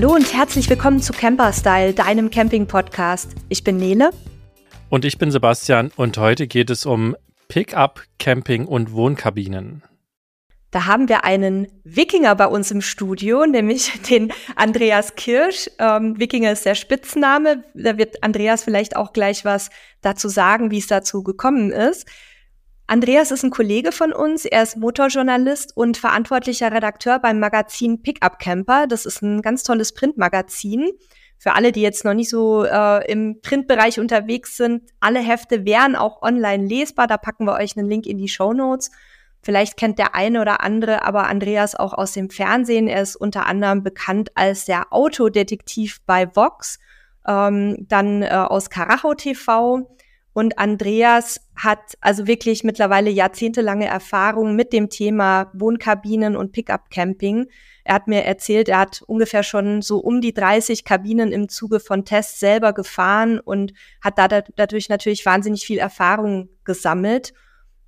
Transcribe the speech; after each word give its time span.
Hallo 0.00 0.14
und 0.14 0.32
herzlich 0.32 0.70
willkommen 0.70 1.02
zu 1.02 1.12
Camper 1.12 1.52
Style, 1.52 1.92
deinem 1.92 2.30
Camping-Podcast. 2.30 3.34
Ich 3.48 3.64
bin 3.64 3.78
Nele. 3.78 4.10
Und 4.90 5.04
ich 5.04 5.18
bin 5.18 5.32
Sebastian 5.32 5.90
und 5.96 6.16
heute 6.18 6.46
geht 6.46 6.70
es 6.70 6.86
um 6.86 7.16
Pickup, 7.48 8.04
Camping 8.20 8.66
und 8.66 8.92
Wohnkabinen. 8.92 9.82
Da 10.70 10.86
haben 10.86 11.08
wir 11.08 11.24
einen 11.24 11.66
Wikinger 11.82 12.36
bei 12.36 12.46
uns 12.46 12.70
im 12.70 12.80
Studio, 12.80 13.44
nämlich 13.44 14.00
den 14.08 14.32
Andreas 14.54 15.16
Kirsch. 15.16 15.68
Ähm, 15.80 16.16
Wikinger 16.16 16.52
ist 16.52 16.64
der 16.64 16.76
Spitzname. 16.76 17.64
Da 17.74 17.98
wird 17.98 18.22
Andreas 18.22 18.62
vielleicht 18.62 18.94
auch 18.94 19.12
gleich 19.12 19.44
was 19.44 19.68
dazu 20.00 20.28
sagen, 20.28 20.70
wie 20.70 20.78
es 20.78 20.86
dazu 20.86 21.24
gekommen 21.24 21.72
ist. 21.72 22.06
Andreas 22.90 23.30
ist 23.30 23.44
ein 23.44 23.50
Kollege 23.50 23.92
von 23.92 24.14
uns. 24.14 24.46
Er 24.46 24.62
ist 24.62 24.78
Motorjournalist 24.78 25.76
und 25.76 25.98
verantwortlicher 25.98 26.72
Redakteur 26.72 27.18
beim 27.18 27.38
Magazin 27.38 28.02
Pickup 28.02 28.38
Camper. 28.38 28.86
Das 28.86 29.04
ist 29.04 29.20
ein 29.20 29.42
ganz 29.42 29.62
tolles 29.62 29.92
Printmagazin. 29.92 30.88
Für 31.36 31.54
alle, 31.54 31.70
die 31.70 31.82
jetzt 31.82 32.06
noch 32.06 32.14
nicht 32.14 32.30
so 32.30 32.64
äh, 32.64 33.12
im 33.12 33.42
Printbereich 33.42 34.00
unterwegs 34.00 34.56
sind, 34.56 34.90
alle 35.00 35.20
Hefte 35.20 35.66
wären 35.66 35.96
auch 35.96 36.22
online 36.22 36.66
lesbar. 36.66 37.06
Da 37.06 37.18
packen 37.18 37.44
wir 37.44 37.56
euch 37.56 37.76
einen 37.76 37.90
Link 37.90 38.06
in 38.06 38.16
die 38.16 38.26
Show 38.26 38.54
Notes. 38.54 38.90
Vielleicht 39.42 39.76
kennt 39.76 39.98
der 39.98 40.14
eine 40.14 40.40
oder 40.40 40.62
andere 40.62 41.04
aber 41.04 41.26
Andreas 41.26 41.74
auch 41.74 41.92
aus 41.92 42.12
dem 42.12 42.30
Fernsehen. 42.30 42.88
Er 42.88 43.02
ist 43.02 43.16
unter 43.16 43.44
anderem 43.44 43.82
bekannt 43.82 44.30
als 44.34 44.64
der 44.64 44.94
Autodetektiv 44.94 45.98
bei 46.06 46.34
Vox, 46.34 46.78
ähm, 47.26 47.86
dann 47.86 48.22
äh, 48.22 48.28
aus 48.30 48.70
Karacho 48.70 49.12
TV 49.12 49.86
und 50.38 50.56
Andreas 50.56 51.40
hat 51.56 51.98
also 52.00 52.28
wirklich 52.28 52.62
mittlerweile 52.62 53.10
jahrzehntelange 53.10 53.86
Erfahrung 53.86 54.54
mit 54.54 54.72
dem 54.72 54.88
Thema 54.88 55.50
Wohnkabinen 55.52 56.36
und 56.36 56.52
Pickup-Camping. 56.52 57.48
Er 57.82 57.94
hat 57.96 58.06
mir 58.06 58.22
erzählt, 58.22 58.68
er 58.68 58.78
hat 58.78 59.02
ungefähr 59.08 59.42
schon 59.42 59.82
so 59.82 59.98
um 59.98 60.20
die 60.20 60.32
30 60.32 60.84
Kabinen 60.84 61.32
im 61.32 61.48
Zuge 61.48 61.80
von 61.80 62.04
Tests 62.04 62.38
selber 62.38 62.72
gefahren 62.72 63.40
und 63.40 63.72
hat 64.00 64.16
da 64.16 64.28
dadurch 64.28 64.88
natürlich 64.88 65.26
wahnsinnig 65.26 65.66
viel 65.66 65.78
Erfahrung 65.78 66.50
gesammelt. 66.62 67.34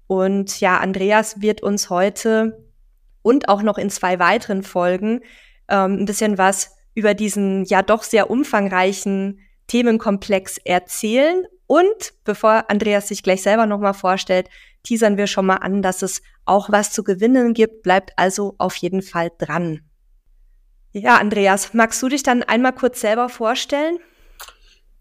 Und 0.08 0.58
ja, 0.58 0.78
Andreas 0.78 1.40
wird 1.40 1.62
uns 1.62 1.88
heute 1.88 2.66
und 3.22 3.48
auch 3.48 3.62
noch 3.62 3.78
in 3.78 3.90
zwei 3.90 4.18
weiteren 4.18 4.64
Folgen 4.64 5.20
ähm, 5.68 5.98
ein 6.00 6.04
bisschen 6.04 6.36
was 6.36 6.74
über 6.94 7.14
diesen 7.14 7.64
ja 7.66 7.82
doch 7.82 8.02
sehr 8.02 8.28
umfangreichen 8.28 9.38
Themenkomplex 9.70 10.58
erzählen 10.64 11.44
und 11.68 12.14
bevor 12.24 12.64
Andreas 12.68 13.06
sich 13.06 13.22
gleich 13.22 13.42
selber 13.42 13.66
nochmal 13.66 13.94
vorstellt, 13.94 14.48
teasern 14.82 15.16
wir 15.16 15.28
schon 15.28 15.46
mal 15.46 15.58
an, 15.58 15.80
dass 15.80 16.02
es 16.02 16.22
auch 16.44 16.70
was 16.70 16.92
zu 16.92 17.04
gewinnen 17.04 17.54
gibt. 17.54 17.84
Bleibt 17.84 18.10
also 18.16 18.56
auf 18.58 18.74
jeden 18.74 19.00
Fall 19.00 19.30
dran. 19.38 19.82
Ja, 20.90 21.18
Andreas, 21.18 21.72
magst 21.72 22.02
du 22.02 22.08
dich 22.08 22.24
dann 22.24 22.42
einmal 22.42 22.72
kurz 22.72 23.00
selber 23.00 23.28
vorstellen? 23.28 23.98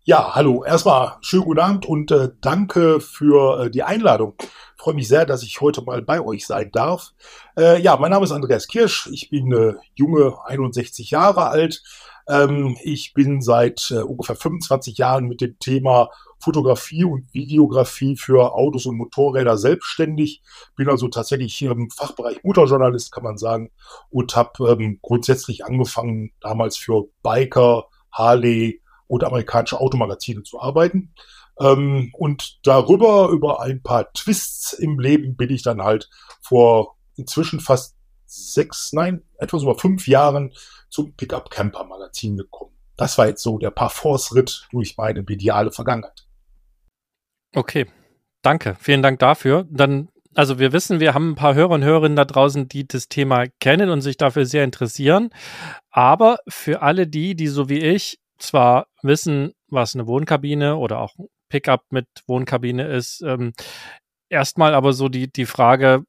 Ja, 0.04 0.36
hallo. 0.36 0.64
Erstmal 0.64 1.18
schönen 1.22 1.46
guten 1.46 1.60
Abend 1.60 1.86
und 1.88 2.12
äh, 2.12 2.30
danke 2.40 3.00
für 3.00 3.66
äh, 3.66 3.72
die 3.72 3.82
Einladung. 3.82 4.36
Ich 4.40 4.48
freue 4.78 4.94
mich 4.94 5.08
sehr, 5.08 5.26
dass 5.26 5.42
ich 5.42 5.62
heute 5.62 5.82
mal 5.82 6.04
bei 6.04 6.22
euch 6.22 6.46
sein 6.46 6.70
darf. 6.72 7.14
Äh, 7.58 7.82
ja, 7.82 7.98
mein 7.98 8.12
Name 8.12 8.24
ist 8.24 8.32
Andreas 8.32 8.68
Kirsch. 8.68 9.10
Ich 9.12 9.32
bin 9.32 9.52
äh, 9.52 9.74
junge 9.96 10.38
61 10.46 11.10
Jahre 11.10 11.48
alt. 11.48 11.82
Ähm, 12.30 12.78
ich 12.84 13.14
bin 13.14 13.42
seit 13.42 13.92
äh, 13.92 14.02
ungefähr 14.02 14.36
25 14.36 14.98
Jahren 14.98 15.26
mit 15.28 15.42
dem 15.42 15.58
Thema 15.60 16.10
Fotografie 16.40 17.04
und 17.04 17.34
Videografie 17.34 18.16
für 18.16 18.54
Autos 18.54 18.86
und 18.86 18.98
Motorräder 18.98 19.58
selbstständig. 19.58 20.42
Bin 20.76 20.90
also 20.90 21.08
tatsächlich 21.08 21.56
hier 21.56 21.72
im 21.72 21.90
Fachbereich 21.90 22.44
Motorjournalist, 22.44 23.12
kann 23.12 23.24
man 23.24 23.38
sagen, 23.38 23.72
und 24.10 24.36
habe 24.36 24.72
ähm, 24.72 25.00
grundsätzlich 25.02 25.66
angefangen, 25.66 26.32
damals 26.40 26.78
für 26.78 27.06
Biker, 27.24 27.88
Harley 28.12 28.82
und 29.08 29.24
amerikanische 29.24 29.80
Automagazine 29.80 30.44
zu 30.44 30.62
arbeiten. 30.62 31.14
Ähm, 31.60 32.12
und 32.14 32.60
darüber, 32.64 33.30
über 33.30 33.60
ein 33.62 33.82
paar 33.82 34.14
Twists 34.14 34.74
im 34.74 35.00
Leben, 35.00 35.36
bin 35.36 35.50
ich 35.50 35.64
dann 35.64 35.82
halt 35.82 36.10
vor 36.42 36.96
inzwischen 37.16 37.60
fast 37.60 37.96
sechs, 38.26 38.94
nein, 38.94 39.24
etwas 39.40 39.64
über 39.64 39.76
fünf 39.76 40.08
Jahren 40.08 40.54
zum 40.90 41.14
Pickup 41.16 41.50
Camper 41.50 41.86
Magazin 41.86 42.38
gekommen. 42.38 42.76
Das 42.98 43.18
war 43.18 43.28
jetzt 43.28 43.44
so 43.44 43.58
der 43.58 43.72
Parforce-Ritt 43.72 44.68
durch 44.72 44.98
meine 44.98 45.24
mediale 45.24 45.72
Vergangenheit. 45.72 46.28
Okay, 47.56 47.88
danke. 48.42 48.76
Vielen 48.80 49.02
Dank 49.02 49.20
dafür. 49.20 49.66
Dann, 49.70 50.10
also 50.36 50.60
wir 50.60 50.74
wissen, 50.74 51.00
wir 51.00 51.14
haben 51.14 51.32
ein 51.32 51.36
paar 51.36 51.56
Hörer 51.56 51.72
und 51.72 51.84
Hörerinnen 51.84 52.16
da 52.16 52.26
draußen, 52.26 52.68
die 52.68 52.88
das 52.88 53.08
Thema 53.08 53.46
kennen 53.60 53.90
und 53.90 54.02
sich 54.02 54.18
dafür 54.18 54.46
sehr 54.46 54.64
interessieren. 54.64 55.30
Aber 55.92 56.40
für 56.48 56.82
alle 56.82 57.08
die, 57.08 57.36
die 57.36 57.48
so 57.48 57.70
wie 57.70 57.80
ich 57.80 58.20
zwar 58.38 58.88
wissen, 59.02 59.54
was 59.68 59.96
eine 59.96 60.08
Wohnkabine 60.08 60.76
oder 60.76 61.00
auch 61.00 61.16
Pickup 61.50 61.84
mit 61.92 62.08
Wohnkabine 62.28 62.88
ist, 62.88 63.22
ähm, 63.22 63.54
erstmal 64.30 64.76
aber 64.76 64.94
so 64.94 65.10
die, 65.10 65.32
die 65.32 65.46
Frage, 65.46 66.04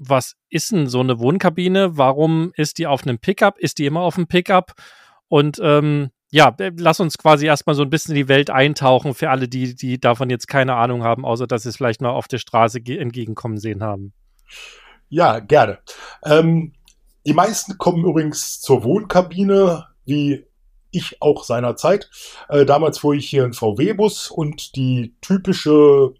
was 0.00 0.34
ist 0.48 0.72
denn 0.72 0.86
so 0.86 1.00
eine 1.00 1.20
Wohnkabine? 1.20 1.98
Warum 1.98 2.52
ist 2.56 2.78
die 2.78 2.86
auf 2.86 3.02
einem 3.02 3.18
Pickup? 3.18 3.58
Ist 3.58 3.78
die 3.78 3.86
immer 3.86 4.00
auf 4.00 4.16
einem 4.16 4.26
Pickup? 4.26 4.72
Und 5.28 5.60
ähm, 5.62 6.08
ja, 6.30 6.54
äh, 6.58 6.72
lass 6.76 7.00
uns 7.00 7.18
quasi 7.18 7.46
erstmal 7.46 7.76
so 7.76 7.82
ein 7.82 7.90
bisschen 7.90 8.14
in 8.14 8.22
die 8.22 8.28
Welt 8.28 8.48
eintauchen 8.48 9.14
für 9.14 9.28
alle, 9.28 9.46
die, 9.46 9.74
die 9.74 10.00
davon 10.00 10.30
jetzt 10.30 10.48
keine 10.48 10.74
Ahnung 10.76 11.04
haben, 11.04 11.24
außer 11.26 11.46
dass 11.46 11.64
sie 11.64 11.68
es 11.68 11.76
vielleicht 11.76 12.00
mal 12.00 12.10
auf 12.10 12.28
der 12.28 12.38
Straße 12.38 12.78
entgegenkommen 12.78 13.58
sehen 13.58 13.82
haben. 13.82 14.14
Ja, 15.10 15.38
gerne. 15.40 15.78
Ähm, 16.24 16.72
die 17.26 17.34
meisten 17.34 17.76
kommen 17.76 18.04
übrigens 18.04 18.60
zur 18.60 18.82
Wohnkabine, 18.82 19.86
wie 20.06 20.46
ich 20.92 21.20
auch 21.20 21.44
seinerzeit. 21.44 22.10
Äh, 22.48 22.64
damals 22.64 22.98
fuhr 22.98 23.14
ich 23.14 23.28
hier 23.28 23.44
in 23.44 23.52
VW-Bus 23.52 24.30
und 24.30 24.76
die 24.76 25.14
typische 25.20 26.14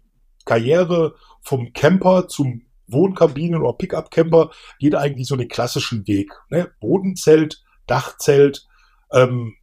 Karriere 0.45 1.15
vom 1.41 1.73
Camper 1.73 2.27
zum 2.27 2.61
Wohnkabinen- 2.87 3.61
oder 3.61 3.77
Pickup-Camper 3.77 4.51
geht 4.79 4.95
eigentlich 4.95 5.27
so 5.27 5.35
den 5.35 5.47
klassischen 5.47 6.07
Weg. 6.07 6.31
Ne? 6.49 6.71
Bodenzelt, 6.79 7.63
Dachzelt, 7.87 8.67
ähm, 9.11 9.55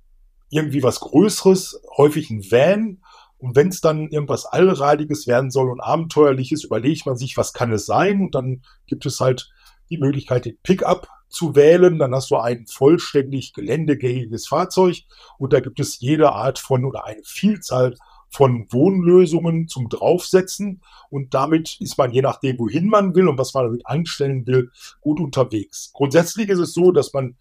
irgendwie 0.51 0.83
was 0.83 1.01
Größeres, 1.01 1.81
häufig 1.97 2.31
ein 2.31 2.43
Van. 2.43 3.03
Und 3.39 3.55
wenn 3.55 3.69
es 3.69 3.81
dann 3.81 4.09
irgendwas 4.09 4.47
Allradiges 4.47 5.27
werden 5.27 5.51
soll 5.51 5.71
und 5.71 5.81
Abenteuerliches, 5.81 6.65
überlegt 6.65 7.07
man 7.07 7.17
sich, 7.17 7.37
was 7.37 7.53
kann 7.53 7.73
es 7.73 7.87
sein? 7.87 8.21
Und 8.21 8.35
dann 8.35 8.63
gibt 8.87 9.07
es 9.07 9.21
halt 9.21 9.51
die 9.91 9.99
Möglichkeit, 9.99 10.45
den 10.45 10.59
Pickup 10.63 11.09
zu 11.29 11.55
wählen. 11.55 11.99
Dann 11.99 12.15
hast 12.15 12.31
du 12.31 12.37
ein 12.37 12.67
vollständig 12.67 13.53
geländegängiges 13.53 14.49
Fahrzeug 14.49 15.03
und 15.39 15.53
da 15.53 15.61
gibt 15.61 15.79
es 15.81 16.01
jede 16.01 16.33
Art 16.33 16.59
von 16.59 16.85
oder 16.85 17.05
eine 17.05 17.23
Vielzahl 17.25 17.95
von 18.31 18.67
Wohnlösungen 18.71 19.69
zum 19.69 19.89
Draufsetzen 19.89 20.83
und 21.11 21.35
damit 21.35 21.81
ist 21.81 21.97
man 21.97 22.13
je 22.13 22.23
nachdem, 22.23 22.59
wohin 22.59 22.89
man 22.89 23.15
will 23.15 23.29
und 23.29 23.39
was 23.39 23.55
man 23.55 23.65
damit 23.65 23.87
anstellen 23.87 24.47
will, 24.47 24.71
gut 25.01 25.21
unterwegs. 25.21 25.91
Grundsätzlich 25.95 26.49
ist 26.49 26.59
es 26.59 26.75
so, 26.75 26.93
dass 26.93 27.13
man, 27.13 27.37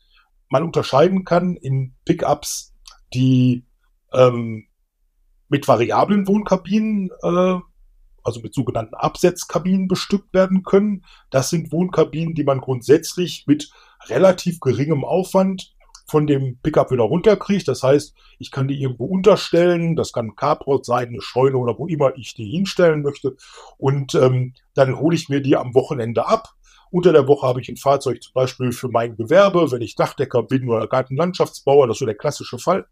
man 0.50 0.64
unterscheiden 0.64 1.26
kann 1.26 1.56
in 1.58 1.94
Pickups 2.06 2.74
die 3.14 3.66
ähm, 4.14 4.68
mit 5.50 5.68
variablen 5.68 6.28
Wohnkabinen, 6.28 7.09
äh, 7.22 7.59
also 8.24 8.42
mit 8.42 8.53
sogenannten 8.53 8.96
Absetzkabinen 8.96 9.88
bestückt 9.88 10.34
werden 10.34 10.64
können. 10.64 11.06
Das 11.30 11.50
sind 11.50 11.72
Wohnkabinen, 11.72 12.36
die 12.36 12.44
man 12.44 12.59
grundsätzlich 12.59 13.46
mit 13.47 13.72
relativ 14.08 14.59
geringem 14.59 15.06
Aufwand 15.06 15.77
von 16.07 16.25
dem 16.25 16.57
Pickup 16.63 16.91
wieder 16.91 17.03
runterkriegt. 17.03 17.68
Das 17.68 17.84
heißt, 17.84 18.16
ich 18.40 18.51
kann 18.51 18.68
die 18.68 18.81
irgendwo 18.81 19.06
unterstellen. 19.06 19.95
Das 19.95 20.13
kann 20.13 20.28
ein 20.28 20.35
Carport 20.35 20.85
sein, 20.85 21.09
eine 21.09 21.22
Scheune 21.22 21.57
oder 21.57 21.78
wo 21.78 21.88
immer 21.88 22.18
ich 22.18 22.34
die 22.34 22.50
hinstellen 22.50 23.02
möchte. 23.02 23.35
Und 23.78 24.16
ähm, 24.16 24.53
dann 24.73 24.99
hole 24.99 25.16
ich 25.16 25.29
mir 25.29 25.41
die 25.41 25.58
am 25.58 25.73
Wochenende 25.73 26.26
ab 26.26 26.53
unter 26.90 27.11
der 27.11 27.28
Woche 27.28 27.47
habe 27.47 27.61
ich 27.61 27.70
ein 27.70 27.78
Fahrzeug 27.78 28.22
zum 28.23 28.34
Beispiel 28.34 28.72
für 28.72 28.90
mein 28.90 29.16
Gewerbe, 29.16 29.72
wenn 29.72 29.82
ich 29.82 29.96
Dachdecker 29.96 30.43
bin 30.43 30.70
oder 30.70 30.87
Gartenlandschaftsbauer, 30.87 31.87
das 31.87 31.96
ist 31.96 31.99
so 31.99 32.05
der 32.05 32.16
klassische 32.16 32.59
Fall. 32.59 32.85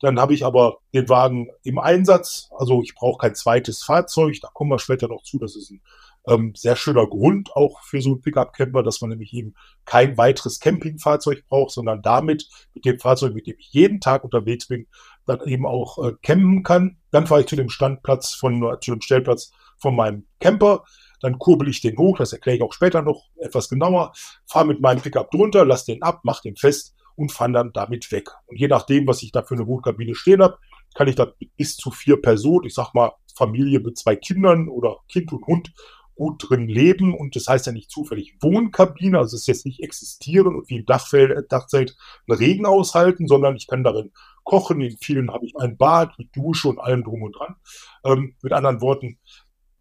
Dann 0.00 0.20
habe 0.20 0.34
ich 0.34 0.44
aber 0.44 0.78
den 0.94 1.08
Wagen 1.08 1.48
im 1.62 1.78
Einsatz, 1.78 2.50
also 2.56 2.82
ich 2.82 2.94
brauche 2.94 3.18
kein 3.18 3.34
zweites 3.34 3.82
Fahrzeug, 3.82 4.38
da 4.40 4.48
kommen 4.48 4.70
wir 4.70 4.78
später 4.78 5.08
noch 5.08 5.22
zu, 5.22 5.38
das 5.38 5.56
ist 5.56 5.70
ein 5.70 5.82
ähm, 6.28 6.52
sehr 6.54 6.76
schöner 6.76 7.06
Grund 7.06 7.54
auch 7.56 7.82
für 7.82 8.00
so 8.00 8.10
einen 8.10 8.20
Pickup-Camper, 8.20 8.82
dass 8.82 9.00
man 9.00 9.10
nämlich 9.10 9.32
eben 9.32 9.54
kein 9.84 10.16
weiteres 10.16 10.60
Campingfahrzeug 10.60 11.44
braucht, 11.48 11.72
sondern 11.72 12.02
damit, 12.02 12.48
mit 12.74 12.84
dem 12.84 12.98
Fahrzeug, 12.98 13.34
mit 13.34 13.46
dem 13.46 13.56
ich 13.58 13.72
jeden 13.72 14.00
Tag 14.00 14.24
unterwegs 14.24 14.68
bin, 14.68 14.86
dann 15.26 15.40
eben 15.46 15.66
auch 15.66 15.98
äh, 16.04 16.12
campen 16.22 16.62
kann. 16.62 16.98
Dann 17.10 17.26
fahre 17.26 17.42
ich 17.42 17.46
zu 17.46 17.56
dem 17.56 17.70
Standplatz 17.70 18.34
von, 18.34 18.62
äh, 18.62 18.78
zu 18.80 18.92
dem 18.92 19.00
Stellplatz 19.00 19.52
von 19.78 19.96
meinem 19.96 20.26
Camper. 20.40 20.84
Dann 21.20 21.38
kurbel 21.38 21.68
ich 21.68 21.80
den 21.80 21.98
hoch, 21.98 22.18
das 22.18 22.32
erkläre 22.32 22.56
ich 22.56 22.62
auch 22.62 22.72
später 22.72 23.02
noch 23.02 23.24
etwas 23.40 23.68
genauer, 23.68 24.12
fahre 24.46 24.66
mit 24.66 24.80
meinem 24.80 25.00
Pickup 25.00 25.30
drunter, 25.30 25.64
lasse 25.64 25.86
den 25.86 26.02
ab, 26.02 26.20
mache 26.22 26.42
den 26.42 26.56
fest 26.56 26.94
und 27.18 27.32
fahre 27.32 27.52
dann 27.52 27.72
damit 27.72 28.10
weg. 28.12 28.30
Und 28.46 28.58
je 28.58 28.68
nachdem, 28.68 29.06
was 29.06 29.22
ich 29.22 29.32
da 29.32 29.42
für 29.42 29.54
eine 29.54 29.66
Wohnkabine 29.66 30.14
stehen 30.14 30.40
habe, 30.40 30.58
kann 30.94 31.08
ich 31.08 31.16
da 31.16 31.32
bis 31.56 31.76
zu 31.76 31.90
vier 31.90 32.20
Personen, 32.20 32.66
ich 32.66 32.74
sag 32.74 32.94
mal 32.94 33.12
Familie 33.34 33.80
mit 33.80 33.98
zwei 33.98 34.16
Kindern 34.16 34.68
oder 34.68 34.98
Kind 35.08 35.32
und 35.32 35.46
Hund, 35.46 35.72
gut 36.14 36.48
drin 36.48 36.68
leben 36.68 37.14
und 37.14 37.36
das 37.36 37.46
heißt 37.46 37.66
ja 37.66 37.72
nicht 37.72 37.90
zufällig 37.90 38.36
Wohnkabine, 38.40 39.18
also 39.18 39.36
es 39.36 39.42
ist 39.42 39.46
jetzt 39.46 39.66
nicht 39.66 39.80
existieren 39.80 40.56
und 40.56 40.68
wie 40.68 40.78
im 40.78 40.84
Dachfeld, 40.84 41.50
Dachzelt 41.50 41.96
einen 42.26 42.38
Regen 42.38 42.66
aushalten, 42.66 43.28
sondern 43.28 43.54
ich 43.56 43.68
kann 43.68 43.84
darin 43.84 44.12
kochen. 44.42 44.80
In 44.80 44.96
vielen 45.00 45.32
habe 45.32 45.46
ich 45.46 45.56
ein 45.56 45.76
Bad 45.76 46.18
mit 46.18 46.34
Dusche 46.34 46.68
und 46.68 46.80
allem 46.80 47.04
drum 47.04 47.22
und 47.22 47.36
dran. 47.36 47.56
Ähm, 48.04 48.36
mit 48.42 48.52
anderen 48.52 48.80
Worten, 48.80 49.18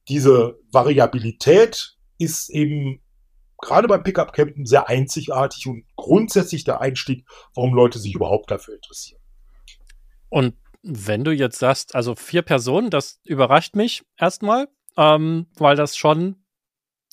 diese 0.07 0.59
Variabilität 0.71 1.97
ist 2.19 2.49
eben 2.49 3.01
gerade 3.61 3.87
beim 3.87 4.03
Pickup-Campen 4.03 4.65
sehr 4.65 4.87
einzigartig 4.87 5.67
und 5.67 5.85
grundsätzlich 5.95 6.63
der 6.63 6.81
Einstieg, 6.81 7.25
warum 7.55 7.73
Leute 7.73 7.99
sich 7.99 8.13
überhaupt 8.13 8.51
dafür 8.51 8.75
interessieren. 8.75 9.21
Und 10.29 10.55
wenn 10.83 11.23
du 11.23 11.31
jetzt 11.31 11.59
sagst, 11.59 11.95
also 11.95 12.15
vier 12.15 12.41
Personen, 12.41 12.89
das 12.89 13.19
überrascht 13.25 13.75
mich 13.75 14.03
erstmal, 14.17 14.67
ähm, 14.95 15.47
weil 15.57 15.75
das 15.75 15.97
schon, 15.97 16.43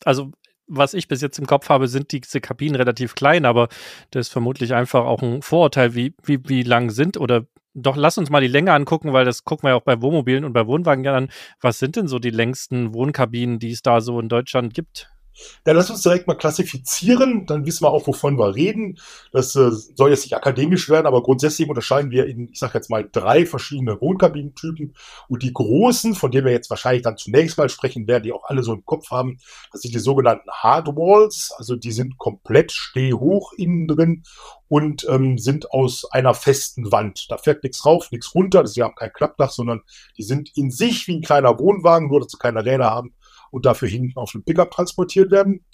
also 0.04 0.32
was 0.66 0.94
ich 0.94 1.08
bis 1.08 1.20
jetzt 1.20 1.38
im 1.38 1.46
Kopf 1.46 1.68
habe, 1.68 1.88
sind 1.88 2.12
diese 2.12 2.40
Kabinen 2.40 2.76
relativ 2.76 3.14
klein, 3.14 3.44
aber 3.44 3.68
das 4.10 4.28
ist 4.28 4.32
vermutlich 4.32 4.74
einfach 4.74 5.04
auch 5.04 5.22
ein 5.22 5.42
Vorurteil, 5.42 5.94
wie, 5.94 6.14
wie, 6.22 6.40
wie 6.48 6.62
lang 6.62 6.90
sind 6.90 7.16
oder 7.16 7.46
doch 7.74 7.96
lass 7.96 8.18
uns 8.18 8.30
mal 8.30 8.40
die 8.40 8.46
Länge 8.46 8.72
angucken, 8.72 9.12
weil 9.12 9.24
das 9.24 9.44
gucken 9.44 9.66
wir 9.66 9.70
ja 9.70 9.76
auch 9.76 9.82
bei 9.82 10.00
Wohnmobilen 10.00 10.44
und 10.44 10.52
bei 10.52 10.66
Wohnwagen 10.66 11.06
an. 11.08 11.28
Was 11.60 11.80
sind 11.80 11.96
denn 11.96 12.06
so 12.06 12.20
die 12.20 12.30
längsten 12.30 12.94
Wohnkabinen, 12.94 13.58
die 13.58 13.72
es 13.72 13.82
da 13.82 14.00
so 14.00 14.20
in 14.20 14.28
Deutschland 14.28 14.74
gibt? 14.74 15.10
Ja, 15.66 15.72
lass 15.72 15.90
uns 15.90 16.02
direkt 16.02 16.26
mal 16.26 16.34
klassifizieren, 16.34 17.46
dann 17.46 17.66
wissen 17.66 17.84
wir 17.84 17.90
auch, 17.90 18.06
wovon 18.06 18.38
wir 18.38 18.54
reden. 18.54 18.98
Das 19.32 19.56
äh, 19.56 19.70
soll 19.70 20.10
jetzt 20.10 20.24
nicht 20.24 20.36
akademisch 20.36 20.88
werden, 20.88 21.06
aber 21.06 21.22
grundsätzlich 21.22 21.68
unterscheiden 21.68 22.10
wir 22.10 22.26
in, 22.26 22.48
ich 22.48 22.58
sage 22.58 22.74
jetzt 22.74 22.90
mal, 22.90 23.08
drei 23.10 23.44
verschiedene 23.46 24.00
Wohnkabinentypen. 24.00 24.94
Und 25.28 25.42
die 25.42 25.52
großen, 25.52 26.14
von 26.14 26.30
denen 26.30 26.46
wir 26.46 26.52
jetzt 26.52 26.70
wahrscheinlich 26.70 27.02
dann 27.02 27.16
zunächst 27.16 27.58
mal 27.58 27.68
sprechen 27.68 28.06
werden, 28.06 28.22
die 28.22 28.32
auch 28.32 28.44
alle 28.44 28.62
so 28.62 28.72
im 28.72 28.84
Kopf 28.84 29.10
haben, 29.10 29.38
das 29.72 29.82
sind 29.82 29.94
die 29.94 30.00
sogenannten 30.00 30.50
Hardwalls. 30.50 31.52
Also 31.56 31.76
die 31.76 31.92
sind 31.92 32.18
komplett 32.18 32.72
stehhoch 32.72 33.52
innen 33.54 33.88
drin 33.88 34.22
und 34.68 35.06
ähm, 35.08 35.38
sind 35.38 35.70
aus 35.72 36.04
einer 36.10 36.34
festen 36.34 36.92
Wand. 36.92 37.30
Da 37.30 37.38
fährt 37.38 37.62
nichts 37.62 37.84
rauf, 37.84 38.10
nichts 38.10 38.34
runter. 38.34 38.66
Sie 38.66 38.82
haben 38.82 38.94
kein 38.94 39.12
Klappdach, 39.12 39.50
sondern 39.50 39.82
die 40.16 40.22
sind 40.22 40.56
in 40.56 40.70
sich 40.70 41.06
wie 41.08 41.16
ein 41.16 41.22
kleiner 41.22 41.58
Wohnwagen, 41.58 42.08
nur 42.08 42.20
dass 42.20 42.32
sie 42.32 42.38
keine 42.38 42.64
Räder 42.64 42.90
haben 42.90 43.14
und 43.54 43.64
dafür 43.64 43.88
hinten 43.88 44.18
auf 44.18 44.34
einem 44.34 44.44
Pickup 44.44 44.72
transportiert 44.72 45.30
werden. 45.30 45.64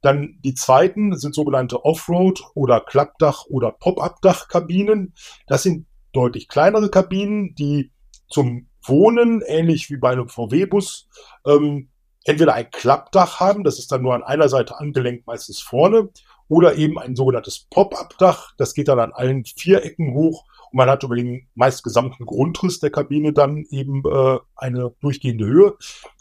Dann 0.00 0.38
die 0.44 0.54
zweiten 0.54 1.16
sind 1.16 1.34
sogenannte 1.34 1.84
Offroad- 1.84 2.44
oder 2.54 2.80
Klappdach- 2.80 3.46
oder 3.46 3.72
Pop-up-Dach-Kabinen. 3.72 5.14
Das 5.46 5.62
sind 5.62 5.86
deutlich 6.12 6.48
kleinere 6.48 6.90
Kabinen, 6.90 7.54
die 7.54 7.90
zum 8.28 8.68
Wohnen, 8.82 9.42
ähnlich 9.46 9.90
wie 9.90 9.96
bei 9.96 10.12
einem 10.12 10.28
VW-Bus, 10.28 11.08
ähm, 11.46 11.88
entweder 12.24 12.54
ein 12.54 12.70
Klappdach 12.70 13.40
haben, 13.40 13.64
das 13.64 13.78
ist 13.78 13.90
dann 13.92 14.02
nur 14.02 14.14
an 14.14 14.22
einer 14.22 14.48
Seite 14.48 14.78
angelenkt, 14.78 15.26
meistens 15.26 15.60
vorne, 15.60 16.10
oder 16.48 16.76
eben 16.76 16.98
ein 16.98 17.16
sogenanntes 17.16 17.66
Pop-up-Dach, 17.70 18.52
das 18.58 18.74
geht 18.74 18.88
dann 18.88 19.00
an 19.00 19.12
allen 19.12 19.44
vier 19.44 19.84
Ecken 19.84 20.14
hoch 20.14 20.44
man 20.74 20.90
hat 20.90 21.04
über 21.04 21.14
den 21.14 21.46
meist 21.54 21.84
gesamten 21.84 22.26
Grundriss 22.26 22.80
der 22.80 22.90
Kabine 22.90 23.32
dann 23.32 23.64
eben 23.70 24.02
äh, 24.04 24.38
eine 24.56 24.92
durchgehende 25.00 25.46
Höhe. 25.46 25.76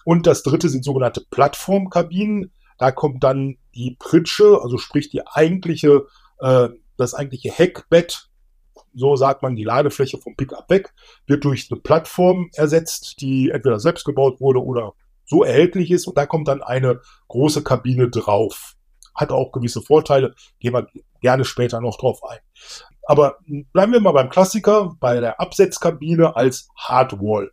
Und 0.05 0.27
das 0.27 0.43
dritte 0.43 0.69
sind 0.69 0.85
sogenannte 0.85 1.25
Plattformkabinen. 1.31 2.51
Da 2.77 2.91
kommt 2.91 3.23
dann 3.23 3.57
die 3.73 3.95
Pritsche, 3.97 4.59
also 4.61 4.77
sprich 4.77 5.09
die 5.09 5.25
eigentliche, 5.25 6.05
äh, 6.39 6.69
das 6.97 7.15
eigentliche 7.15 7.51
Heckbett, 7.51 8.29
so 8.93 9.15
sagt 9.15 9.41
man, 9.41 9.55
die 9.55 9.63
Ladefläche 9.63 10.19
vom 10.19 10.35
Pickup 10.35 10.69
weg, 10.69 10.93
wird 11.25 11.43
durch 11.45 11.69
eine 11.71 11.79
Plattform 11.79 12.51
ersetzt, 12.53 13.21
die 13.21 13.49
entweder 13.49 13.79
selbst 13.79 14.05
gebaut 14.05 14.39
wurde 14.39 14.63
oder 14.63 14.93
so 15.25 15.43
erhältlich 15.43 15.89
ist. 15.89 16.05
Und 16.05 16.15
da 16.15 16.27
kommt 16.27 16.47
dann 16.47 16.61
eine 16.61 17.01
große 17.27 17.63
Kabine 17.63 18.09
drauf. 18.09 18.75
Hat 19.15 19.31
auch 19.31 19.51
gewisse 19.51 19.81
Vorteile, 19.81 20.35
gehen 20.59 20.73
wir 20.73 20.87
gerne 21.21 21.43
später 21.43 21.81
noch 21.81 21.97
drauf 21.97 22.23
ein. 22.23 22.39
Aber 23.05 23.37
bleiben 23.73 23.91
wir 23.91 23.99
mal 23.99 24.11
beim 24.11 24.29
Klassiker, 24.29 24.95
bei 24.99 25.19
der 25.19 25.39
Absetzkabine 25.39 26.35
als 26.35 26.69
Hardwall. 26.77 27.51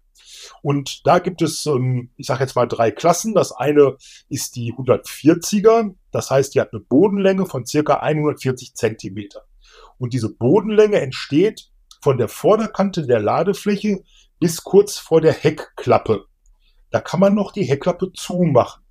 Und 0.62 1.06
da 1.06 1.19
gibt 1.19 1.43
es, 1.43 1.67
ähm, 1.67 2.11
ich 2.17 2.26
sage 2.26 2.44
jetzt 2.44 2.55
mal 2.55 2.67
drei 2.67 2.91
Klassen. 2.91 3.35
Das 3.35 3.52
eine 3.52 3.97
ist 4.29 4.56
die 4.56 4.73
140er, 4.73 5.94
das 6.11 6.31
heißt, 6.31 6.55
die 6.55 6.61
hat 6.61 6.73
eine 6.73 6.81
Bodenlänge 6.81 7.47
von 7.47 7.67
circa 7.67 7.94
140 7.94 8.75
Zentimeter. 8.75 9.43
Und 9.99 10.12
diese 10.12 10.32
Bodenlänge 10.32 11.00
entsteht 11.00 11.70
von 12.00 12.17
der 12.17 12.29
Vorderkante 12.29 13.06
der 13.06 13.20
Ladefläche 13.20 14.03
bis 14.38 14.64
kurz 14.64 14.96
vor 14.99 15.20
der 15.20 15.32
Heckklappe. 15.32 16.25
Da 16.91 17.00
kann 17.00 17.20
man 17.20 17.35
noch 17.35 17.53
die 17.53 17.64
Heckklappe 17.64 18.12
zumachen. 18.12 18.82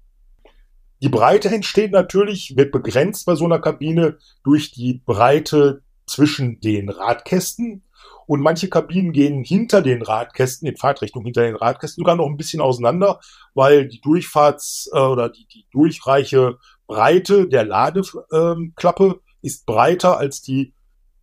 Die 1.02 1.10
Breite 1.10 1.50
entsteht 1.50 1.92
natürlich, 1.92 2.56
wird 2.58 2.72
begrenzt 2.72 3.26
bei 3.26 3.36
so 3.36 3.46
einer 3.46 3.60
Kabine 3.60 4.18
durch 4.44 4.72
die 4.72 5.02
Breite 5.06 5.82
zwischen 6.10 6.60
den 6.60 6.90
Radkästen. 6.90 7.84
Und 8.26 8.42
manche 8.42 8.70
Kabinen 8.70 9.12
gehen 9.12 9.44
hinter 9.44 9.82
den 9.82 10.02
Radkästen, 10.02 10.68
in 10.68 10.78
Fahrtrichtung 10.78 11.24
hinter 11.24 11.44
den 11.44 11.56
Radkästen 11.56 12.02
sogar 12.02 12.16
noch 12.16 12.28
ein 12.28 12.38
bisschen 12.38 12.62
auseinander, 12.62 13.20
weil 13.56 13.88
die 13.88 14.02
Durchfahrts- 14.02 14.90
äh, 14.94 15.00
oder 15.00 15.30
die, 15.30 15.48
die 15.48 15.66
durchreiche 15.72 16.58
Breite 16.86 17.48
der 17.48 17.66
Ladeklappe 17.66 19.06
ähm, 19.06 19.20
ist 19.42 19.66
breiter 19.66 20.18
als 20.18 20.42
die 20.42 20.74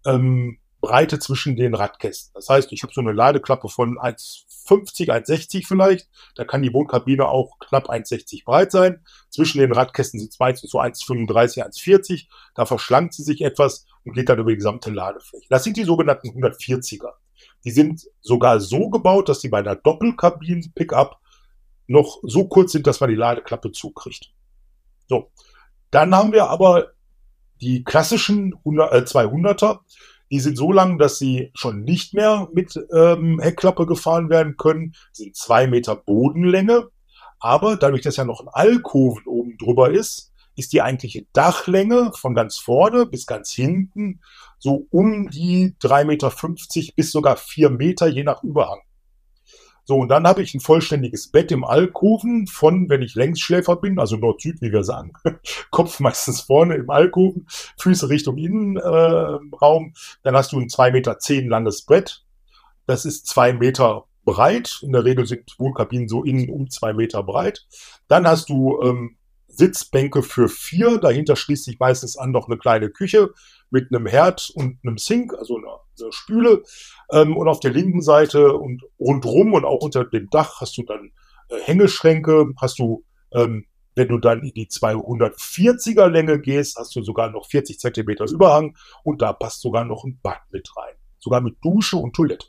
ähm, 0.04 0.58
Breite 0.80 1.18
zwischen 1.18 1.56
den 1.56 1.74
Radkästen. 1.74 2.32
Das 2.34 2.48
heißt, 2.48 2.72
ich 2.72 2.82
habe 2.82 2.92
so 2.92 3.00
eine 3.00 3.12
Ladeklappe 3.12 3.68
von 3.68 3.98
1,50, 3.98 5.08
1,60 5.10 5.66
vielleicht. 5.66 6.08
Da 6.34 6.44
kann 6.44 6.62
die 6.62 6.72
Wohnkabine 6.72 7.26
auch 7.26 7.58
knapp 7.58 7.90
1,60 7.90 8.44
breit 8.44 8.72
sein. 8.72 9.04
Zwischen 9.30 9.58
den 9.58 9.72
Radkästen 9.72 10.20
sind 10.20 10.32
es 10.32 10.38
meistens 10.38 10.70
so 10.70 10.78
1,35, 10.78 11.64
1,40. 11.64 12.26
Da 12.54 12.66
verschlankt 12.66 13.14
sie 13.14 13.22
sich 13.22 13.40
etwas 13.42 13.86
und 14.04 14.14
geht 14.14 14.28
dann 14.28 14.38
über 14.38 14.50
die 14.50 14.56
gesamte 14.56 14.90
Ladefläche. 14.90 15.46
Das 15.48 15.64
sind 15.64 15.76
die 15.76 15.84
sogenannten 15.84 16.28
140er. 16.28 17.12
Die 17.64 17.70
sind 17.70 18.06
sogar 18.20 18.60
so 18.60 18.90
gebaut, 18.90 19.28
dass 19.28 19.40
sie 19.40 19.48
bei 19.48 19.58
einer 19.58 19.76
Doppelkabinen-Pickup 19.76 21.18
noch 21.88 22.18
so 22.22 22.48
kurz 22.48 22.72
sind, 22.72 22.86
dass 22.86 23.00
man 23.00 23.10
die 23.10 23.16
Ladeklappe 23.16 23.72
zukriegt. 23.72 24.32
So. 25.08 25.30
Dann 25.90 26.14
haben 26.14 26.32
wir 26.32 26.48
aber 26.48 26.92
die 27.60 27.84
klassischen 27.84 28.54
100, 28.64 28.92
äh, 28.92 29.04
200er. 29.04 29.80
Die 30.30 30.40
sind 30.40 30.56
so 30.56 30.72
lang, 30.72 30.98
dass 30.98 31.18
sie 31.18 31.50
schon 31.54 31.82
nicht 31.82 32.14
mehr 32.14 32.48
mit 32.52 32.78
ähm, 32.92 33.40
Heckklappe 33.40 33.86
gefahren 33.86 34.28
werden 34.28 34.56
können. 34.56 34.94
Sind 35.12 35.36
zwei 35.36 35.66
Meter 35.66 35.96
Bodenlänge. 35.96 36.88
Aber 37.38 37.76
dadurch, 37.76 38.02
dass 38.02 38.16
ja 38.16 38.24
noch 38.24 38.40
ein 38.40 38.48
Alkoven 38.48 39.26
oben 39.26 39.56
drüber 39.58 39.90
ist, 39.90 40.32
ist 40.56 40.72
die 40.72 40.82
eigentliche 40.82 41.26
Dachlänge 41.32 42.12
von 42.14 42.34
ganz 42.34 42.56
vorne 42.56 43.06
bis 43.06 43.26
ganz 43.26 43.52
hinten 43.52 44.20
so 44.58 44.86
um 44.90 45.28
die 45.28 45.76
3,50 45.82 46.04
Meter 46.06 46.92
bis 46.96 47.12
sogar 47.12 47.36
4 47.36 47.70
Meter, 47.70 48.06
je 48.06 48.24
nach 48.24 48.42
Überhang. 48.42 48.80
So, 49.88 49.94
und 49.98 50.08
dann 50.08 50.26
habe 50.26 50.42
ich 50.42 50.52
ein 50.52 50.60
vollständiges 50.60 51.28
Bett 51.28 51.52
im 51.52 51.62
Alkoven 51.62 52.48
von, 52.48 52.88
wenn 52.88 53.02
ich 53.02 53.14
Längsschläfer 53.14 53.76
bin, 53.76 54.00
also 54.00 54.16
Nord-Süd, 54.16 54.60
wie 54.60 54.72
wir 54.72 54.82
sagen, 54.82 55.12
Kopf 55.70 56.00
meistens 56.00 56.40
vorne 56.40 56.74
im 56.74 56.90
Alkoven, 56.90 57.46
Füße 57.78 58.08
Richtung 58.08 58.36
Innenraum. 58.36 59.86
Äh, 59.86 60.18
dann 60.24 60.34
hast 60.34 60.50
du 60.50 60.58
ein 60.58 60.68
2,10 60.68 60.90
Meter 60.90 61.18
zehn 61.20 61.48
langes 61.48 61.82
Brett. 61.82 62.24
Das 62.86 63.04
ist 63.04 63.28
zwei 63.28 63.52
Meter 63.52 64.06
breit. 64.24 64.80
In 64.82 64.90
der 64.90 65.04
Regel 65.04 65.24
sind 65.24 65.54
Wohnkabinen 65.56 66.08
so 66.08 66.24
innen 66.24 66.50
um 66.50 66.68
zwei 66.68 66.92
Meter 66.92 67.22
breit. 67.22 67.68
Dann 68.08 68.26
hast 68.26 68.48
du 68.48 68.82
ähm, 68.82 69.16
Sitzbänke 69.46 70.24
für 70.24 70.48
vier. 70.48 70.98
Dahinter 70.98 71.36
schließt 71.36 71.64
sich 71.64 71.78
meistens 71.78 72.16
an 72.16 72.32
noch 72.32 72.48
eine 72.48 72.58
kleine 72.58 72.90
Küche 72.90 73.30
mit 73.70 73.94
einem 73.94 74.06
Herd 74.06 74.50
und 74.56 74.80
einem 74.82 74.98
Sink, 74.98 75.32
also 75.32 75.56
einer 75.56 75.78
Spüle. 76.10 76.62
Ähm, 77.10 77.36
und 77.36 77.48
auf 77.48 77.60
der 77.60 77.72
linken 77.72 78.02
Seite 78.02 78.54
und 78.54 78.82
rundrum 78.98 79.54
und 79.54 79.64
auch 79.64 79.82
unter 79.82 80.04
dem 80.04 80.28
Dach 80.30 80.60
hast 80.60 80.76
du 80.78 80.82
dann 80.82 81.12
äh, 81.48 81.60
Hängeschränke, 81.64 82.52
hast 82.60 82.78
du, 82.78 83.04
ähm, 83.32 83.66
wenn 83.94 84.08
du 84.08 84.18
dann 84.18 84.42
in 84.42 84.52
die 84.52 84.68
240er 84.68 86.08
Länge 86.08 86.40
gehst, 86.40 86.76
hast 86.76 86.94
du 86.96 87.02
sogar 87.02 87.30
noch 87.30 87.46
40 87.46 87.78
Zentimeter 87.78 88.26
Überhang 88.30 88.76
und 89.04 89.22
da 89.22 89.32
passt 89.32 89.62
sogar 89.62 89.84
noch 89.84 90.04
ein 90.04 90.18
Bad 90.22 90.40
mit 90.50 90.68
rein. 90.76 90.94
Sogar 91.18 91.40
mit 91.40 91.56
Dusche 91.62 91.96
und 91.96 92.14
Toilette. 92.14 92.48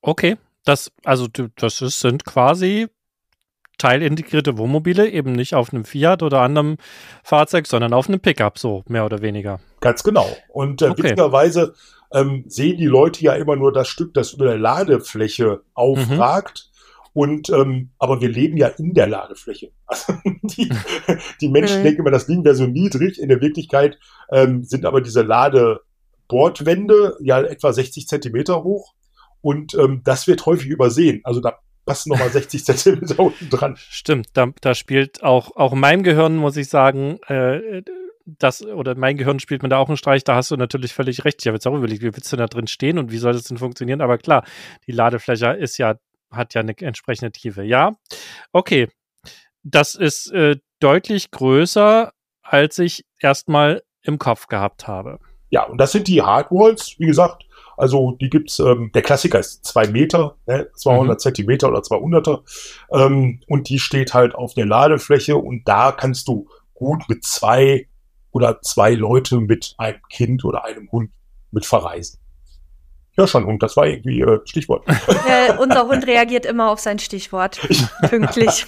Okay, 0.00 0.36
das, 0.64 0.90
also 1.04 1.26
das 1.56 1.82
ist, 1.82 2.00
sind 2.00 2.24
quasi 2.24 2.88
teilintegrierte 3.78 4.58
Wohnmobile, 4.58 5.08
eben 5.08 5.32
nicht 5.32 5.54
auf 5.54 5.72
einem 5.72 5.84
Fiat 5.84 6.22
oder 6.22 6.40
anderem 6.40 6.76
Fahrzeug, 7.22 7.66
sondern 7.66 7.94
auf 7.94 8.08
einem 8.08 8.20
Pickup, 8.20 8.58
so 8.58 8.82
mehr 8.88 9.04
oder 9.04 9.22
weniger. 9.22 9.60
Ganz 9.80 10.02
genau. 10.02 10.26
Und 10.48 10.82
äh, 10.82 10.88
okay. 10.88 11.04
witzigerweise 11.04 11.74
ähm, 12.12 12.44
sehen 12.46 12.78
die 12.78 12.86
Leute 12.86 13.22
ja 13.22 13.34
immer 13.34 13.56
nur 13.56 13.72
das 13.72 13.88
Stück, 13.88 14.14
das 14.14 14.32
über 14.32 14.46
der 14.46 14.58
Ladefläche 14.58 15.62
aufragt. 15.74 16.64
Mhm. 16.64 16.78
Und 17.14 17.50
ähm, 17.50 17.90
aber 17.98 18.20
wir 18.20 18.28
leben 18.28 18.56
ja 18.56 18.68
in 18.68 18.94
der 18.94 19.06
Ladefläche. 19.08 19.70
Also 19.86 20.12
die, 20.24 20.70
die 21.40 21.48
Menschen 21.48 21.80
mhm. 21.80 21.84
denken 21.84 22.00
immer, 22.02 22.10
das 22.10 22.26
Ding 22.26 22.44
wäre 22.44 22.54
so 22.54 22.66
niedrig. 22.66 23.18
In 23.20 23.28
der 23.28 23.40
Wirklichkeit 23.40 23.98
ähm, 24.30 24.62
sind 24.64 24.84
aber 24.84 25.00
diese 25.00 25.22
Ladebordwände 25.22 27.16
ja 27.20 27.40
etwa 27.40 27.72
60 27.72 28.06
Zentimeter 28.06 28.62
hoch. 28.62 28.94
Und 29.40 29.74
ähm, 29.74 30.02
das 30.04 30.26
wird 30.26 30.44
häufig 30.46 30.68
übersehen. 30.68 31.20
Also 31.24 31.40
da 31.40 31.58
passen 31.86 32.10
nochmal 32.10 32.30
60 32.30 32.64
Zentimeter 32.66 33.18
unten 33.18 33.48
dran. 33.50 33.76
Stimmt, 33.78 34.28
da, 34.34 34.52
da 34.60 34.74
spielt 34.74 35.22
auch, 35.22 35.56
auch 35.56 35.72
in 35.72 35.80
meinem 35.80 36.02
Gehirn, 36.02 36.36
muss 36.36 36.56
ich 36.56 36.68
sagen, 36.68 37.18
äh, 37.26 37.82
das, 38.38 38.62
oder 38.62 38.94
mein 38.94 39.16
Gehirn 39.16 39.40
spielt 39.40 39.62
mir 39.62 39.68
da 39.68 39.78
auch 39.78 39.88
einen 39.88 39.96
Streich, 39.96 40.24
da 40.24 40.34
hast 40.34 40.50
du 40.50 40.56
natürlich 40.56 40.92
völlig 40.92 41.24
recht. 41.24 41.40
Ich 41.40 41.46
habe 41.46 41.56
jetzt 41.56 41.66
auch 41.66 41.74
überlegt, 41.74 42.02
wie 42.02 42.14
willst 42.14 42.32
du 42.32 42.36
da 42.36 42.46
drin 42.46 42.66
stehen 42.66 42.98
und 42.98 43.10
wie 43.10 43.18
soll 43.18 43.32
das 43.32 43.44
denn 43.44 43.58
funktionieren? 43.58 44.00
Aber 44.00 44.18
klar, 44.18 44.44
die 44.86 44.92
Ladefläche 44.92 45.52
ist 45.52 45.78
ja, 45.78 45.96
hat 46.30 46.54
ja 46.54 46.60
eine 46.60 46.76
entsprechende 46.78 47.32
Tiefe. 47.32 47.62
Ja, 47.62 47.96
okay. 48.52 48.88
Das 49.62 49.94
ist 49.94 50.30
äh, 50.32 50.56
deutlich 50.80 51.30
größer, 51.30 52.12
als 52.42 52.78
ich 52.78 53.04
erstmal 53.18 53.82
im 54.02 54.18
Kopf 54.18 54.46
gehabt 54.46 54.86
habe. 54.86 55.18
Ja, 55.50 55.64
und 55.64 55.78
das 55.78 55.92
sind 55.92 56.08
die 56.08 56.22
Hardwalls, 56.22 56.96
wie 56.98 57.06
gesagt. 57.06 57.44
Also 57.76 58.16
die 58.20 58.28
gibt's, 58.28 58.58
ähm, 58.58 58.90
der 58.92 59.02
Klassiker 59.02 59.38
ist 59.38 59.64
zwei 59.64 59.86
Meter, 59.86 60.36
ne, 60.46 60.68
200 60.74 61.16
mhm. 61.16 61.18
Zentimeter 61.18 61.68
oder 61.68 61.80
200er. 61.80 62.42
Ähm, 62.90 63.40
und 63.46 63.68
die 63.68 63.78
steht 63.78 64.14
halt 64.14 64.34
auf 64.34 64.54
der 64.54 64.66
Ladefläche 64.66 65.36
und 65.36 65.66
da 65.66 65.92
kannst 65.92 66.28
du 66.28 66.48
gut 66.74 67.08
mit 67.08 67.24
zwei 67.24 67.88
oder 68.30 68.60
zwei 68.62 68.94
Leute 68.94 69.40
mit 69.40 69.74
einem 69.78 70.00
Kind 70.10 70.44
oder 70.44 70.64
einem 70.64 70.90
Hund 70.90 71.10
mit 71.50 71.64
verreisen. 71.64 72.20
Ja, 73.16 73.26
schon 73.26 73.46
Hund, 73.46 73.62
das 73.62 73.76
war 73.76 73.86
irgendwie 73.86 74.20
äh, 74.20 74.38
Stichwort. 74.44 74.86
Ja, 75.28 75.58
unser 75.58 75.88
Hund 75.88 76.06
reagiert 76.06 76.46
immer 76.46 76.70
auf 76.70 76.78
sein 76.78 77.00
Stichwort. 77.00 77.60
Pünktlich. 78.08 78.66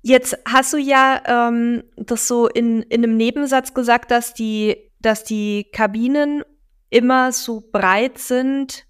Jetzt 0.00 0.38
hast 0.48 0.72
du 0.72 0.78
ja 0.78 1.20
ähm, 1.26 1.84
das 1.96 2.26
so 2.26 2.48
in, 2.48 2.82
in 2.82 3.04
einem 3.04 3.16
Nebensatz 3.16 3.74
gesagt, 3.74 4.10
dass 4.10 4.32
die, 4.32 4.90
dass 5.00 5.22
die 5.24 5.64
Kabinen 5.72 6.44
immer 6.88 7.32
so 7.32 7.62
breit 7.72 8.18
sind, 8.18 8.86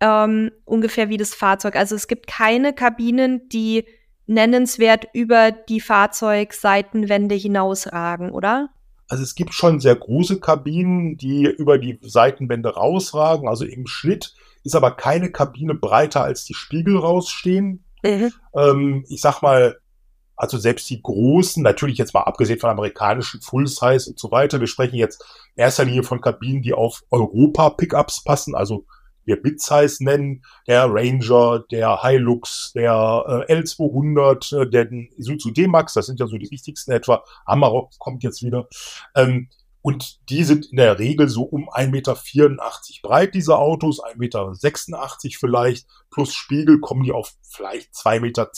ähm, 0.00 0.50
ungefähr 0.64 1.08
wie 1.08 1.16
das 1.16 1.34
Fahrzeug. 1.34 1.76
Also 1.76 1.94
es 1.94 2.08
gibt 2.08 2.26
keine 2.26 2.74
Kabinen, 2.74 3.48
die 3.48 3.86
nennenswert 4.32 5.06
über 5.12 5.52
die 5.52 5.80
Fahrzeugseitenwände 5.80 7.34
hinausragen, 7.34 8.30
oder? 8.30 8.70
Also 9.08 9.22
es 9.22 9.34
gibt 9.34 9.52
schon 9.52 9.80
sehr 9.80 9.94
große 9.94 10.40
Kabinen, 10.40 11.16
die 11.16 11.44
über 11.44 11.78
die 11.78 11.98
Seitenwände 12.02 12.74
rausragen. 12.74 13.48
Also 13.48 13.64
im 13.64 13.86
Schnitt 13.86 14.34
ist 14.64 14.74
aber 14.74 14.92
keine 14.92 15.30
Kabine 15.30 15.74
breiter 15.74 16.24
als 16.24 16.44
die 16.44 16.54
Spiegel 16.54 16.96
rausstehen. 16.96 17.84
Mhm. 18.02 18.32
Ähm, 18.56 19.04
ich 19.08 19.20
sag 19.20 19.42
mal, 19.42 19.76
also 20.34 20.58
selbst 20.58 20.88
die 20.90 21.02
großen, 21.02 21.62
natürlich 21.62 21.98
jetzt 21.98 22.14
mal 22.14 22.22
abgesehen 22.22 22.58
von 22.58 22.70
amerikanischen 22.70 23.40
Full-Size 23.42 24.10
und 24.10 24.18
so 24.18 24.30
weiter, 24.30 24.60
wir 24.60 24.66
sprechen 24.66 24.96
jetzt 24.96 25.22
in 25.54 25.62
erster 25.62 25.84
Linie 25.84 26.02
von 26.02 26.20
Kabinen, 26.20 26.62
die 26.62 26.72
auf 26.72 27.04
Europa-Pickups 27.10 28.24
passen, 28.24 28.54
also 28.54 28.86
wir 29.24 29.40
Midsize 29.42 30.02
nennen, 30.02 30.44
der 30.66 30.86
Ranger, 30.88 31.64
der 31.70 32.02
Hilux, 32.02 32.72
der 32.74 33.46
äh, 33.48 33.54
L200, 33.54 34.62
äh, 34.62 34.70
der 34.70 34.90
Isuzu 35.16 35.50
D-Max, 35.50 35.94
das 35.94 36.06
sind 36.06 36.20
ja 36.20 36.26
so 36.26 36.38
die 36.38 36.50
wichtigsten 36.50 36.92
etwa, 36.92 37.24
Amarok 37.44 37.90
kommt 37.98 38.22
jetzt 38.22 38.42
wieder. 38.42 38.68
Ähm, 39.14 39.48
und 39.82 40.20
die 40.30 40.44
sind 40.44 40.66
in 40.66 40.76
der 40.76 41.00
Regel 41.00 41.28
so 41.28 41.42
um 41.42 41.68
1,84 41.68 41.90
Meter 41.90 42.16
breit, 43.02 43.34
diese 43.34 43.58
Autos, 43.58 44.00
1,86 44.00 44.16
Meter 44.16 44.52
vielleicht, 45.40 45.86
plus 46.10 46.32
Spiegel 46.34 46.78
kommen 46.78 47.02
die 47.02 47.10
auf 47.10 47.34
vielleicht 47.42 47.92
2,10 47.92 48.20
Meter. 48.20 48.50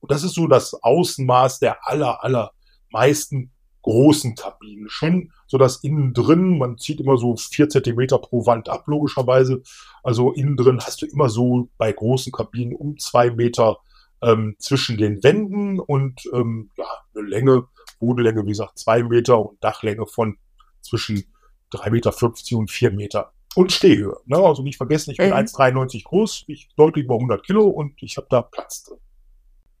Und 0.00 0.10
das 0.10 0.24
ist 0.24 0.34
so 0.34 0.48
das 0.48 0.74
Außenmaß 0.74 1.60
der 1.60 1.86
aller, 1.86 2.24
aller 2.24 2.50
meisten 2.90 3.52
großen 3.86 4.34
Kabinen. 4.34 4.88
Schon 4.88 5.30
so 5.46 5.58
dass 5.58 5.76
innen 5.84 6.12
drin, 6.12 6.58
man 6.58 6.76
zieht 6.76 7.00
immer 7.00 7.16
so 7.16 7.36
vier 7.36 7.68
Zentimeter 7.68 8.18
pro 8.18 8.44
Wand 8.44 8.68
ab, 8.68 8.84
logischerweise. 8.86 9.62
Also 10.02 10.32
innen 10.32 10.56
drin 10.56 10.80
hast 10.80 11.02
du 11.02 11.06
immer 11.06 11.28
so 11.28 11.68
bei 11.78 11.92
großen 11.92 12.32
Kabinen 12.32 12.74
um 12.74 12.98
zwei 12.98 13.30
Meter 13.30 13.78
ähm, 14.22 14.56
zwischen 14.58 14.96
den 14.96 15.22
Wänden 15.22 15.78
und 15.78 16.28
ähm, 16.34 16.70
ja, 16.76 16.86
eine 17.14 17.28
Länge, 17.28 17.68
Bodenlänge, 18.00 18.44
wie 18.44 18.50
gesagt, 18.50 18.78
zwei 18.78 19.04
Meter 19.04 19.38
und 19.38 19.62
Dachlänge 19.62 20.06
von 20.06 20.36
zwischen 20.82 21.24
3,50 21.72 21.90
Meter 21.90 22.58
und 22.58 22.70
4 22.70 22.90
Meter. 22.90 23.32
Und 23.54 23.72
Stehhöhe. 23.72 24.16
Ne? 24.26 24.36
Also 24.36 24.62
nicht 24.62 24.76
vergessen, 24.76 25.12
ich 25.12 25.18
bin 25.18 25.30
mhm. 25.30 25.36
1,93 25.36 26.04
groß, 26.04 26.44
ich 26.48 26.68
deutlich 26.76 27.04
über 27.04 27.14
100 27.14 27.46
Kilo 27.46 27.64
und 27.66 28.02
ich 28.02 28.16
habe 28.16 28.26
da 28.28 28.42
Platz 28.42 28.82
drin. 28.84 28.98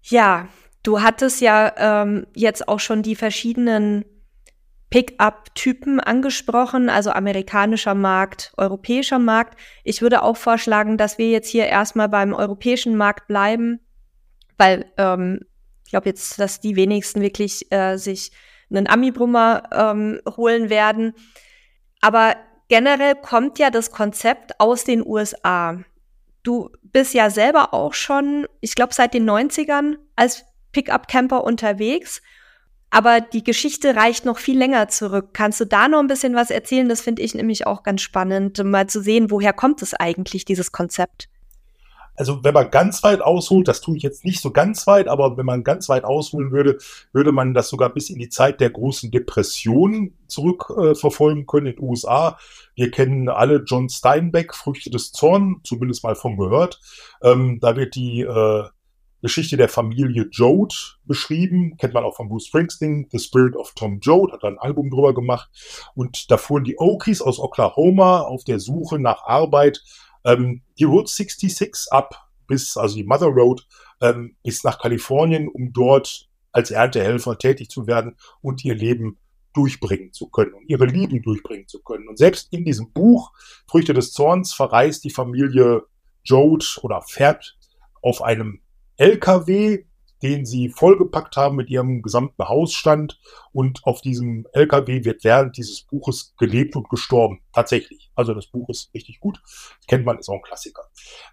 Ja, 0.02 0.48
du 0.86 1.02
hattest 1.02 1.40
ja 1.40 1.72
ähm, 1.76 2.26
jetzt 2.34 2.68
auch 2.68 2.78
schon 2.78 3.02
die 3.02 3.16
verschiedenen 3.16 4.04
Pickup-Typen 4.90 5.98
angesprochen, 5.98 6.88
also 6.88 7.10
amerikanischer 7.10 7.94
Markt, 7.94 8.52
europäischer 8.56 9.18
Markt. 9.18 9.58
Ich 9.82 10.00
würde 10.00 10.22
auch 10.22 10.36
vorschlagen, 10.36 10.96
dass 10.96 11.18
wir 11.18 11.28
jetzt 11.28 11.48
hier 11.48 11.66
erstmal 11.66 12.08
beim 12.08 12.32
europäischen 12.32 12.96
Markt 12.96 13.26
bleiben, 13.26 13.80
weil 14.58 14.86
ähm, 14.96 15.40
ich 15.84 15.90
glaube 15.90 16.08
jetzt, 16.08 16.38
dass 16.38 16.60
die 16.60 16.76
wenigsten 16.76 17.20
wirklich 17.20 17.70
äh, 17.72 17.96
sich 17.96 18.30
einen 18.70 18.86
Ami-Brummer 18.86 19.64
ähm, 19.72 20.20
holen 20.36 20.70
werden. 20.70 21.14
Aber 22.00 22.36
generell 22.68 23.16
kommt 23.16 23.58
ja 23.58 23.70
das 23.70 23.90
Konzept 23.90 24.60
aus 24.60 24.84
den 24.84 25.04
USA. 25.04 25.80
Du 26.44 26.70
bist 26.82 27.12
ja 27.12 27.28
selber 27.28 27.74
auch 27.74 27.92
schon, 27.92 28.46
ich 28.60 28.76
glaube, 28.76 28.94
seit 28.94 29.14
den 29.14 29.28
90ern 29.28 29.96
als 30.14 30.44
Pickup-Camper 30.76 31.42
unterwegs. 31.42 32.20
Aber 32.90 33.20
die 33.20 33.42
Geschichte 33.42 33.96
reicht 33.96 34.24
noch 34.26 34.38
viel 34.38 34.58
länger 34.58 34.88
zurück. 34.88 35.30
Kannst 35.32 35.58
du 35.60 35.64
da 35.64 35.88
noch 35.88 36.00
ein 36.00 36.06
bisschen 36.06 36.34
was 36.34 36.50
erzählen? 36.50 36.88
Das 36.88 37.00
finde 37.00 37.22
ich 37.22 37.34
nämlich 37.34 37.66
auch 37.66 37.82
ganz 37.82 38.02
spannend, 38.02 38.62
mal 38.62 38.86
zu 38.86 39.00
sehen, 39.00 39.30
woher 39.30 39.52
kommt 39.52 39.82
es 39.82 39.94
eigentlich, 39.94 40.44
dieses 40.44 40.70
Konzept? 40.70 41.28
Also 42.18 42.42
wenn 42.44 42.54
man 42.54 42.70
ganz 42.70 43.02
weit 43.02 43.20
ausholt, 43.20 43.68
das 43.68 43.80
tue 43.80 43.96
ich 43.96 44.02
jetzt 44.02 44.24
nicht 44.24 44.40
so 44.40 44.50
ganz 44.50 44.86
weit, 44.86 45.08
aber 45.08 45.36
wenn 45.36 45.44
man 45.44 45.64
ganz 45.64 45.88
weit 45.88 46.04
ausholen 46.04 46.50
würde, 46.50 46.78
würde 47.12 47.32
man 47.32 47.52
das 47.52 47.68
sogar 47.68 47.90
bis 47.90 48.08
in 48.08 48.18
die 48.18 48.30
Zeit 48.30 48.60
der 48.60 48.70
großen 48.70 49.10
Depression 49.10 50.14
zurückverfolgen 50.26 51.42
äh, 51.42 51.46
können 51.46 51.66
in 51.66 51.76
den 51.76 51.84
USA. 51.84 52.38
Wir 52.74 52.90
kennen 52.90 53.28
alle 53.28 53.64
John 53.66 53.90
Steinbeck, 53.90 54.54
Früchte 54.54 54.90
des 54.90 55.12
Zorn, 55.12 55.60
zumindest 55.62 56.04
mal 56.04 56.14
von 56.14 56.38
gehört. 56.38 56.80
Ähm, 57.22 57.58
da 57.60 57.76
wird 57.76 57.94
die 57.94 58.22
äh, 58.22 58.64
Geschichte 59.22 59.56
der 59.56 59.68
Familie 59.68 60.28
Jode 60.30 60.74
beschrieben, 61.04 61.76
kennt 61.78 61.94
man 61.94 62.04
auch 62.04 62.16
von 62.16 62.28
Bruce 62.28 62.46
Springsteen, 62.46 63.08
The 63.10 63.18
Spirit 63.18 63.56
of 63.56 63.72
Tom 63.74 63.98
Jode, 64.00 64.32
hat 64.32 64.42
da 64.42 64.48
ein 64.48 64.58
Album 64.58 64.90
drüber 64.90 65.14
gemacht. 65.14 65.50
Und 65.94 66.30
da 66.30 66.36
fuhren 66.36 66.64
die 66.64 66.78
Okies 66.78 67.22
aus 67.22 67.38
Oklahoma 67.38 68.20
auf 68.20 68.44
der 68.44 68.60
Suche 68.60 68.98
nach 68.98 69.24
Arbeit 69.24 69.82
ähm, 70.24 70.62
die 70.78 70.84
Route 70.84 71.10
66 71.10 71.92
ab 71.92 72.28
bis, 72.46 72.76
also 72.76 72.96
die 72.96 73.04
Mother 73.04 73.26
Road, 73.26 73.66
ähm, 74.00 74.36
bis 74.42 74.64
nach 74.64 74.78
Kalifornien, 74.78 75.48
um 75.48 75.72
dort 75.72 76.28
als 76.52 76.70
Erntehelfer 76.70 77.38
tätig 77.38 77.70
zu 77.70 77.86
werden 77.86 78.16
und 78.40 78.64
ihr 78.64 78.74
Leben 78.74 79.18
durchbringen 79.52 80.12
zu 80.12 80.28
können 80.28 80.52
und 80.52 80.68
ihre 80.68 80.84
Lieben 80.84 81.22
durchbringen 81.22 81.66
zu 81.66 81.82
können. 81.82 82.08
Und 82.08 82.18
selbst 82.18 82.52
in 82.52 82.64
diesem 82.64 82.92
Buch 82.92 83.32
Früchte 83.66 83.94
des 83.94 84.12
Zorns 84.12 84.52
verreist 84.52 85.04
die 85.04 85.10
Familie 85.10 85.82
Jode 86.22 86.66
oder 86.82 87.02
fährt 87.02 87.56
auf 88.02 88.22
einem 88.22 88.60
LKW 88.96 89.84
den 90.22 90.46
sie 90.46 90.68
vollgepackt 90.68 91.36
haben 91.36 91.56
mit 91.56 91.70
ihrem 91.70 92.02
gesamten 92.02 92.48
Hausstand. 92.48 93.18
Und 93.52 93.84
auf 93.84 94.00
diesem 94.00 94.46
LKW 94.52 95.04
wird 95.04 95.24
während 95.24 95.56
dieses 95.56 95.82
Buches 95.82 96.34
gelebt 96.38 96.76
und 96.76 96.88
gestorben. 96.88 97.40
Tatsächlich. 97.52 98.10
Also 98.14 98.34
das 98.34 98.46
Buch 98.46 98.68
ist 98.68 98.92
richtig 98.94 99.20
gut. 99.20 99.40
Das 99.44 99.86
kennt 99.86 100.04
man, 100.04 100.18
ist 100.18 100.28
auch 100.28 100.36
ein 100.36 100.42
Klassiker. 100.42 100.82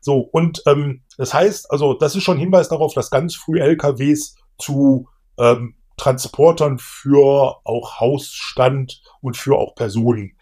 So, 0.02 0.20
und 0.20 0.64
ähm, 0.68 1.04
das 1.18 1.34
heißt, 1.34 1.72
also 1.72 1.94
das 1.94 2.16
ist 2.16 2.24
schon 2.24 2.38
Hinweis 2.38 2.70
darauf, 2.70 2.94
dass 2.94 3.10
ganz 3.10 3.36
früh 3.36 3.60
LKWs 3.60 4.36
zu 4.58 5.08
ähm, 5.38 5.76
Transportern 5.98 6.80
für 6.80 7.60
auch 7.64 8.00
Hausstand 8.00 9.02
und 9.22 9.38
für 9.38 9.58
auch 9.58 9.76
Personen 9.76 10.38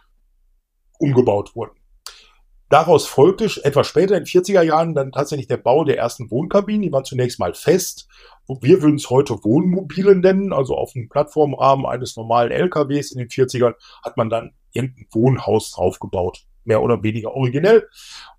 umgebaut 0.98 1.56
wurden. 1.56 1.81
Daraus 2.72 3.06
folgte 3.06 3.50
etwas 3.66 3.86
später 3.86 4.16
in 4.16 4.24
den 4.24 4.28
40er 4.28 4.62
Jahren 4.62 4.96
dann 4.96 5.12
tatsächlich 5.12 5.48
der 5.48 5.58
Bau 5.58 5.84
der 5.84 5.98
ersten 5.98 6.32
Wohnkabinen. 6.32 6.82
Die 6.82 6.92
waren 6.94 7.04
zunächst 7.04 7.38
mal 7.38 7.54
fest. 7.54 8.08
Wir 8.62 8.82
würden 8.82 8.96
es 8.96 9.10
heute 9.10 9.44
Wohnmobile 9.44 10.16
nennen. 10.16 10.54
Also 10.54 10.78
auf 10.78 10.94
dem 10.94 11.10
Plattformrahmen 11.10 11.86
eines 11.86 12.16
normalen 12.16 12.50
LKWs 12.50 13.12
in 13.12 13.20
den 13.20 13.28
40ern 13.28 13.74
hat 14.04 14.16
man 14.16 14.30
dann 14.30 14.54
irgendein 14.72 15.06
Wohnhaus 15.12 15.72
draufgebaut. 15.72 16.46
Mehr 16.64 16.82
oder 16.82 17.04
weniger 17.04 17.34
originell. 17.34 17.90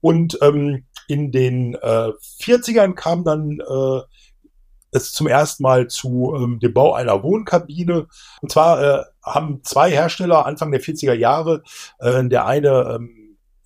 Und 0.01 0.39
ähm, 0.41 0.87
in 1.09 1.31
den 1.31 1.75
äh, 1.75 2.13
40ern 2.41 2.95
kam 2.95 3.25
dann 3.25 3.61
äh, 3.61 4.01
es 4.93 5.13
zum 5.13 5.27
ersten 5.27 5.63
Mal 5.63 5.89
zu 5.89 6.35
ähm, 6.35 6.59
dem 6.59 6.73
Bau 6.73 6.95
einer 6.95 7.23
Wohnkabine. 7.23 8.07
Und 8.41 8.51
zwar 8.51 8.83
äh, 8.83 9.05
haben 9.23 9.63
zwei 9.63 9.91
Hersteller 9.91 10.47
Anfang 10.47 10.73
der 10.73 10.81
40er 10.81 11.13
Jahre, 11.13 11.63
äh, 11.99 12.25
der 12.25 12.47
eine 12.47 12.97
ähm, 12.97 13.22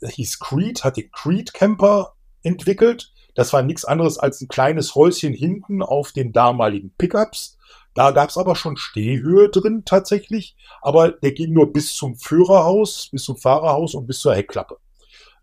hieß 0.09 0.39
Creed, 0.39 0.85
hat 0.85 0.97
den 0.97 1.11
Creed 1.11 1.53
Camper 1.53 2.15
entwickelt. 2.43 3.13
Das 3.35 3.53
war 3.53 3.63
nichts 3.63 3.85
anderes 3.85 4.19
als 4.19 4.41
ein 4.41 4.49
kleines 4.49 4.95
Häuschen 4.95 5.35
hinten 5.35 5.83
auf 5.83 6.13
den 6.13 6.33
damaligen 6.33 6.95
Pickups. 6.97 7.59
Da 7.95 8.11
gab 8.11 8.31
es 8.31 8.39
aber 8.39 8.57
schon 8.57 8.77
Stehhöhe 8.77 9.49
drin 9.49 9.83
tatsächlich, 9.85 10.57
aber 10.83 11.13
der 11.13 11.33
ging 11.33 11.53
nur 11.53 11.73
bis 11.73 11.95
zum 11.95 12.17
Führerhaus, 12.17 13.09
bis 13.11 13.25
zum 13.25 13.37
Fahrerhaus 13.37 13.95
und 13.95 14.07
bis 14.07 14.21
zur 14.21 14.35
Heckklappe. 14.35 14.77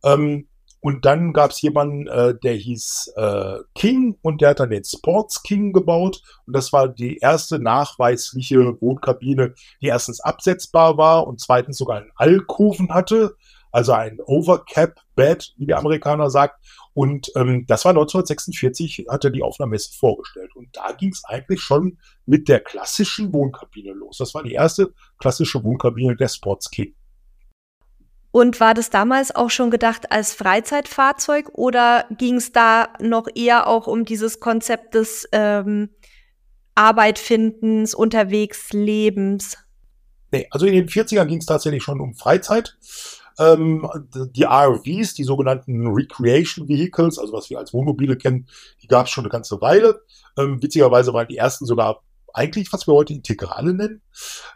Ähm, 0.04 0.48
Und 0.80 1.06
dann 1.06 1.32
gab 1.32 1.52
es 1.52 1.62
jemanden, 1.62 2.08
äh, 2.08 2.36
der 2.38 2.56
hieß 2.56 3.14
äh, 3.16 3.60
King 3.74 4.18
und 4.22 4.42
der 4.42 4.50
hat 4.50 4.60
dann 4.60 4.70
den 4.70 4.84
Sports 4.84 5.42
King 5.42 5.72
gebaut. 5.72 6.22
Und 6.46 6.54
das 6.54 6.74
war 6.74 6.90
die 6.90 7.20
erste 7.20 7.58
nachweisliche 7.58 8.82
Wohnkabine, 8.82 9.54
die 9.82 9.88
erstens 9.88 10.20
absetzbar 10.20 10.98
war 10.98 11.26
und 11.26 11.40
zweitens 11.40 11.78
sogar 11.78 11.98
einen 12.00 12.12
Alkoven 12.16 12.94
hatte, 12.94 13.38
also 13.74 13.92
ein 13.92 14.20
Overcap-Bed, 14.24 15.54
wie 15.58 15.66
der 15.66 15.80
Amerikaner 15.80 16.30
sagt. 16.30 16.64
Und 16.94 17.32
ähm, 17.36 17.66
das 17.68 17.84
war 17.84 17.90
1946, 17.90 19.08
hat 19.10 19.26
er 19.26 19.32
die 19.32 19.42
auf 19.42 19.60
einer 19.60 19.68
Messe 19.68 19.92
vorgestellt. 19.98 20.56
Und 20.56 20.70
da 20.74 20.92
ging 20.92 21.10
es 21.10 21.24
eigentlich 21.26 21.60
schon 21.60 21.98
mit 22.28 22.48
der 22.48 22.60
klassischen 22.60 23.34
Wohnkabine 23.34 23.94
los. 23.94 24.20
Das 24.20 24.36
war 24.36 24.44
die 24.44 24.54
erste 24.54 24.94
klassische 25.18 25.64
Wohnkabine 25.64 26.16
der 26.16 26.28
Sports 26.28 26.70
King. 26.70 26.94
Und 28.30 28.60
war 28.60 28.76
das 28.76 28.92
damals 28.92 29.36
auch 29.36 29.50
schon 29.50 29.72
gedacht 29.72 30.12
als 30.12 30.34
Freizeitfahrzeug 30.34 31.50
oder 31.54 32.06
ging 32.12 32.36
es 32.36 32.52
da 32.52 32.90
noch 33.00 33.28
eher 33.34 33.68
auch 33.68 33.88
um 33.88 34.06
dieses 34.06 34.40
Konzept 34.40 34.94
des 34.94 35.28
ähm, 35.32 35.90
Arbeitfindens, 36.76 37.96
unterwegs 37.96 38.72
Lebens? 38.72 39.58
Nee, 40.32 40.48
also 40.52 40.68
in 40.68 40.74
den 40.74 40.88
40ern 40.88 41.26
ging 41.26 41.40
es 41.40 41.46
tatsächlich 41.46 41.84
schon 41.84 42.00
um 42.02 42.16
Freizeit. 42.16 42.78
Ähm, 43.40 43.88
die 44.36 44.46
RVs, 44.46 45.14
die 45.14 45.24
sogenannten 45.24 45.88
Recreation 45.88 46.68
Vehicles, 46.68 47.18
also 47.18 47.34
was 47.34 47.50
wir 47.50 47.60
als 47.60 47.74
Wohnmobile 47.74 48.18
kennen, 48.18 48.48
die 48.82 48.88
gab 48.88 49.06
es 49.06 49.12
schon 49.12 49.24
eine 49.24 49.32
ganze 49.32 49.60
Weile. 49.62 50.02
Ähm, 50.38 50.62
witzigerweise 50.62 51.14
waren 51.14 51.28
die 51.28 51.38
ersten 51.38 51.66
sogar 51.66 52.02
eigentlich, 52.34 52.74
was 52.74 52.88
wir 52.88 52.94
heute 52.94 53.14
Integrale 53.14 53.74
nennen. 53.74 54.02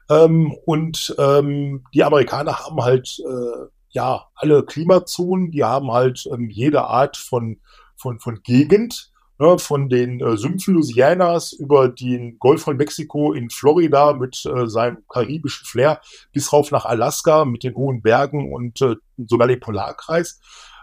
Ähm, 0.09 0.55
und 0.65 1.15
ähm, 1.17 1.83
die 1.93 2.03
Amerikaner 2.03 2.59
haben 2.59 2.81
halt 2.81 3.19
äh, 3.19 3.67
ja 3.89 4.27
alle 4.35 4.63
Klimazonen, 4.63 5.51
die 5.51 5.63
haben 5.63 5.91
halt 5.91 6.27
ähm, 6.31 6.49
jede 6.49 6.83
Art 6.83 7.17
von, 7.17 7.59
von, 7.95 8.19
von 8.19 8.41
Gegend. 8.43 9.11
Ne, 9.39 9.59
von 9.59 9.87
den 9.87 10.19
äh, 10.19 10.35
Sümpfen 10.35 10.73
Louisianas 10.73 11.53
über 11.53 11.89
den 11.89 12.39
Golf 12.39 12.63
von 12.63 12.75
Mexiko 12.75 13.33
in 13.33 13.51
Florida 13.51 14.13
mit 14.13 14.43
äh, 14.45 14.67
seinem 14.67 15.03
karibischen 15.07 15.65
Flair 15.67 16.01
bis 16.31 16.51
rauf 16.51 16.71
nach 16.71 16.85
Alaska 16.85 17.45
mit 17.45 17.63
den 17.63 17.75
hohen 17.75 18.01
Bergen 18.01 18.51
und 18.51 18.81
äh, 18.81 18.95
sogar 19.17 19.47
den 19.47 19.59
Polarkreis. 19.59 20.39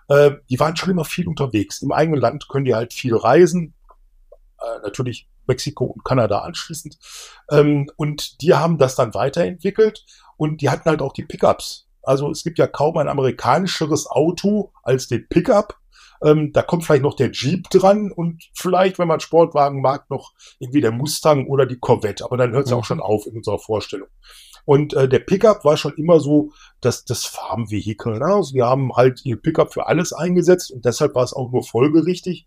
Äh, 0.09 0.33
die 0.49 0.61
waren 0.61 0.77
schon 0.77 0.91
immer 0.91 1.05
viel 1.05 1.27
unterwegs. 1.27 1.83
Im 1.83 1.91
eigenen 1.91 2.21
Land 2.21 2.49
können 2.49 2.65
die 2.65 2.77
halt 2.77 2.93
viel 2.93 3.17
reisen. 3.17 3.75
Äh, 4.61 4.83
natürlich 4.85 5.29
Mexiko 5.47 5.87
und 5.87 6.05
Kanada 6.05 6.41
anschließend. 6.41 6.99
Ähm, 7.51 7.91
und 7.97 8.41
die 8.41 8.55
haben 8.55 8.79
das 8.79 8.95
dann 8.95 9.15
weiterentwickelt 9.15 10.05
und 10.37 10.61
die 10.61 10.71
hatten 10.71 10.89
halt 10.89 11.03
auch 11.03 11.13
die 11.13 11.25
Pickups. 11.25 11.87
Also 12.03 12.31
es 12.31 12.45
gibt 12.45 12.59
ja 12.59 12.67
kaum 12.67 12.97
ein 12.99 13.09
amerikanischeres 13.09 14.07
Auto 14.07 14.73
als 14.83 15.09
den 15.09 15.27
Pickup. 15.29 15.79
Ähm, 16.25 16.53
da 16.53 16.63
kommt 16.63 16.85
vielleicht 16.85 17.03
noch 17.03 17.17
der 17.17 17.31
Jeep 17.33 17.69
dran 17.71 18.11
und 18.11 18.43
vielleicht, 18.55 18.99
wenn 18.99 19.09
man 19.09 19.21
Sportwagen 19.21 19.81
mag, 19.83 20.09
noch 20.11 20.33
irgendwie 20.59 20.81
der 20.81 20.91
Mustang 20.91 21.47
oder 21.47 21.67
die 21.67 21.79
Corvette. 21.79 22.25
Aber 22.25 22.37
dann 22.37 22.53
hört 22.53 22.67
es 22.67 22.73
mhm. 22.73 22.79
auch 22.79 22.85
schon 22.85 23.01
auf 23.01 23.27
in 23.27 23.37
unserer 23.37 23.59
Vorstellung. 23.59 24.09
Und 24.65 24.95
äh, 24.95 25.09
der 25.09 25.19
Pickup 25.19 25.65
war 25.65 25.77
schon 25.77 25.95
immer 25.95 26.21
so 26.21 26.53
das, 26.81 27.05
das 27.05 27.27
Farmvehikel. 27.27 28.19
Ne? 28.19 28.25
Also 28.25 28.55
die 28.55 28.63
haben 28.63 28.95
halt 28.95 29.21
ihr 29.25 29.37
Pickup 29.37 29.75
für 29.75 29.87
alles 29.87 30.13
eingesetzt 30.13 30.71
und 30.71 30.85
deshalb 30.85 31.15
war 31.15 31.25
es 31.25 31.35
auch 31.35 31.53
nur 31.53 31.63
folgerichtig, 31.63 32.47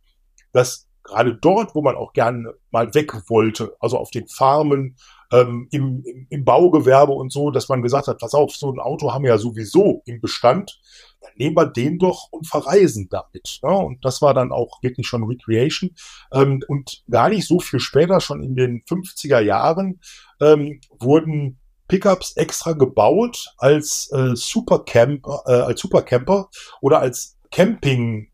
dass 0.52 0.88
gerade 1.04 1.36
dort, 1.36 1.76
wo 1.76 1.82
man 1.82 1.96
auch 1.96 2.14
gerne 2.14 2.54
mal 2.72 2.94
weg 2.94 3.30
wollte, 3.30 3.76
also 3.80 3.98
auf 3.98 4.12
den 4.12 4.28
Farmen, 4.28 4.98
ähm, 5.32 5.68
im, 5.72 6.04
im, 6.06 6.28
im 6.30 6.46
Baugewerbe 6.46 7.12
und 7.12 7.32
so, 7.32 7.52
dass 7.52 7.70
man 7.70 7.82
gesagt 7.82 8.08
hat, 8.08 8.20
pass 8.20 8.34
auf, 8.34 8.56
so 8.56 8.72
ein 8.72 8.80
Auto 8.80 9.14
haben 9.14 9.24
wir 9.24 9.32
ja 9.32 9.38
sowieso 9.38 10.02
im 10.06 10.22
Bestand, 10.22 10.80
dann 11.28 11.34
nehmen 11.38 11.56
wir 11.56 11.68
den 11.68 12.00
doch 12.00 12.30
und 12.32 12.48
verreisen 12.48 13.08
damit. 13.10 13.60
Ja? 13.64 13.70
Und 13.70 14.04
das 14.04 14.22
war 14.22 14.34
dann 14.34 14.52
auch 14.52 14.82
wirklich 14.82 15.08
schon 15.08 15.24
Recreation. 15.24 15.92
Ähm, 16.32 16.64
und 16.68 17.04
gar 17.10 17.30
nicht 17.30 17.48
so 17.48 17.60
viel 17.60 17.80
später, 17.80 18.20
schon 18.20 18.44
in 18.44 18.56
den 18.56 18.82
50er 18.84 19.40
Jahren, 19.40 20.00
ähm, 20.42 20.80
wurden 21.00 21.60
Pickups 21.88 22.34
extra 22.36 22.74
gebaut 22.74 23.54
als 23.58 24.12
äh, 24.12 24.36
Supercamper, 24.36 25.44
äh, 25.46 25.54
als 25.54 25.82
Supercamper 25.82 26.50
oder 26.82 27.00
als 27.00 27.38
Camping 27.52 28.30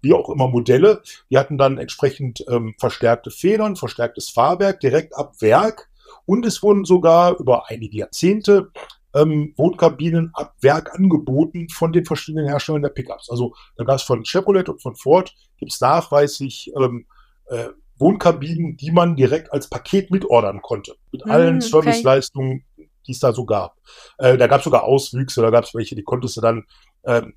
wie 0.00 0.12
auch 0.12 0.28
immer 0.30 0.48
Modelle. 0.48 1.00
Die 1.30 1.38
hatten 1.38 1.58
dann 1.58 1.78
entsprechend 1.78 2.44
ähm, 2.48 2.74
verstärkte 2.78 3.30
Federn, 3.30 3.76
verstärktes 3.76 4.30
Fahrwerk 4.30 4.80
direkt 4.80 5.16
ab 5.16 5.34
Werk. 5.40 5.88
Und 6.26 6.44
es 6.44 6.62
wurden 6.62 6.84
sogar 6.84 7.38
über 7.38 7.70
einige 7.70 7.98
Jahrzehnte 7.98 8.72
ähm, 9.14 9.54
Wohnkabinen 9.56 10.30
ab 10.34 10.54
Werk 10.60 10.94
angeboten 10.94 11.68
von 11.68 11.92
den 11.92 12.04
verschiedenen 12.04 12.48
Herstellern 12.48 12.82
der 12.82 12.90
Pickups. 12.90 13.30
Also 13.30 13.54
da 13.76 13.84
gab 13.84 13.96
es 13.96 14.02
von 14.02 14.24
Chevrolet 14.24 14.68
und 14.68 14.82
von 14.82 14.96
Ford 14.96 15.34
gibt 15.58 15.72
es 15.72 15.80
nachweislich 15.80 16.72
ähm, 16.76 17.06
äh, 17.46 17.68
Wohnkabinen, 17.98 18.76
die 18.76 18.90
man 18.90 19.16
direkt 19.16 19.52
als 19.52 19.68
Paket 19.68 20.10
mitordern 20.10 20.60
konnte. 20.62 20.96
Mit 21.12 21.24
allen 21.26 21.56
okay. 21.56 21.68
Serviceleistungen, 21.68 22.64
die 23.06 23.12
es 23.12 23.20
da 23.20 23.32
so 23.32 23.44
gab. 23.44 23.76
Äh, 24.18 24.36
da 24.38 24.46
gab 24.46 24.58
es 24.58 24.64
sogar 24.64 24.84
Auswüchse, 24.84 25.42
da 25.42 25.50
gab 25.50 25.64
es 25.64 25.74
welche, 25.74 25.94
die 25.94 26.02
konntest 26.02 26.36
du 26.36 26.40
dann 26.40 26.64
ähm, 27.04 27.34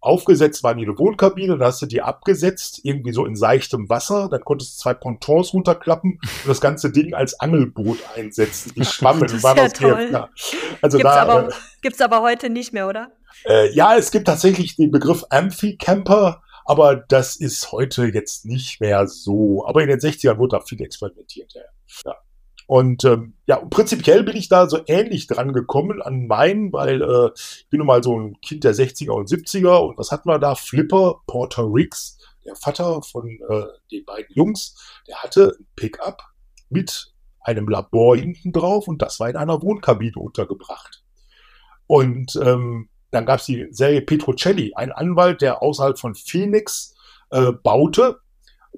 aufgesetzt 0.00 0.62
war 0.62 0.72
in 0.72 0.78
jede 0.78 0.98
Wohnkabine, 0.98 1.58
dann 1.58 1.66
hast 1.66 1.82
du 1.82 1.86
die 1.86 2.02
abgesetzt, 2.02 2.80
irgendwie 2.84 3.12
so 3.12 3.26
in 3.26 3.36
seichtem 3.36 3.88
Wasser, 3.88 4.28
dann 4.30 4.42
konntest 4.42 4.76
du 4.76 4.82
zwei 4.82 4.94
Pontons 4.94 5.52
runterklappen 5.52 6.20
und 6.22 6.48
das 6.48 6.60
ganze 6.60 6.90
Ding 6.90 7.14
als 7.14 7.38
Angelboot 7.40 7.98
einsetzen. 8.14 8.72
Die 8.76 8.84
schwammen, 8.84 9.42
war 9.42 9.54
das 9.54 9.72
toll. 9.72 10.10
Ja. 10.12 10.28
Also 10.82 10.98
gibt's, 10.98 11.12
da, 11.12 11.22
aber, 11.22 11.48
äh, 11.48 11.52
gibt's 11.82 12.00
aber 12.00 12.22
heute 12.22 12.50
nicht 12.50 12.72
mehr, 12.72 12.88
oder? 12.88 13.12
Äh, 13.44 13.72
ja, 13.74 13.96
es 13.96 14.10
gibt 14.10 14.26
tatsächlich 14.26 14.76
den 14.76 14.90
Begriff 14.90 15.24
Amphi-Camper, 15.30 16.42
aber 16.64 16.96
das 16.96 17.36
ist 17.36 17.72
heute 17.72 18.06
jetzt 18.06 18.44
nicht 18.44 18.80
mehr 18.80 19.06
so. 19.06 19.64
Aber 19.66 19.82
in 19.82 19.88
den 19.88 20.00
60ern 20.00 20.38
wurde 20.38 20.56
da 20.56 20.60
viel 20.60 20.80
experimentiert. 20.82 21.52
Ja. 21.54 21.62
ja. 22.04 22.16
Und 22.66 23.04
ähm, 23.04 23.34
ja, 23.46 23.56
prinzipiell 23.58 24.24
bin 24.24 24.36
ich 24.36 24.48
da 24.48 24.68
so 24.68 24.80
ähnlich 24.86 25.28
dran 25.28 25.52
gekommen 25.52 26.02
an 26.02 26.26
meinen, 26.26 26.72
weil 26.72 27.00
äh, 27.00 27.30
ich 27.36 27.68
bin 27.70 27.78
nun 27.78 27.86
mal 27.86 28.02
so 28.02 28.18
ein 28.18 28.40
Kind 28.40 28.64
der 28.64 28.74
60er 28.74 29.12
und 29.12 29.28
70er 29.28 29.78
und 29.86 29.98
was 29.98 30.10
hatten 30.10 30.28
wir 30.28 30.40
da? 30.40 30.56
Flipper 30.56 31.20
Porter 31.28 31.72
Riggs, 31.72 32.18
der 32.44 32.56
Vater 32.56 33.02
von 33.02 33.38
äh, 33.48 33.66
den 33.92 34.04
beiden 34.04 34.34
Jungs, 34.34 34.74
der 35.06 35.22
hatte 35.22 35.56
ein 35.60 35.66
Pickup 35.76 36.22
mit 36.68 37.12
einem 37.40 37.68
Labor 37.68 38.16
hinten 38.16 38.52
drauf 38.52 38.88
und 38.88 39.00
das 39.00 39.20
war 39.20 39.30
in 39.30 39.36
einer 39.36 39.62
Wohnkabine 39.62 40.16
untergebracht. 40.16 41.04
Und 41.86 42.34
ähm, 42.42 42.88
dann 43.12 43.26
gab 43.26 43.38
es 43.38 43.46
die 43.46 43.68
Serie 43.70 44.02
Petrocelli, 44.02 44.72
ein 44.74 44.90
Anwalt, 44.90 45.40
der 45.40 45.62
außerhalb 45.62 45.98
von 45.98 46.16
Phoenix 46.16 46.96
äh, 47.30 47.52
baute 47.52 48.18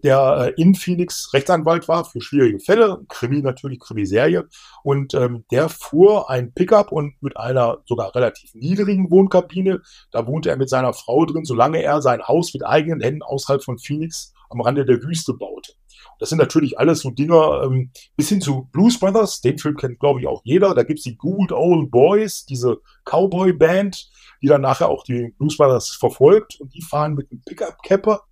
der 0.02 0.54
äh, 0.56 0.60
in 0.60 0.74
Phoenix 0.74 1.32
Rechtsanwalt 1.32 1.88
war 1.88 2.04
für 2.04 2.20
schwierige 2.20 2.60
Fälle, 2.60 3.00
Krimi 3.08 3.42
natürlich, 3.42 3.80
Krimiserie. 3.80 4.48
Und 4.82 5.14
ähm, 5.14 5.44
der 5.50 5.68
fuhr 5.68 6.30
ein 6.30 6.52
Pickup 6.52 6.92
und 6.92 7.14
mit 7.22 7.36
einer 7.36 7.78
sogar 7.86 8.14
relativ 8.14 8.54
niedrigen 8.54 9.10
Wohnkabine. 9.10 9.82
Da 10.10 10.26
wohnte 10.26 10.50
er 10.50 10.56
mit 10.56 10.68
seiner 10.68 10.92
Frau 10.92 11.24
drin, 11.24 11.44
solange 11.44 11.82
er 11.82 12.02
sein 12.02 12.22
Haus 12.22 12.52
mit 12.54 12.64
eigenen 12.64 13.00
Händen 13.00 13.22
außerhalb 13.22 13.62
von 13.62 13.78
Phoenix 13.78 14.32
am 14.50 14.60
Rande 14.60 14.84
der 14.84 15.02
Wüste 15.02 15.34
baute. 15.34 15.72
Das 16.18 16.30
sind 16.30 16.38
natürlich 16.38 16.78
alles 16.78 17.00
so 17.00 17.10
Dinger, 17.10 17.62
ähm, 17.64 17.90
bis 18.16 18.28
hin 18.28 18.40
zu 18.40 18.68
Blues 18.72 18.98
Brothers, 18.98 19.40
den 19.40 19.58
Film 19.58 19.76
kennt, 19.76 20.00
glaube 20.00 20.20
ich, 20.20 20.26
auch 20.26 20.40
jeder. 20.44 20.74
Da 20.74 20.82
gibt's 20.82 21.04
die 21.04 21.16
Good 21.16 21.52
Old 21.52 21.90
Boys, 21.90 22.44
diese 22.44 22.78
Cowboy-Band, 23.04 24.10
die 24.42 24.48
dann 24.48 24.62
nachher 24.62 24.88
auch 24.88 25.04
die 25.04 25.34
Blues 25.38 25.56
Brothers 25.56 25.90
verfolgt 25.90 26.60
und 26.60 26.74
die 26.74 26.82
fahren 26.82 27.14
mit 27.14 27.30
einem 27.30 27.42
Pickup-Capper 27.46 28.22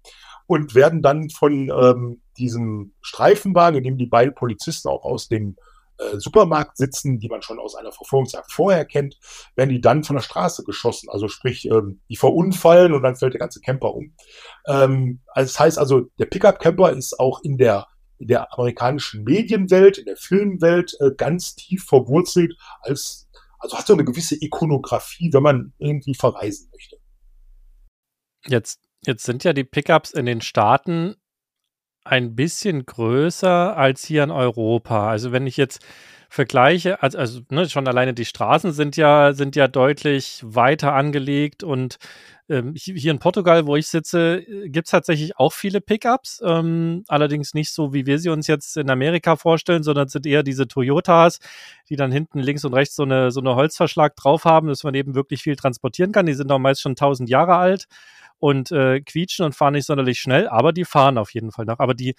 und 0.47 0.75
werden 0.75 1.03
dann 1.03 1.31
von 1.31 1.71
ähm, 1.71 2.23
diesem 2.39 2.95
Streifenwagen, 3.01 3.79
in 3.79 3.85
dem 3.85 3.99
die 3.99 4.07
beiden 4.07 4.35
Polizisten 4.35 4.89
auch 4.89 5.05
aus 5.05 5.29
dem 5.29 5.57
äh, 5.99 6.19
Supermarkt 6.19 6.77
sitzen, 6.77 7.19
die 7.19 7.29
man 7.29 7.43
schon 7.43 7.59
aus 7.59 7.75
einer 7.75 7.93
Verfolgungsjagd 7.93 8.53
vorher 8.53 8.85
kennt, 8.85 9.19
werden 9.55 9.71
die 9.71 9.81
dann 9.81 10.05
von 10.05 10.17
der 10.17 10.23
Straße 10.23 10.63
geschossen. 10.65 11.09
Also 11.09 11.29
sprich, 11.29 11.67
ähm, 11.67 12.01
die 12.09 12.17
verunfallen 12.17 12.93
und 12.93 13.03
dann 13.03 13.17
fällt 13.17 13.33
der 13.33 13.41
ganze 13.41 13.61
Camper 13.61 13.95
um. 13.95 14.15
Ähm, 14.67 15.21
also 15.29 15.53
das 15.53 15.59
heißt 15.59 15.79
also, 15.79 16.03
der 16.19 16.27
Pickup-Camper 16.27 16.93
ist 16.93 17.19
auch 17.19 17.43
in 17.43 17.57
der 17.59 17.87
in 18.19 18.29
der 18.29 18.53
amerikanischen 18.53 19.25
Medienwelt, 19.25 19.99
in 19.99 20.07
der 20.07 20.17
Filmwelt 20.17 20.97
äh, 21.01 21.11
ganz 21.17 21.55
tief 21.55 21.85
verwurzelt 21.85 22.57
als, 22.81 23.29
also 23.59 23.77
hat 23.77 23.87
so 23.87 23.93
eine 23.93 24.05
gewisse 24.05 24.43
Ikonografie, 24.43 25.31
wenn 25.35 25.43
man 25.43 25.73
irgendwie 25.79 26.15
verreisen 26.15 26.71
möchte. 26.73 26.97
Jetzt 28.47 28.86
Jetzt 29.07 29.23
sind 29.23 29.45
ja 29.45 29.53
die 29.53 29.63
Pickups 29.63 30.11
in 30.11 30.27
den 30.27 30.41
Staaten 30.41 31.15
ein 32.05 32.35
bisschen 32.35 32.87
größer 32.87 33.77
als 33.77 34.05
hier 34.05 34.25
in 34.25 34.33
Europa. 34.33 35.09
Also 35.09 35.31
wenn 35.31 35.47
ich 35.47 35.57
jetzt 35.57 35.81
vergleiche, 36.29 37.01
also, 37.05 37.19
also 37.19 37.41
ne, 37.51 37.69
schon 37.69 37.87
alleine 37.87 38.15
die 38.15 38.25
Straßen 38.25 38.73
sind 38.73 38.97
ja, 38.97 39.33
sind 39.33 39.55
ja 39.55 39.69
deutlich 39.69 40.41
weiter 40.45 40.93
angelegt 40.93 41.63
und 41.63 41.99
ähm, 42.49 42.75
hier 42.75 43.13
in 43.13 43.21
Portugal, 43.21 43.67
wo 43.67 43.77
ich 43.77 43.87
sitze, 43.87 44.43
gibt 44.67 44.89
es 44.89 44.91
tatsächlich 44.91 45.37
auch 45.37 45.53
viele 45.53 45.81
Pickups, 45.81 46.43
ähm, 46.45 47.05
allerdings 47.07 47.55
nicht 47.55 47.73
so, 47.73 47.93
wie 47.93 48.07
wir 48.07 48.19
sie 48.19 48.29
uns 48.29 48.49
jetzt 48.49 48.77
in 48.77 48.91
Amerika 48.91 49.37
vorstellen, 49.37 49.85
sondern 49.85 50.09
sind 50.09 50.27
eher 50.27 50.43
diese 50.43 50.67
Toyotas, 50.67 51.39
die 51.89 51.97
dann 51.97 52.11
hinten 52.11 52.41
links 52.41 52.65
und 52.65 52.75
rechts 52.75 52.97
so 52.97 53.05
eine, 53.05 53.31
so 53.31 53.41
eine 53.41 53.55
Holzverschlag 53.55 54.17
drauf 54.17 54.45
haben, 54.45 54.67
dass 54.67 54.83
man 54.83 54.95
eben 54.95 55.15
wirklich 55.15 55.43
viel 55.43 55.55
transportieren 55.55 56.11
kann. 56.11 56.27
Die 56.27 56.35
sind 56.35 56.51
auch 56.51 56.59
meist 56.59 56.83
schon 56.83 56.97
tausend 56.97 57.31
Jahre 57.31 57.55
alt 57.57 57.87
und 58.39 58.71
äh, 58.73 59.01
quietschen 59.01 59.45
und 59.45 59.55
fahren 59.55 59.75
nicht 59.75 59.87
sonderlich 59.87 60.21
schnell, 60.21 60.49
aber 60.49 60.73
die 60.73 60.85
fahren 60.85 61.19
auf 61.19 61.33
jeden 61.35 61.53
Fall 61.53 61.65
noch. 61.65 61.79
Aber 61.79 61.95
die, 61.95 62.15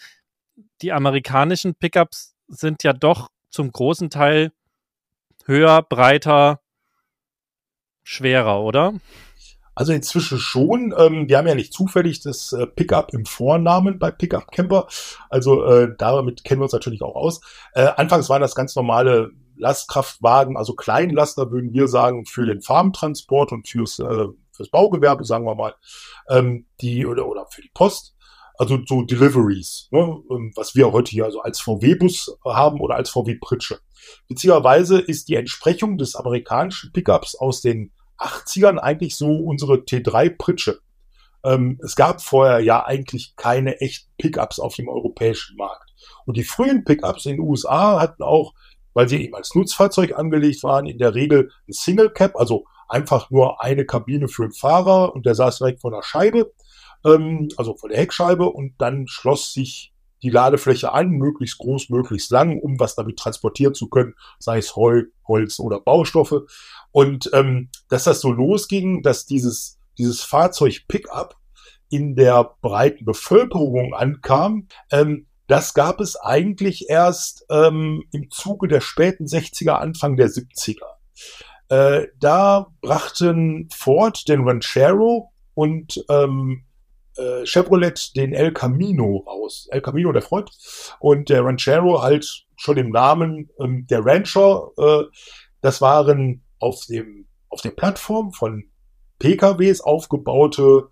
die 0.81 0.91
amerikanischen 0.91 1.75
Pickups 1.75 2.35
sind 2.47 2.83
ja 2.83 2.93
doch 2.93 3.29
zum 3.49 3.71
großen 3.71 4.09
Teil 4.09 4.51
höher, 5.45 5.81
breiter, 5.81 6.61
schwerer, 8.03 8.61
oder? 8.61 8.93
Also 9.75 9.93
inzwischen 9.93 10.39
schon. 10.39 10.93
Ähm, 10.97 11.29
wir 11.29 11.37
haben 11.37 11.47
ja 11.47 11.53
nicht 11.53 11.71
zufällig 11.71 12.21
das 12.21 12.51
äh, 12.51 12.65
Pickup 12.65 13.13
im 13.13 13.25
Vornamen 13.25 13.99
bei 13.99 14.09
Pickup 14.09 14.51
Camper. 14.51 14.87
Also 15.29 15.63
äh, 15.65 15.93
damit 15.97 16.43
kennen 16.43 16.61
wir 16.61 16.63
uns 16.63 16.73
natürlich 16.73 17.03
auch 17.03 17.15
aus. 17.15 17.41
Äh, 17.73 17.87
anfangs 17.95 18.27
waren 18.27 18.41
das 18.41 18.55
ganz 18.55 18.75
normale 18.75 19.31
Lastkraftwagen, 19.55 20.57
also 20.57 20.73
Kleinlaster 20.73 21.51
würden 21.51 21.73
wir 21.73 21.87
sagen, 21.87 22.25
für 22.25 22.45
den 22.45 22.61
Farmtransport 22.61 23.51
und 23.51 23.67
fürs, 23.67 23.99
äh, 23.99 24.27
fürs 24.57 24.69
Baugewerbe, 24.69 25.23
sagen 25.23 25.45
wir 25.45 25.55
mal, 25.55 25.75
ähm, 26.29 26.67
die 26.81 27.05
oder, 27.05 27.27
oder 27.27 27.45
für 27.49 27.61
die 27.61 27.71
Post. 27.73 28.15
Also 28.59 28.79
so 28.87 29.03
Deliveries, 29.03 29.87
ne, 29.91 30.19
ähm, 30.31 30.51
was 30.55 30.73
wir 30.73 30.91
heute 30.91 31.11
hier 31.11 31.25
also 31.25 31.41
als 31.41 31.59
VW-Bus 31.59 32.39
haben 32.43 32.81
oder 32.81 32.95
als 32.95 33.11
VW-Pritsche. 33.11 33.79
Beziehungsweise 34.27 34.99
ist 34.99 35.29
die 35.29 35.35
Entsprechung 35.35 35.97
des 35.99 36.15
amerikanischen 36.15 36.91
Pickups 36.91 37.35
aus 37.35 37.61
den 37.61 37.91
80ern 38.17 38.77
eigentlich 38.77 39.15
so 39.15 39.27
unsere 39.27 39.75
T3-Pritsche. 39.75 40.79
Ähm, 41.43 41.79
es 41.83 41.95
gab 41.95 42.21
vorher 42.21 42.59
ja 42.59 42.83
eigentlich 42.85 43.35
keine 43.35 43.79
echten 43.79 44.11
Pickups 44.17 44.59
auf 44.59 44.75
dem 44.75 44.89
europäischen 44.89 45.55
Markt. 45.55 45.93
Und 46.25 46.37
die 46.37 46.43
frühen 46.43 46.83
Pickups 46.83 47.25
in 47.25 47.33
den 47.33 47.41
USA 47.41 47.99
hatten 47.99 48.23
auch, 48.23 48.53
weil 48.93 49.07
sie 49.07 49.23
eben 49.23 49.35
als 49.35 49.53
Nutzfahrzeug 49.53 50.17
angelegt 50.17 50.63
waren, 50.63 50.87
in 50.87 50.97
der 50.97 51.13
Regel 51.13 51.51
ein 51.67 51.73
Single 51.73 52.09
Cap, 52.09 52.35
also 52.35 52.65
einfach 52.87 53.29
nur 53.29 53.61
eine 53.61 53.85
Kabine 53.85 54.27
für 54.27 54.43
den 54.43 54.53
Fahrer 54.53 55.13
und 55.13 55.25
der 55.25 55.35
saß 55.35 55.59
direkt 55.59 55.81
vor 55.81 55.91
der 55.91 56.03
Scheibe, 56.03 56.53
ähm, 57.05 57.49
also 57.57 57.75
vor 57.75 57.89
der 57.89 57.97
Heckscheibe 57.97 58.49
und 58.49 58.75
dann 58.79 59.07
schloss 59.07 59.53
sich 59.53 59.93
die 60.23 60.29
Ladefläche 60.29 60.93
an, 60.93 61.09
möglichst 61.09 61.59
groß, 61.59 61.89
möglichst 61.89 62.31
lang, 62.31 62.59
um 62.59 62.79
was 62.79 62.95
damit 62.95 63.17
transportieren 63.17 63.75
zu 63.75 63.87
können, 63.87 64.15
sei 64.39 64.57
es 64.57 64.75
Heu, 64.75 65.03
Holz 65.27 65.59
oder 65.59 65.79
Baustoffe. 65.79 66.47
Und 66.91 67.29
ähm, 67.33 67.69
dass 67.89 68.05
das 68.05 68.21
so 68.21 68.31
losging, 68.31 69.03
dass 69.03 69.25
dieses, 69.25 69.77
dieses 69.97 70.23
Fahrzeug 70.23 70.85
Pickup 70.87 71.37
in 71.89 72.15
der 72.15 72.55
breiten 72.61 73.05
Bevölkerung 73.05 73.93
ankam, 73.93 74.67
ähm, 74.91 75.27
das 75.47 75.73
gab 75.73 76.01
es 76.01 76.17
eigentlich 76.17 76.89
erst 76.89 77.45
ähm, 77.49 78.03
im 78.11 78.29
Zuge 78.31 78.67
der 78.67 78.81
späten 78.81 79.25
60er, 79.25 79.73
Anfang 79.73 80.17
der 80.17 80.27
70er. 80.27 80.83
Äh, 81.69 82.07
da 82.19 82.67
brachten 82.81 83.69
Ford 83.73 84.27
den 84.27 84.47
Ranchero 84.47 85.31
und 85.53 86.03
ähm, 86.09 86.63
äh, 87.17 87.45
Chevrolet 87.45 88.15
den 88.15 88.33
El 88.33 88.53
Camino 88.53 89.23
raus. 89.27 89.67
El 89.71 89.81
Camino, 89.81 90.11
der 90.11 90.21
Freund. 90.21 90.49
Und 90.99 91.29
der 91.29 91.43
Ranchero 91.43 92.01
halt 92.01 92.45
schon 92.55 92.77
im 92.77 92.89
Namen 92.89 93.49
ähm, 93.59 93.85
der 93.87 94.05
Rancher. 94.05 94.71
Äh, 94.77 95.03
das 95.61 95.81
waren 95.81 96.43
auf 96.59 96.85
dem, 96.85 97.27
auf 97.49 97.61
der 97.61 97.71
Plattform 97.71 98.31
von 98.31 98.63
PKWs 99.19 99.81
aufgebaute 99.81 100.89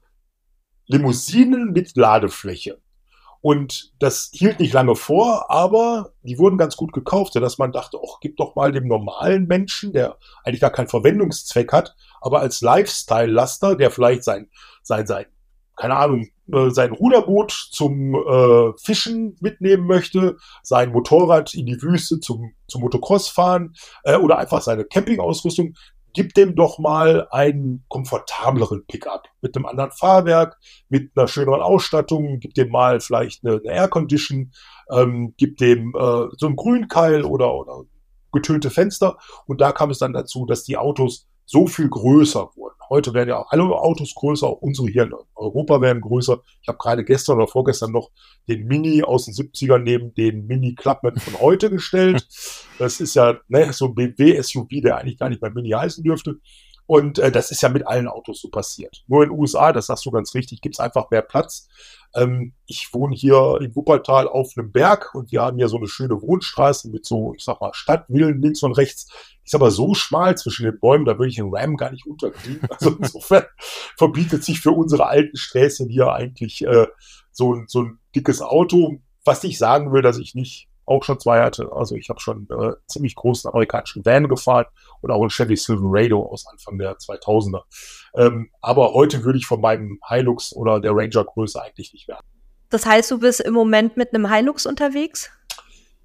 Limousinen 0.88 1.72
mit 1.72 1.96
Ladefläche. 1.96 2.82
Und 3.46 3.92
das 4.00 4.32
hielt 4.34 4.60
nicht 4.60 4.74
lange 4.74 4.96
vor, 4.96 5.52
aber 5.52 6.14
die 6.24 6.40
wurden 6.40 6.58
ganz 6.58 6.76
gut 6.76 6.92
gekauft, 6.94 7.34
sodass 7.34 7.60
man 7.60 7.72
dachte, 7.72 8.00
ach, 8.04 8.18
gib 8.20 8.38
doch 8.38 8.56
mal 8.56 8.72
dem 8.72 8.88
normalen 8.88 9.46
Menschen, 9.46 9.94
der 9.94 10.18
eigentlich 10.44 10.62
gar 10.62 10.72
keinen 10.72 10.88
Verwendungszweck 10.88 11.72
hat, 11.72 11.96
aber 12.22 12.40
als 12.40 12.62
Lifestyle-Laster, 12.62 13.76
der 13.76 13.92
vielleicht 13.92 14.24
sein, 14.24 14.50
sein, 14.82 15.06
sein 15.06 15.28
keine 15.76 15.96
Ahnung, 15.96 16.28
äh, 16.52 16.72
sein 16.72 16.92
Ruderboot 16.92 17.52
zum 17.52 18.16
äh, 18.16 18.74
Fischen 18.78 19.38
mitnehmen 19.42 19.86
möchte, 19.86 20.38
sein 20.64 20.92
Motorrad 20.92 21.54
in 21.54 21.68
die 21.68 21.80
Wüste 21.84 22.20
zum, 22.20 22.54
zum 22.68 22.82
Motocross 22.82 23.28
fahren 23.28 23.76
äh, 24.06 24.16
oder 24.16 24.40
einfach 24.40 24.64
seine 24.64 24.86
Campingausrüstung, 24.86 25.76
gibt 26.16 26.38
dem 26.38 26.56
doch 26.56 26.80
mal 26.80 27.28
einen 27.30 27.84
komfortableren 27.90 28.86
Pickup 28.88 29.28
mit 29.42 29.56
einem 29.56 29.66
anderen 29.66 29.92
Fahrwerk, 29.92 30.58
mit 30.90 31.12
einer 31.16 31.28
schöneren 31.28 31.62
Ausstattung, 31.62 32.40
gibt 32.40 32.58
dem 32.58 32.70
mal 32.70 33.02
vielleicht 33.02 33.46
eine, 33.46 33.62
eine 33.64 33.74
Aircondition, 33.74 34.52
ähm, 34.90 35.36
gibt 35.38 35.60
dem 35.60 35.90
äh, 35.90 36.28
so 36.38 36.48
einen 36.48 36.56
Grünkeil 36.56 37.24
oder, 37.24 37.54
oder 37.54 37.84
getönte 38.32 38.70
Fenster. 38.70 39.18
Und 39.46 39.60
da 39.62 39.74
kam 39.74 39.92
es 39.92 40.00
dann 40.00 40.14
dazu, 40.14 40.46
dass 40.46 40.64
die 40.64 40.78
Autos 40.78 41.28
so 41.46 41.68
viel 41.68 41.90
größer 41.90 42.50
wurden. 42.56 42.76
Heute 42.90 43.14
werden 43.14 43.30
ja 43.30 43.44
alle 43.50 43.64
Autos 43.64 44.14
größer, 44.14 44.48
auch 44.48 44.62
unsere 44.62 44.88
hier 44.88 45.04
in 45.04 45.14
Europa 45.36 45.82
werden 45.82 46.02
größer. 46.02 46.42
Ich 46.62 46.68
habe 46.68 46.78
gerade 46.78 47.04
gestern 47.04 47.38
oder 47.38 47.48
vorgestern 47.48 47.92
noch 47.92 48.12
den 48.48 48.66
Mini 48.66 49.04
aus 49.04 49.26
den 49.26 49.34
70ern 49.34 49.80
neben 49.80 50.14
den 50.14 50.46
Mini 50.46 50.76
Clubman 50.76 51.18
von 51.18 51.40
heute 51.40 51.70
gestellt. 51.70 52.28
Das 52.78 53.00
ist 53.00 53.16
ja 53.16 53.40
ne, 53.48 53.72
so 53.72 53.86
ein 53.86 53.96
BMW-SUV, 53.96 54.68
der 54.84 54.98
eigentlich 54.98 55.18
gar 55.18 55.30
nicht 55.30 55.42
mehr 55.42 55.50
Mini 55.50 55.70
heißen 55.70 56.04
dürfte. 56.04 56.42
Und 56.88 57.18
äh, 57.18 57.32
das 57.32 57.50
ist 57.50 57.62
ja 57.62 57.70
mit 57.70 57.88
allen 57.88 58.08
Autos 58.08 58.42
so 58.42 58.50
passiert. 58.50 59.04
Nur 59.08 59.24
in 59.24 59.30
den 59.30 59.40
USA, 59.40 59.74
das 59.74 59.88
sagst 59.88 60.06
du 60.06 60.12
ganz 60.12 60.36
richtig, 60.36 60.62
gibt 60.62 60.76
es 60.76 60.80
einfach 60.80 61.10
mehr 61.10 61.24
Platz. 61.24 61.68
Ähm, 62.16 62.54
ich 62.68 62.94
wohne 62.94 63.16
hier 63.16 63.58
in 63.62 63.76
Wuppertal 63.76 64.28
auf 64.28 64.54
einem 64.56 64.72
Berg 64.72 65.16
und 65.16 65.32
wir 65.32 65.42
haben 65.42 65.58
hier 65.58 65.68
so 65.68 65.78
eine 65.78 65.88
schöne 65.88 66.22
Wohnstraße 66.22 66.90
mit 66.90 67.06
so, 67.06 67.34
ich 67.36 67.44
sag 67.44 67.60
mal, 67.60 67.74
Stadtvillen 67.74 68.40
links 68.42 68.62
und 68.62 68.74
rechts. 68.74 69.08
Ist 69.44 69.56
aber 69.56 69.72
so 69.72 69.96
schmal 69.96 70.38
zwischen 70.38 70.66
den 70.66 70.80
Bäumen, 70.80 71.06
da 71.06 71.18
würde 71.18 71.30
ich 71.30 71.36
den 71.36 71.54
Ram 71.54 71.76
gar 71.76 71.92
nicht 71.92 72.06
unterkriegen. 72.06 72.68
Also 72.70 72.92
insofern 72.92 73.46
verbietet 73.98 74.44
sich 74.44 74.62
für 74.62 74.72
unsere 74.72 75.08
alten 75.08 75.38
Straßen 75.38 75.90
hier 75.90 76.12
eigentlich 76.12 76.66
äh, 76.66 76.88
so, 77.32 77.64
so 77.68 77.84
ein 77.84 78.00
dickes 78.14 78.42
Auto. 78.42 79.00
Was 79.24 79.44
ich 79.44 79.58
sagen 79.58 79.92
will, 79.92 80.04
dass 80.04 80.20
ich 80.20 80.36
nicht 80.36 80.68
auch 80.86 81.04
schon 81.04 81.20
zwei 81.20 81.42
hatte. 81.42 81.72
Also 81.72 81.96
ich 81.96 82.10
habe 82.10 82.20
schon 82.20 82.48
äh, 82.50 82.74
ziemlich 82.88 83.16
großen 83.16 83.50
amerikanischen 83.50 84.06
Van 84.06 84.28
gefahren 84.28 84.66
und 85.02 85.12
auch 85.12 85.22
einen 85.22 85.30
Chevy 85.30 85.56
Silverado 85.56 86.24
aus 86.24 86.46
Anfang 86.48 86.78
der 86.78 86.98
2000er. 86.98 87.64
Ähm, 88.16 88.50
aber 88.62 88.94
heute 88.94 89.24
würde 89.24 89.38
ich 89.38 89.46
von 89.46 89.62
meinem 89.62 90.00
Hilux 90.08 90.54
oder 90.54 90.80
der 90.80 90.92
Ranger 90.94 91.26
Größe 91.26 91.62
eigentlich 91.62 91.94
nicht 91.94 92.08
mehr. 92.08 92.20
Das 92.70 92.86
heißt, 92.86 93.12
du 93.12 93.20
bist 93.20 93.40
im 93.42 93.54
Moment 93.54 93.98
mit 93.98 94.14
einem 94.14 94.32
Hilux 94.32 94.66
unterwegs? 94.66 95.30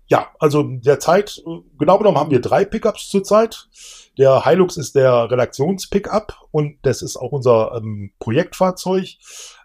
Ja, 0.07 0.29
also 0.40 0.64
derzeit, 0.64 1.40
genau 1.79 1.99
genommen 1.99 2.19
haben 2.19 2.33
wir 2.33 2.40
drei 2.40 2.64
Pickups 2.64 3.09
zurzeit. 3.09 3.69
Der 4.19 4.45
Hilux 4.45 4.77
ist 4.77 4.97
der 4.97 5.31
Redaktions-Pickup 5.31 6.35
und 6.51 6.79
das 6.83 7.01
ist 7.01 7.16
auch 7.16 7.31
unser 7.31 7.77
ähm, 7.77 8.12
Projektfahrzeug. 8.19 9.07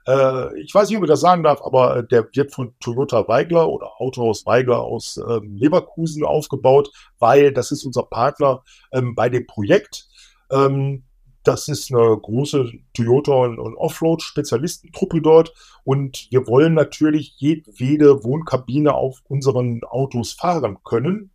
Äh, 0.07 0.59
ich 0.59 0.73
weiß 0.73 0.89
nicht, 0.89 0.97
ob 0.97 1.03
ich 1.03 1.09
das 1.09 1.21
sagen 1.21 1.43
darf, 1.43 1.61
aber 1.63 2.03
der 2.03 2.27
wird 2.33 2.53
von 2.53 2.75
Toyota 2.79 3.27
Weigler 3.27 3.69
oder 3.69 3.99
Autohaus 3.99 4.45
Weigler 4.45 4.81
aus 4.81 5.17
ähm, 5.17 5.55
Leverkusen 5.55 6.23
aufgebaut, 6.23 6.91
weil 7.19 7.51
das 7.51 7.71
ist 7.71 7.85
unser 7.85 8.03
Partner 8.03 8.63
ähm, 8.91 9.15
bei 9.15 9.29
dem 9.29 9.47
Projekt. 9.47 10.07
Ähm, 10.51 11.03
das 11.43 11.67
ist 11.67 11.93
eine 11.93 12.17
große 12.17 12.71
Toyota 12.93 13.31
und, 13.31 13.59
und 13.59 13.75
Offroad-Spezialistentruppe 13.77 15.21
dort. 15.21 15.53
Und 15.83 16.27
wir 16.31 16.47
wollen 16.47 16.73
natürlich 16.73 17.35
jedwede 17.37 18.23
Wohnkabine 18.23 18.95
auf 18.95 19.21
unseren 19.27 19.83
Autos 19.83 20.33
fahren 20.33 20.79
können. 20.83 21.31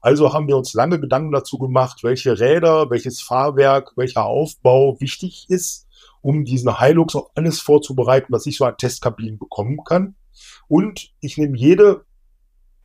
Also 0.00 0.32
haben 0.32 0.48
wir 0.48 0.56
uns 0.56 0.74
lange 0.74 0.98
Gedanken 0.98 1.30
dazu 1.30 1.58
gemacht, 1.58 2.02
welche 2.02 2.40
Räder, 2.40 2.90
welches 2.90 3.22
Fahrwerk, 3.22 3.92
welcher 3.94 4.24
Aufbau 4.24 5.00
wichtig 5.00 5.46
ist, 5.48 5.86
um 6.22 6.44
diesen 6.44 6.78
Hilux 6.78 7.14
auf 7.14 7.30
alles 7.34 7.60
vorzubereiten, 7.60 8.32
was 8.32 8.46
ich 8.46 8.56
so 8.56 8.64
an 8.64 8.76
Testkabinen 8.76 9.38
bekommen 9.38 9.84
kann. 9.84 10.14
Und 10.68 11.12
ich 11.20 11.36
nehme 11.36 11.58
jede, 11.58 12.06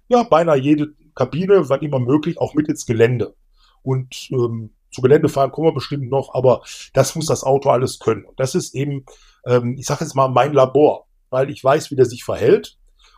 ja, 0.09 0.23
beinahe 0.23 0.57
jede 0.57 0.93
Kabine, 1.15 1.69
wann 1.69 1.81
immer 1.81 1.99
möglich, 1.99 2.39
auch 2.39 2.53
mit 2.53 2.67
ins 2.67 2.85
Gelände. 2.85 3.35
Und 3.83 4.29
ähm, 4.31 4.71
zu 4.91 5.01
Gelände 5.01 5.29
fahren 5.29 5.51
kommen 5.51 5.67
wir 5.67 5.73
bestimmt 5.73 6.09
noch, 6.09 6.33
aber 6.33 6.63
das 6.93 7.15
muss 7.15 7.27
das 7.27 7.43
Auto 7.43 7.69
alles 7.69 7.99
können. 7.99 8.25
Und 8.25 8.39
das 8.39 8.55
ist 8.55 8.73
eben, 8.75 9.05
ähm, 9.45 9.75
ich 9.77 9.85
sage 9.85 10.03
jetzt 10.03 10.15
mal, 10.15 10.27
mein 10.27 10.53
Labor, 10.53 11.07
weil 11.29 11.49
ich 11.49 11.63
weiß, 11.63 11.91
wie 11.91 11.95
der 11.95 12.05
sich 12.05 12.23
verhält. 12.23 12.76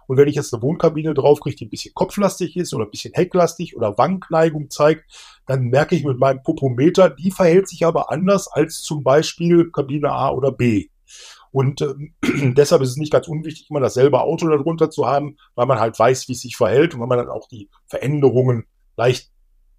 Und 0.09 0.17
wenn 0.17 0.27
ich 0.27 0.33
jetzt 0.33 0.51
eine 0.55 0.63
Wohnkabine 0.63 1.13
draufkriege, 1.13 1.55
die 1.55 1.65
ein 1.65 1.69
bisschen 1.69 1.93
kopflastig 1.93 2.57
ist 2.57 2.73
oder 2.73 2.85
ein 2.85 2.89
bisschen 2.89 3.13
hecklastig 3.13 3.77
oder 3.77 3.95
Wankneigung 3.99 4.71
zeigt, 4.71 5.03
dann 5.45 5.65
merke 5.65 5.95
ich 5.95 6.03
mit 6.03 6.17
meinem 6.17 6.41
Popometer, 6.41 7.11
die 7.11 7.29
verhält 7.29 7.69
sich 7.69 7.85
aber 7.85 8.11
anders 8.11 8.47
als 8.47 8.81
zum 8.81 9.03
Beispiel 9.03 9.69
Kabine 9.69 10.09
A 10.09 10.31
oder 10.31 10.51
B. 10.51 10.87
Und 11.51 11.81
ähm, 11.81 12.15
deshalb 12.55 12.81
ist 12.81 12.89
es 12.89 12.97
nicht 12.97 13.11
ganz 13.11 13.27
unwichtig, 13.27 13.67
immer 13.69 13.81
dasselbe 13.81 14.21
Auto 14.21 14.49
darunter 14.49 14.89
zu 14.89 15.05
haben, 15.05 15.37
weil 15.53 15.67
man 15.67 15.79
halt 15.79 15.99
weiß, 15.99 16.27
wie 16.27 16.33
es 16.33 16.41
sich 16.41 16.57
verhält 16.57 16.95
und 16.95 17.01
weil 17.01 17.07
man 17.07 17.19
dann 17.19 17.29
auch 17.29 17.47
die 17.47 17.69
Veränderungen 17.85 18.65
leicht 18.97 19.29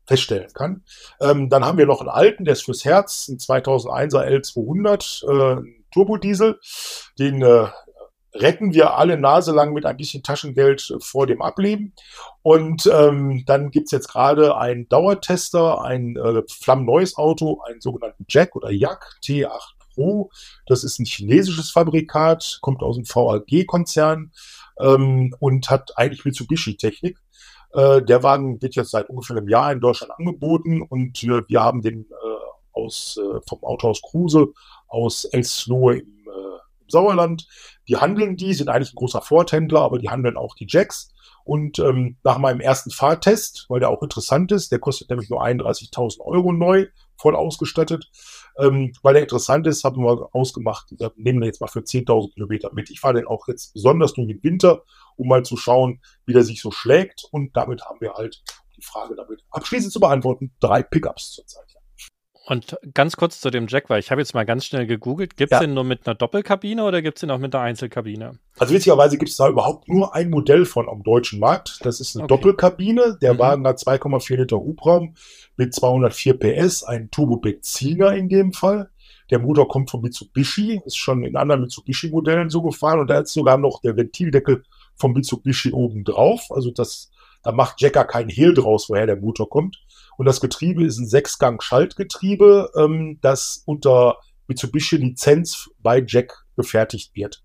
feststellen 0.06 0.52
kann. 0.54 0.84
Ähm, 1.20 1.50
dann 1.50 1.64
haben 1.64 1.76
wir 1.76 1.86
noch 1.86 1.98
einen 1.98 2.08
alten, 2.08 2.44
der 2.44 2.52
ist 2.52 2.66
fürs 2.66 2.84
Herz, 2.84 3.26
ein 3.26 3.38
2001er 3.38 4.24
L200 4.28 5.58
äh, 5.58 5.62
Turbodiesel. 5.92 6.60
Den 7.18 7.42
äh, 7.42 7.66
retten 8.34 8.72
wir 8.72 8.96
alle 8.96 9.18
naselang 9.18 9.72
mit 9.72 9.86
ein 9.86 9.96
bisschen 9.96 10.22
Taschengeld 10.22 10.96
vor 11.00 11.26
dem 11.26 11.42
Ableben. 11.42 11.94
Und 12.42 12.88
ähm, 12.92 13.44
dann 13.46 13.70
gibt's 13.70 13.90
jetzt 13.90 14.08
gerade 14.08 14.56
einen 14.56 14.88
Dauertester, 14.88 15.82
ein 15.82 16.16
äh, 16.16 16.42
flammneues 16.48 17.16
Auto, 17.16 17.60
einen 17.66 17.80
sogenannten 17.80 18.24
Jack 18.28 18.56
oder 18.56 18.70
Jack 18.70 19.18
T8 19.24 19.50
Pro. 19.94 20.30
Das 20.66 20.84
ist 20.84 20.98
ein 20.98 21.04
chinesisches 21.04 21.70
Fabrikat, 21.70 22.58
kommt 22.62 22.82
aus 22.82 22.96
dem 22.96 23.04
VAG-Konzern 23.04 24.32
ähm, 24.78 25.34
und 25.38 25.70
hat 25.70 25.96
eigentlich 25.96 26.24
Mitsubishi-Technik. 26.24 27.18
Äh, 27.72 28.02
der 28.02 28.22
Wagen 28.22 28.60
wird 28.62 28.74
jetzt 28.76 28.90
seit 28.90 29.08
ungefähr 29.08 29.36
einem 29.36 29.48
Jahr 29.48 29.72
in 29.72 29.80
Deutschland 29.80 30.12
angeboten 30.16 30.82
und 30.82 31.22
wir, 31.22 31.44
wir 31.48 31.62
haben 31.62 31.82
den 31.82 32.06
äh, 32.10 32.40
aus, 32.72 33.18
äh, 33.18 33.40
vom 33.48 33.62
Autohaus 33.62 34.02
Kruse 34.02 34.48
aus 34.88 35.24
Elslohe 35.24 35.98
im, 35.98 36.08
äh, 36.26 36.58
im 36.69 36.69
Sauerland. 36.90 37.46
Die 37.88 37.96
handeln 37.96 38.36
die, 38.36 38.54
sind 38.54 38.68
eigentlich 38.68 38.92
ein 38.92 38.96
großer 38.96 39.22
Vorhändler, 39.22 39.80
aber 39.80 39.98
die 39.98 40.10
handeln 40.10 40.36
auch 40.36 40.54
die 40.54 40.66
Jacks. 40.68 41.12
Und 41.44 41.78
ähm, 41.78 42.16
nach 42.22 42.38
meinem 42.38 42.60
ersten 42.60 42.90
Fahrtest, 42.90 43.66
weil 43.68 43.80
der 43.80 43.90
auch 43.90 44.02
interessant 44.02 44.52
ist, 44.52 44.70
der 44.72 44.78
kostet 44.78 45.08
nämlich 45.10 45.30
nur 45.30 45.42
31.000 45.42 46.20
Euro 46.20 46.52
neu, 46.52 46.86
voll 47.16 47.34
ausgestattet, 47.34 48.10
ähm, 48.58 48.92
weil 49.02 49.14
der 49.14 49.22
interessant 49.22 49.66
ist, 49.66 49.84
haben 49.84 50.02
wir 50.02 50.28
ausgemacht, 50.32 50.92
wir 50.98 51.12
nehmen 51.16 51.40
den 51.40 51.46
jetzt 51.48 51.60
mal 51.60 51.66
für 51.66 51.80
10.000 51.80 52.34
Kilometer 52.34 52.70
mit. 52.72 52.90
Ich 52.90 53.00
fahre 53.00 53.14
den 53.14 53.26
auch 53.26 53.48
jetzt 53.48 53.74
besonders 53.74 54.12
durch 54.14 54.28
den 54.28 54.42
Winter, 54.42 54.82
um 55.16 55.28
mal 55.28 55.44
zu 55.44 55.56
schauen, 55.56 56.00
wie 56.26 56.32
der 56.32 56.44
sich 56.44 56.60
so 56.60 56.70
schlägt. 56.70 57.24
Und 57.30 57.56
damit 57.56 57.84
haben 57.84 58.00
wir 58.00 58.14
halt 58.14 58.42
die 58.76 58.82
Frage 58.82 59.14
damit 59.14 59.44
abschließend 59.50 59.92
zu 59.92 60.00
beantworten, 60.00 60.52
drei 60.60 60.82
Pickups 60.82 61.32
zurzeit. 61.32 61.69
Und 62.46 62.76
ganz 62.94 63.16
kurz 63.16 63.40
zu 63.40 63.50
dem 63.50 63.66
Jack, 63.68 63.90
weil 63.90 64.00
ich 64.00 64.10
habe 64.10 64.20
jetzt 64.20 64.34
mal 64.34 64.44
ganz 64.44 64.64
schnell 64.64 64.86
gegoogelt. 64.86 65.36
Gibt 65.36 65.52
es 65.52 65.56
ja. 65.56 65.60
den 65.60 65.74
nur 65.74 65.84
mit 65.84 66.06
einer 66.06 66.14
Doppelkabine 66.14 66.84
oder 66.84 67.02
gibt 67.02 67.18
es 67.18 67.20
den 67.20 67.30
auch 67.30 67.38
mit 67.38 67.54
einer 67.54 67.64
Einzelkabine? 67.64 68.32
Also 68.58 68.74
witzigerweise 68.74 69.18
gibt 69.18 69.30
es 69.30 69.36
da 69.36 69.48
überhaupt 69.48 69.88
nur 69.88 70.14
ein 70.14 70.30
Modell 70.30 70.64
von 70.64 70.88
am 70.88 71.02
deutschen 71.02 71.38
Markt. 71.38 71.78
Das 71.82 72.00
ist 72.00 72.16
eine 72.16 72.24
okay. 72.24 72.34
Doppelkabine. 72.34 73.18
Der 73.20 73.34
mhm. 73.34 73.38
Wagen 73.38 73.66
hat 73.66 73.78
2,4 73.78 74.36
Liter 74.36 74.56
Hubraum 74.56 75.14
mit 75.56 75.74
204 75.74 76.38
PS, 76.38 76.82
ein 76.82 77.10
Turbo-Benziner 77.10 78.14
in 78.14 78.28
dem 78.28 78.52
Fall. 78.52 78.90
Der 79.30 79.38
Motor 79.38 79.68
kommt 79.68 79.90
von 79.90 80.00
Mitsubishi, 80.00 80.80
ist 80.84 80.96
schon 80.96 81.22
in 81.22 81.36
anderen 81.36 81.60
Mitsubishi-Modellen 81.60 82.50
so 82.50 82.62
gefahren 82.62 82.98
und 82.98 83.08
da 83.08 83.20
ist 83.20 83.32
sogar 83.32 83.58
noch 83.58 83.80
der 83.80 83.96
Ventildeckel 83.96 84.64
vom 84.96 85.12
Mitsubishi 85.12 85.72
oben 85.72 86.02
drauf. 86.04 86.48
Also 86.50 86.70
das, 86.72 87.10
da 87.42 87.52
macht 87.52 87.80
Jacker 87.80 88.04
keinen 88.04 88.28
Hehl 88.28 88.54
draus, 88.54 88.88
woher 88.88 89.06
der 89.06 89.16
Motor 89.16 89.48
kommt. 89.48 89.78
Und 90.20 90.26
das 90.26 90.42
Getriebe 90.42 90.84
ist 90.84 90.98
ein 90.98 91.08
Sechsgang-Schaltgetriebe, 91.08 92.72
ähm, 92.76 93.18
das 93.22 93.62
unter 93.64 94.18
Mitsubishi 94.48 94.98
Lizenz 94.98 95.70
bei 95.78 96.04
Jack 96.06 96.44
gefertigt 96.58 97.12
wird. 97.14 97.42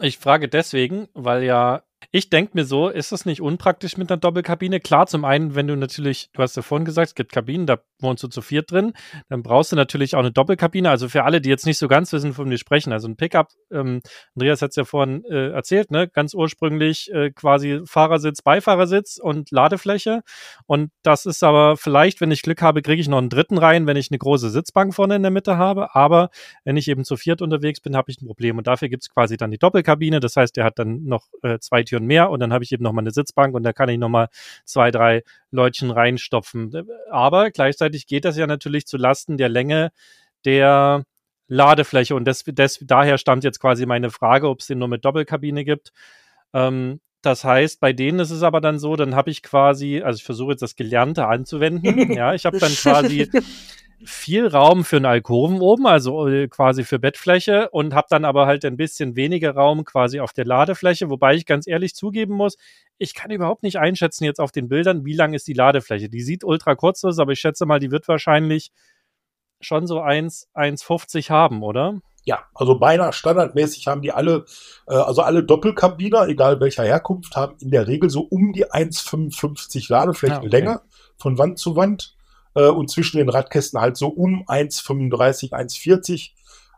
Ich 0.00 0.18
frage 0.18 0.48
deswegen, 0.48 1.06
weil 1.14 1.44
ja 1.44 1.84
ich 2.10 2.30
denke 2.30 2.52
mir 2.54 2.64
so, 2.64 2.88
ist 2.88 3.12
es 3.12 3.26
nicht 3.26 3.40
unpraktisch 3.40 3.96
mit 3.96 4.10
einer 4.10 4.20
Doppelkabine? 4.20 4.80
Klar, 4.80 5.06
zum 5.06 5.24
einen, 5.24 5.54
wenn 5.54 5.66
du 5.66 5.76
natürlich, 5.76 6.30
du 6.32 6.42
hast 6.42 6.56
ja 6.56 6.62
vorhin 6.62 6.84
gesagt, 6.84 7.08
es 7.08 7.14
gibt 7.14 7.32
Kabinen, 7.32 7.66
da 7.66 7.78
wohnst 8.00 8.22
du 8.22 8.28
zu 8.28 8.42
viert 8.42 8.70
drin, 8.70 8.92
dann 9.28 9.42
brauchst 9.42 9.72
du 9.72 9.76
natürlich 9.76 10.14
auch 10.14 10.20
eine 10.20 10.32
Doppelkabine. 10.32 10.90
Also 10.90 11.08
für 11.08 11.24
alle, 11.24 11.40
die 11.40 11.48
jetzt 11.48 11.66
nicht 11.66 11.78
so 11.78 11.88
ganz 11.88 12.12
wissen, 12.12 12.34
von 12.34 12.48
mir 12.48 12.58
sprechen, 12.58 12.92
also 12.92 13.08
ein 13.08 13.16
Pickup, 13.16 13.48
ähm, 13.72 14.02
Andreas 14.34 14.62
hat 14.62 14.70
es 14.70 14.76
ja 14.76 14.84
vorhin 14.84 15.24
äh, 15.24 15.50
erzählt, 15.50 15.90
ne? 15.90 16.08
ganz 16.08 16.34
ursprünglich 16.34 17.12
äh, 17.12 17.30
quasi 17.30 17.80
Fahrersitz, 17.86 18.42
Beifahrersitz 18.42 19.18
und 19.18 19.50
Ladefläche. 19.50 20.22
Und 20.66 20.90
das 21.02 21.26
ist 21.26 21.42
aber 21.42 21.76
vielleicht, 21.76 22.20
wenn 22.20 22.30
ich 22.30 22.42
Glück 22.42 22.62
habe, 22.62 22.82
kriege 22.82 23.00
ich 23.00 23.08
noch 23.08 23.18
einen 23.18 23.30
dritten 23.30 23.58
rein, 23.58 23.86
wenn 23.86 23.96
ich 23.96 24.10
eine 24.10 24.18
große 24.18 24.50
Sitzbank 24.50 24.94
vorne 24.94 25.16
in 25.16 25.22
der 25.22 25.30
Mitte 25.30 25.56
habe. 25.56 25.94
Aber 25.94 26.30
wenn 26.64 26.76
ich 26.76 26.88
eben 26.88 27.04
zu 27.04 27.16
viert 27.16 27.42
unterwegs 27.42 27.80
bin, 27.80 27.96
habe 27.96 28.10
ich 28.10 28.20
ein 28.20 28.26
Problem. 28.26 28.58
Und 28.58 28.66
dafür 28.66 28.88
gibt 28.88 29.02
es 29.02 29.10
quasi 29.10 29.36
dann 29.36 29.50
die 29.50 29.58
Doppelkabine. 29.58 30.20
Das 30.20 30.36
heißt, 30.36 30.56
der 30.56 30.64
hat 30.64 30.78
dann 30.78 31.04
noch 31.04 31.26
äh, 31.42 31.58
zwei 31.58 31.82
Türen 31.82 31.93
mehr 32.02 32.30
und 32.30 32.40
dann 32.40 32.52
habe 32.52 32.64
ich 32.64 32.72
eben 32.72 32.82
noch 32.82 32.92
mal 32.92 33.02
eine 33.02 33.10
Sitzbank 33.10 33.54
und 33.54 33.62
da 33.62 33.72
kann 33.72 33.88
ich 33.88 33.98
noch 33.98 34.08
mal 34.08 34.28
zwei, 34.64 34.90
drei 34.90 35.22
Leutchen 35.50 35.90
reinstopfen. 35.90 36.72
Aber 37.10 37.50
gleichzeitig 37.50 38.06
geht 38.06 38.24
das 38.24 38.36
ja 38.36 38.46
natürlich 38.46 38.86
zu 38.86 38.96
Lasten 38.96 39.36
der 39.36 39.48
Länge 39.48 39.92
der 40.44 41.04
Ladefläche 41.46 42.14
und 42.14 42.24
das, 42.24 42.44
das, 42.46 42.78
daher 42.82 43.18
stammt 43.18 43.44
jetzt 43.44 43.60
quasi 43.60 43.86
meine 43.86 44.10
Frage, 44.10 44.48
ob 44.48 44.60
es 44.60 44.66
den 44.66 44.78
nur 44.78 44.88
mit 44.88 45.04
Doppelkabine 45.04 45.64
gibt. 45.64 45.92
Ähm, 46.52 47.00
das 47.22 47.44
heißt, 47.44 47.80
bei 47.80 47.92
denen 47.92 48.18
ist 48.18 48.30
es 48.30 48.42
aber 48.42 48.60
dann 48.60 48.78
so, 48.78 48.96
dann 48.96 49.14
habe 49.14 49.30
ich 49.30 49.42
quasi, 49.42 50.02
also 50.02 50.18
ich 50.18 50.24
versuche 50.24 50.52
jetzt 50.52 50.60
das 50.60 50.76
Gelernte 50.76 51.26
anzuwenden. 51.26 52.12
ja, 52.12 52.34
ich 52.34 52.44
habe 52.44 52.58
dann 52.58 52.72
quasi 52.72 53.30
viel 54.04 54.46
Raum 54.46 54.84
für 54.84 54.96
einen 54.96 55.06
Alkoven 55.06 55.60
oben, 55.60 55.86
also 55.86 56.28
äh, 56.28 56.48
quasi 56.48 56.84
für 56.84 56.98
Bettfläche 56.98 57.70
und 57.70 57.94
habe 57.94 58.06
dann 58.10 58.24
aber 58.24 58.46
halt 58.46 58.64
ein 58.64 58.76
bisschen 58.76 59.16
weniger 59.16 59.54
Raum 59.54 59.84
quasi 59.84 60.20
auf 60.20 60.32
der 60.32 60.44
Ladefläche, 60.44 61.10
wobei 61.10 61.34
ich 61.34 61.46
ganz 61.46 61.66
ehrlich 61.66 61.94
zugeben 61.94 62.34
muss, 62.34 62.56
ich 62.98 63.14
kann 63.14 63.30
überhaupt 63.30 63.62
nicht 63.62 63.78
einschätzen 63.78 64.24
jetzt 64.24 64.40
auf 64.40 64.52
den 64.52 64.68
Bildern, 64.68 65.04
wie 65.04 65.14
lang 65.14 65.34
ist 65.34 65.46
die 65.46 65.52
Ladefläche. 65.52 66.08
Die 66.08 66.22
sieht 66.22 66.44
ultra 66.44 66.74
kurz 66.74 67.02
aus, 67.04 67.18
aber 67.18 67.32
ich 67.32 67.40
schätze 67.40 67.66
mal, 67.66 67.80
die 67.80 67.90
wird 67.90 68.06
wahrscheinlich 68.08 68.70
schon 69.60 69.86
so 69.86 70.00
1, 70.00 70.48
1,50 70.54 71.30
haben, 71.30 71.62
oder? 71.62 72.00
Ja, 72.24 72.44
also 72.54 72.78
beinahe 72.78 73.12
standardmäßig 73.12 73.86
haben 73.86 74.00
die 74.00 74.12
alle, 74.12 74.46
äh, 74.86 74.94
also 74.94 75.22
alle 75.22 75.44
Doppelkabiner, 75.44 76.26
egal 76.28 76.60
welcher 76.60 76.84
Herkunft, 76.84 77.36
haben 77.36 77.56
in 77.60 77.70
der 77.70 77.86
Regel 77.86 78.08
so 78.08 78.20
um 78.20 78.52
die 78.52 78.66
1,55 78.66 79.90
Ladeflächenlänge 79.90 80.70
ah, 80.70 80.76
okay. 80.76 81.12
von 81.18 81.38
Wand 81.38 81.58
zu 81.58 81.76
Wand 81.76 82.14
äh, 82.54 82.68
und 82.68 82.90
zwischen 82.90 83.18
den 83.18 83.28
Radkästen 83.28 83.80
halt 83.80 83.96
so 83.96 84.08
um 84.08 84.46
1,35, 84.46 85.52
1,40, 85.52 86.30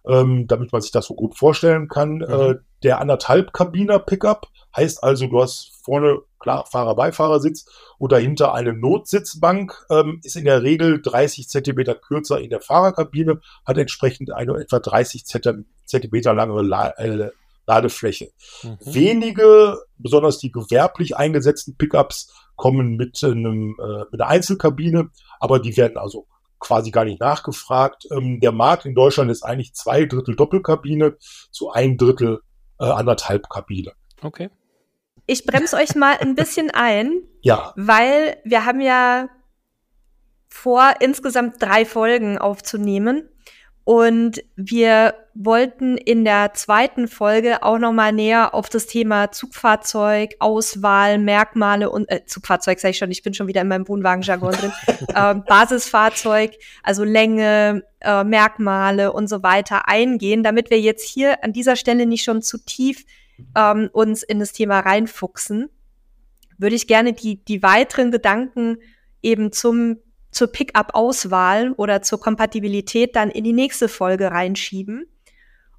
ähm, 0.08 0.46
damit 0.46 0.72
man 0.72 0.80
sich 0.80 0.92
das 0.92 1.06
so 1.06 1.14
gut 1.14 1.36
vorstellen 1.36 1.88
kann. 1.88 2.16
Mhm. 2.16 2.22
Äh, 2.22 2.54
der 2.82 3.00
anderthalb 3.00 3.52
Kabiner 3.52 3.98
Pickup 3.98 4.48
heißt 4.76 5.02
also, 5.02 5.26
du 5.26 5.40
hast 5.40 5.72
vorne 5.82 6.20
klar 6.38 6.66
Fahrer-Beifahrersitz 6.66 7.66
und 7.98 8.12
dahinter 8.12 8.54
eine 8.54 8.72
Notsitzbank, 8.72 9.86
ähm, 9.90 10.20
ist 10.22 10.36
in 10.36 10.44
der 10.44 10.62
Regel 10.62 11.00
30 11.02 11.48
Zentimeter 11.48 11.94
kürzer 11.94 12.40
in 12.40 12.50
der 12.50 12.60
Fahrerkabine, 12.60 13.40
hat 13.64 13.78
entsprechend 13.78 14.32
eine 14.32 14.54
etwa 14.58 14.78
30 14.78 15.24
Zentimeter 15.24 16.34
lange 16.34 16.62
La 16.62 16.90
äh, 16.90 17.30
Ladefläche. 17.66 18.30
Mhm. 18.62 18.78
Wenige, 18.80 19.78
besonders 19.98 20.38
die 20.38 20.52
gewerblich 20.52 21.16
eingesetzten 21.16 21.76
Pickups, 21.76 22.32
kommen 22.56 22.96
mit, 22.96 23.22
einem, 23.22 23.76
äh, 23.80 24.04
mit 24.10 24.20
einer 24.20 24.30
Einzelkabine, 24.30 25.10
aber 25.38 25.60
die 25.60 25.76
werden 25.76 25.96
also 25.96 26.26
quasi 26.58 26.90
gar 26.90 27.04
nicht 27.04 27.20
nachgefragt. 27.20 28.06
Ähm, 28.10 28.40
der 28.40 28.52
Markt 28.52 28.86
in 28.86 28.94
Deutschland 28.94 29.30
ist 29.30 29.42
eigentlich 29.42 29.74
zwei 29.74 30.06
Drittel 30.06 30.36
Doppelkabine 30.36 31.16
zu 31.50 31.70
ein 31.70 31.96
Drittel 31.96 32.40
äh, 32.80 32.84
anderthalb 32.84 33.48
Kabine. 33.48 33.92
Okay. 34.22 34.50
Ich 35.26 35.44
bremse 35.44 35.76
euch 35.76 35.94
mal 35.94 36.16
ein 36.20 36.34
bisschen 36.34 36.70
ein. 36.70 37.22
Ja. 37.42 37.72
Weil 37.76 38.38
wir 38.44 38.64
haben 38.64 38.80
ja 38.80 39.28
vor, 40.48 40.94
insgesamt 41.00 41.60
drei 41.60 41.84
Folgen 41.84 42.38
aufzunehmen. 42.38 43.28
Und 43.86 44.42
wir 44.56 45.14
wollten 45.32 45.96
in 45.96 46.24
der 46.24 46.54
zweiten 46.54 47.06
Folge 47.06 47.62
auch 47.62 47.78
noch 47.78 47.92
mal 47.92 48.10
näher 48.12 48.52
auf 48.52 48.68
das 48.68 48.88
Thema 48.88 49.30
Zugfahrzeug, 49.30 50.34
Auswahl, 50.40 51.18
Merkmale 51.18 51.88
und 51.88 52.10
äh, 52.10 52.26
Zugfahrzeug 52.26 52.80
sage 52.80 52.90
ich 52.90 52.98
schon, 52.98 53.12
ich 53.12 53.22
bin 53.22 53.32
schon 53.32 53.46
wieder 53.46 53.60
in 53.60 53.68
meinem 53.68 53.86
Wohnwagenjargon 53.86 54.54
drin. 54.54 54.72
äh, 55.14 55.36
Basisfahrzeug, 55.36 56.54
also 56.82 57.04
Länge, 57.04 57.84
äh, 58.00 58.24
Merkmale 58.24 59.12
und 59.12 59.28
so 59.28 59.44
weiter 59.44 59.86
eingehen, 59.86 60.42
damit 60.42 60.70
wir 60.70 60.80
jetzt 60.80 61.08
hier 61.08 61.44
an 61.44 61.52
dieser 61.52 61.76
Stelle 61.76 62.06
nicht 62.06 62.24
schon 62.24 62.42
zu 62.42 62.58
tief 62.58 63.04
ähm, 63.54 63.88
uns 63.92 64.24
in 64.24 64.40
das 64.40 64.52
Thema 64.52 64.80
reinfuchsen, 64.80 65.70
würde 66.58 66.74
ich 66.74 66.88
gerne 66.88 67.12
die 67.12 67.44
die 67.44 67.62
weiteren 67.62 68.10
Gedanken 68.10 68.78
eben 69.22 69.52
zum 69.52 69.98
zur 70.36 70.48
Pickup-Auswahl 70.48 71.72
oder 71.72 72.02
zur 72.02 72.20
Kompatibilität 72.20 73.16
dann 73.16 73.30
in 73.30 73.42
die 73.42 73.54
nächste 73.54 73.88
Folge 73.88 74.30
reinschieben 74.30 75.06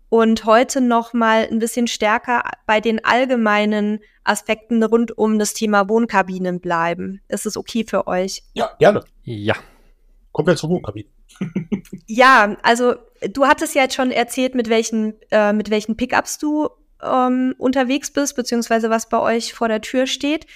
und 0.09 0.45
heute 0.45 0.81
noch 0.81 1.13
mal 1.13 1.47
ein 1.49 1.59
bisschen 1.59 1.85
stärker 1.85 2.43
bei 2.65 2.81
den 2.81 3.05
allgemeinen 3.05 3.99
Aspekten 4.23 4.81
rund 4.83 5.15
um 5.15 5.37
das 5.37 5.53
Thema 5.53 5.87
Wohnkabinen 5.89 6.59
bleiben. 6.59 7.21
Ist 7.27 7.45
es 7.45 7.55
okay 7.55 7.85
für 7.87 8.07
euch? 8.07 8.41
Ja, 8.53 8.71
gerne. 8.79 9.03
Ja. 9.23 9.55
Kommen 10.31 10.47
wir 10.47 10.55
zur 10.55 10.71
Wohnkabine. 10.71 11.07
ja, 12.07 12.57
also 12.63 12.95
du 13.29 13.45
hattest 13.45 13.75
ja 13.75 13.83
jetzt 13.83 13.95
schon 13.95 14.09
erzählt, 14.09 14.55
mit 14.55 14.69
welchen, 14.69 15.13
äh, 15.29 15.53
mit 15.53 15.69
welchen 15.69 15.97
Pickups 15.97 16.39
du 16.39 16.69
ähm, 17.03 17.53
unterwegs 17.59 18.11
bist, 18.11 18.35
beziehungsweise 18.35 18.89
was 18.89 19.07
bei 19.07 19.19
euch 19.19 19.53
vor 19.53 19.67
der 19.67 19.81
Tür 19.81 20.07
steht. 20.07 20.47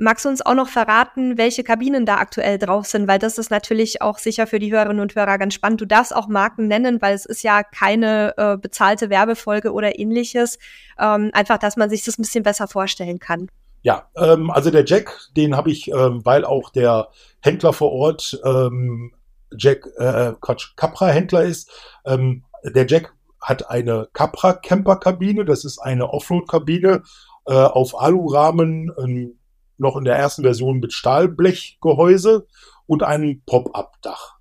Magst 0.00 0.24
du 0.24 0.28
uns 0.28 0.46
auch 0.46 0.54
noch 0.54 0.68
verraten, 0.68 1.38
welche 1.38 1.64
Kabinen 1.64 2.06
da 2.06 2.18
aktuell 2.18 2.56
drauf 2.56 2.86
sind? 2.86 3.08
Weil 3.08 3.18
das 3.18 3.36
ist 3.36 3.50
natürlich 3.50 4.00
auch 4.00 4.18
sicher 4.18 4.46
für 4.46 4.60
die 4.60 4.72
Hörerinnen 4.72 5.00
und 5.00 5.16
Hörer 5.16 5.38
ganz 5.38 5.54
spannend. 5.54 5.80
Du 5.80 5.86
darfst 5.86 6.14
auch 6.14 6.28
Marken 6.28 6.68
nennen, 6.68 7.02
weil 7.02 7.14
es 7.14 7.26
ist 7.26 7.42
ja 7.42 7.64
keine 7.64 8.32
äh, 8.36 8.56
bezahlte 8.56 9.10
Werbefolge 9.10 9.72
oder 9.72 9.98
ähnliches. 9.98 10.60
Ähm, 11.00 11.30
einfach, 11.32 11.58
dass 11.58 11.76
man 11.76 11.90
sich 11.90 12.04
das 12.04 12.16
ein 12.16 12.22
bisschen 12.22 12.44
besser 12.44 12.68
vorstellen 12.68 13.18
kann. 13.18 13.48
Ja, 13.82 14.08
ähm, 14.16 14.50
also 14.50 14.70
der 14.70 14.84
Jack, 14.84 15.18
den 15.36 15.56
habe 15.56 15.72
ich, 15.72 15.88
ähm, 15.88 16.24
weil 16.24 16.44
auch 16.44 16.70
der 16.70 17.08
Händler 17.40 17.72
vor 17.72 17.90
Ort 17.90 18.40
ähm, 18.44 19.12
Jack, 19.56 19.84
äh, 19.96 20.32
Quatsch, 20.40 20.76
Capra-Händler 20.76 21.42
ist. 21.42 21.72
Ähm, 22.04 22.44
der 22.62 22.86
Jack 22.86 23.14
hat 23.40 23.68
eine 23.68 24.08
Capra 24.12 24.52
Camper-Kabine. 24.52 25.44
Das 25.44 25.64
ist 25.64 25.78
eine 25.78 26.10
Offroad-Kabine 26.10 27.02
äh, 27.46 27.52
auf 27.52 28.00
Alurahmen, 28.00 28.92
ein 28.96 29.37
noch 29.78 29.96
in 29.96 30.04
der 30.04 30.16
ersten 30.16 30.42
Version 30.42 30.80
mit 30.80 30.92
Stahlblechgehäuse 30.92 32.46
und 32.86 33.02
einem 33.02 33.42
Pop-up-Dach. 33.46 34.36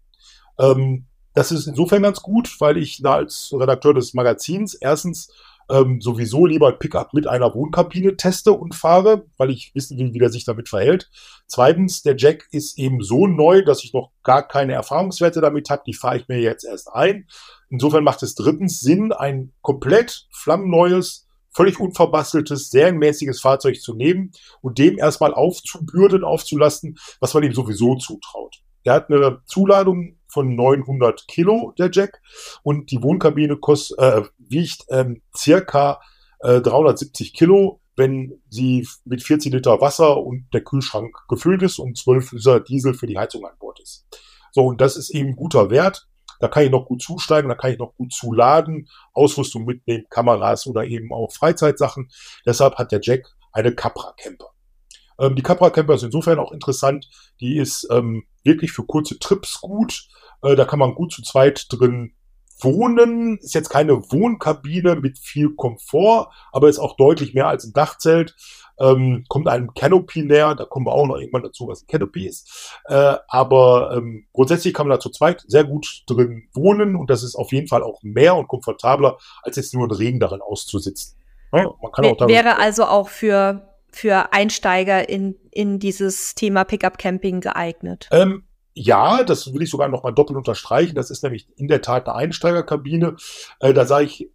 Ähm, 0.60 1.06
das 1.34 1.52
ist 1.52 1.67
insofern 1.67 2.02
ganz 2.02 2.21
gut, 2.21 2.56
weil 2.60 2.78
ich 2.78 3.02
da 3.02 3.15
als 3.15 3.54
Redakteur 3.54 3.93
des 3.93 4.13
Magazins 4.13 4.73
erstens 4.73 5.32
ähm, 5.69 6.02
sowieso 6.02 6.45
lieber 6.45 6.71
Pickup 6.71 7.13
mit 7.13 7.28
einer 7.28 7.54
Wohnkabine 7.54 8.15
teste 8.15 8.54
und 8.54 8.73
fahre, 8.73 9.26
weil 9.38 9.50
ich 9.50 9.73
wissen 9.76 9.97
will, 9.97 10.13
wie 10.13 10.19
der 10.19 10.30
sich 10.30 10.45
damit 10.45 10.69
verhält. 10.69 11.10
Zweitens, 11.45 12.02
der 12.02 12.15
Jack 12.17 12.47
ist 12.52 12.78
eben 12.80 13.02
so 13.02 13.28
neu, 13.28 13.63
dass 13.63 13.84
ich 13.84 13.93
noch 13.93 14.12
gar 14.23 14.47
keine 14.47 14.73
Erfahrungswerte 14.73 15.41
damit 15.41 15.69
habe. 15.69 15.84
Die 15.86 15.93
fahre 15.93 16.17
ich 16.17 16.28
mir 16.28 16.39
jetzt 16.39 16.63
erst 16.63 16.91
ein. 16.93 17.28
Insofern 17.69 18.04
macht 18.04 18.23
es 18.23 18.36
drittens 18.36 18.80
Sinn, 18.80 19.12
ein 19.12 19.52
komplett 19.62 20.28
flammneues, 20.32 21.27
völlig 21.58 21.80
unverbasteltes, 21.80 22.70
serienmäßiges 22.70 23.41
Fahrzeug 23.41 23.82
zu 23.82 23.96
nehmen 23.96 24.32
und 24.62 24.78
dem 24.78 25.00
erstmal 25.00 25.34
aufzubürden, 25.34 26.24
aufzulasten, 26.24 27.00
was 27.20 27.34
man 27.34 27.41
ihm 27.41 27.54
sowieso 27.54 27.96
zutraut. 27.96 28.62
Der 28.86 28.93
hat 28.93 29.10
eine 29.10 29.41
Zuladung 29.48 30.17
von 30.28 30.56
900 30.56 31.28
Kilo, 31.28 31.74
der 31.80 31.89
Jack, 31.91 32.22
und 32.62 32.91
die 32.91 33.02
Wohnkabine 33.02 33.58
kost, 33.58 33.98
äh, 33.98 34.22
wiegt 34.38 34.86
ähm, 34.89 35.24
circa 35.36 36.00
äh, 36.41 36.62
370 36.62 37.34
Kilo, 37.34 37.82
wenn 37.96 38.39
sie 38.50 38.88
mit 39.04 39.24
40 39.24 39.52
Liter 39.52 39.82
Wasser 39.82 40.22
und 40.22 40.46
der 40.54 40.63
Kühlschrank 40.63 41.17
gefüllt 41.28 41.63
ist 41.63 41.80
und 41.80 41.98
12 41.98 42.34
Liter 42.34 42.60
Diesel 42.60 42.93
für 42.93 43.08
die 43.08 43.17
Heizung 43.17 43.43
an 43.46 43.58
Bord 43.58 43.80
ist. 43.80 44.06
So, 44.52 44.63
und 44.63 44.80
das 44.80 44.96
ist 44.96 45.10
eben 45.10 45.36
guter 45.36 45.72
Wert. 45.72 46.08
Da 46.39 46.47
kann 46.47 46.63
ich 46.63 46.71
noch 46.71 46.86
gut 46.86 47.02
zusteigen, 47.02 47.50
da 47.50 47.56
kann 47.56 47.71
ich 47.71 47.80
noch 47.80 47.95
gut 47.95 48.13
zuladen, 48.13 48.89
Ausrüstung 49.13 49.65
mitnehmen, 49.65 50.06
Kameras 50.10 50.67
oder 50.67 50.86
eben 50.86 51.12
auch 51.13 51.32
Freizeitsachen. 51.32 52.10
Deshalb 52.45 52.76
hat 52.76 52.91
der 52.91 53.00
Jack 53.02 53.28
eine 53.52 53.73
Capra 53.73 54.13
Camper. 54.17 54.52
Ähm, 55.19 55.36
die 55.36 55.43
Capra 55.43 55.69
Camper 55.69 55.95
ist 55.95 56.04
insofern 56.04 56.39
auch 56.39 56.52
interessant. 56.52 57.10
Die 57.39 57.58
ist 57.58 57.88
ähm, 57.91 58.26
wirklich 58.43 58.71
für 58.71 58.86
kurze 58.86 59.19
Trips 59.19 59.62
gut. 59.62 60.08
Äh, 60.41 60.56
da 60.56 60.65
kann 60.65 60.80
man 60.80 60.95
gut 60.95 61.12
zu 61.12 61.21
zweit 61.21 61.65
drin 61.69 62.13
wohnen. 62.60 63.38
Ist 63.38 63.56
jetzt 63.56 63.70
keine 63.70 64.12
Wohnkabine 64.12 64.96
mit 64.96 65.17
viel 65.20 65.56
Komfort, 65.56 66.32
aber 66.52 66.70
ist 66.70 66.80
auch 66.80 66.96
deutlich 66.98 67.34
mehr 67.34 67.48
als 67.48 67.65
ein 67.65 67.74
Dachzelt. 67.74 68.36
Ähm, 68.80 69.26
kommt 69.28 69.48
einem 69.48 69.74
Canopy 69.74 70.22
näher, 70.22 70.54
da 70.54 70.65
kommen 70.65 70.86
wir 70.86 70.91
auch 70.91 71.08
noch 71.08 71.17
irgendwann 71.17 71.41
dazu, 71.41 71.67
was 71.67 71.82
ein 71.82 71.88
Canopy 71.88 72.28
ist. 72.28 72.80
Äh, 72.86 73.15
aber 73.28 73.96
ähm, 73.98 74.28
grundsätzlich 74.34 74.74
kann 74.74 74.88
man 74.88 74.96
da 74.96 75.00
zu 75.00 75.10
zweit 75.10 75.43
sehr 75.48 75.63
gut 75.63 76.04
drin 76.06 76.48
wohnen 76.54 76.96
und 76.96 77.10
das 77.10 77.24
ist 77.24 77.36
auf 77.36 77.52
jeden 77.52 77.67
Fall 77.67 77.82
auch 77.82 78.04
mehr 78.04 78.36
und 78.36 78.48
komfortabler, 78.48 79.17
als 79.41 79.56
jetzt 79.56 79.74
nur 79.74 79.84
einen 79.84 79.98
Regen 79.98 80.20
darin 80.20 80.41
auszusitzen. 80.41 81.17
Ja, 81.54 81.72
man 81.82 81.91
kann 81.91 82.06
auch 82.06 82.28
Wäre 82.28 82.60
also 82.60 82.86
auch 82.86 83.10
für, 83.10 83.67
für 83.91 84.32
Einsteiger 84.32 85.10
in, 85.10 85.36
in 85.52 85.80
dieses 85.80 86.36
Thema 86.36 86.63
Pickup 86.63 87.00
Camping 87.00 87.41
geeignet. 87.41 88.08
Ähm, 88.12 88.43
ja, 88.78 89.24
das 89.24 89.54
will 89.54 89.63
ich 89.63 89.70
sogar 89.70 89.88
noch 89.88 90.04
mal 90.04 90.12
doppelt 90.12 90.38
unterstreichen. 90.38 90.96
Das 90.96 91.10
ist 91.10 91.24
nämlich 91.24 91.48
in 91.58 91.68
der 91.68 91.82
Tat 91.82 92.08
eine 92.08 92.16
Einsteigerkabine. 92.16 93.16
Äh, 93.60 93.74
da 93.74 93.86
sage 93.86 94.06
ich 94.06 94.30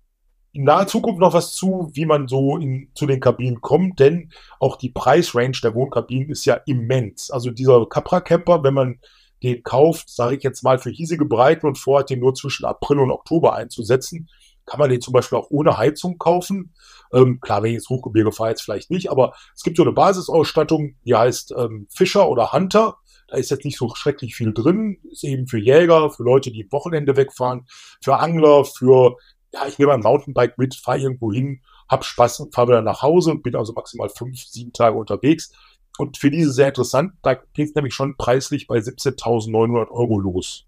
in 0.52 0.64
naher 0.64 0.86
Zukunft 0.86 1.20
noch 1.20 1.32
was 1.32 1.54
zu, 1.54 1.90
wie 1.94 2.04
man 2.04 2.28
so 2.28 2.58
in, 2.58 2.90
zu 2.94 3.06
den 3.06 3.20
Kabinen 3.20 3.60
kommt, 3.60 4.00
denn 4.00 4.32
auch 4.58 4.76
die 4.76 4.90
Preisrange 4.90 5.58
der 5.62 5.74
Wohnkabinen 5.74 6.28
ist 6.28 6.44
ja 6.44 6.54
immens. 6.66 7.30
Also 7.30 7.50
dieser 7.50 7.86
Capra 7.86 8.20
Camper, 8.20 8.62
wenn 8.62 8.74
man 8.74 9.00
den 9.42 9.62
kauft, 9.62 10.10
sage 10.10 10.36
ich 10.36 10.42
jetzt 10.42 10.62
mal 10.62 10.78
für 10.78 10.90
hiesige 10.90 11.24
Breiten 11.24 11.66
und 11.66 11.78
vorhat, 11.78 12.10
den 12.10 12.20
nur 12.20 12.34
zwischen 12.34 12.66
April 12.66 12.98
und 12.98 13.10
Oktober 13.10 13.54
einzusetzen, 13.54 14.28
kann 14.66 14.78
man 14.78 14.90
den 14.90 15.00
zum 15.00 15.12
Beispiel 15.12 15.38
auch 15.38 15.50
ohne 15.50 15.78
Heizung 15.78 16.18
kaufen. 16.18 16.74
Ähm, 17.12 17.40
klar, 17.40 17.62
wenn 17.62 17.70
ich 17.70 17.76
ins 17.76 17.88
Hochgebirge 17.88 18.32
fahre, 18.32 18.50
jetzt 18.50 18.62
vielleicht 18.62 18.90
nicht, 18.90 19.10
aber 19.10 19.34
es 19.54 19.62
gibt 19.62 19.76
so 19.76 19.82
eine 19.82 19.92
Basisausstattung, 19.92 20.96
die 21.04 21.14
heißt 21.14 21.54
ähm, 21.56 21.86
Fischer 21.90 22.28
oder 22.28 22.52
Hunter. 22.52 22.98
Da 23.32 23.38
ist 23.38 23.50
jetzt 23.50 23.64
nicht 23.64 23.78
so 23.78 23.90
schrecklich 23.94 24.34
viel 24.34 24.52
drin. 24.52 24.98
Ist 25.10 25.24
eben 25.24 25.46
für 25.46 25.58
Jäger, 25.58 26.10
für 26.10 26.22
Leute, 26.22 26.50
die 26.50 26.70
Wochenende 26.70 27.16
wegfahren, 27.16 27.66
für 28.02 28.18
Angler, 28.18 28.66
für 28.66 29.16
ja, 29.54 29.66
ich 29.66 29.78
nehme 29.78 29.94
ein 29.94 30.00
Mountainbike 30.00 30.58
mit, 30.58 30.74
fahre 30.74 30.98
irgendwo 30.98 31.32
hin, 31.32 31.62
hab 31.88 32.04
Spaß 32.04 32.40
und 32.40 32.54
fahre 32.54 32.68
wieder 32.68 32.82
nach 32.82 33.00
Hause 33.00 33.30
und 33.30 33.42
bin 33.42 33.56
also 33.56 33.72
maximal 33.72 34.10
fünf, 34.10 34.38
sieben 34.38 34.74
Tage 34.74 34.98
unterwegs. 34.98 35.52
Und 35.96 36.18
für 36.18 36.30
diese 36.30 36.52
sehr 36.52 36.68
interessant, 36.68 37.14
da 37.22 37.34
geht 37.34 37.70
es 37.70 37.74
nämlich 37.74 37.94
schon 37.94 38.18
preislich 38.18 38.66
bei 38.66 38.76
17.900 38.76 39.90
Euro 39.90 40.18
los. 40.18 40.66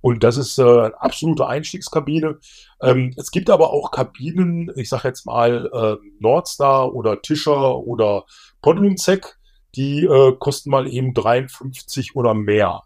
Und 0.00 0.22
das 0.22 0.36
ist 0.36 0.58
äh, 0.58 0.62
eine 0.62 1.00
absolute 1.00 1.48
Einstiegskabine. 1.48 2.38
Ähm, 2.80 3.14
es 3.16 3.32
gibt 3.32 3.50
aber 3.50 3.72
auch 3.72 3.90
Kabinen, 3.90 4.72
ich 4.76 4.88
sage 4.88 5.08
jetzt 5.08 5.26
mal 5.26 5.68
äh, 5.72 6.08
Nordstar 6.20 6.94
oder 6.94 7.20
Tischer 7.20 7.78
oder 7.78 8.26
Podlunzek, 8.62 9.39
die 9.74 10.04
äh, 10.04 10.34
kosten 10.38 10.70
mal 10.70 10.88
eben 10.88 11.14
53 11.14 12.16
oder 12.16 12.34
mehr. 12.34 12.82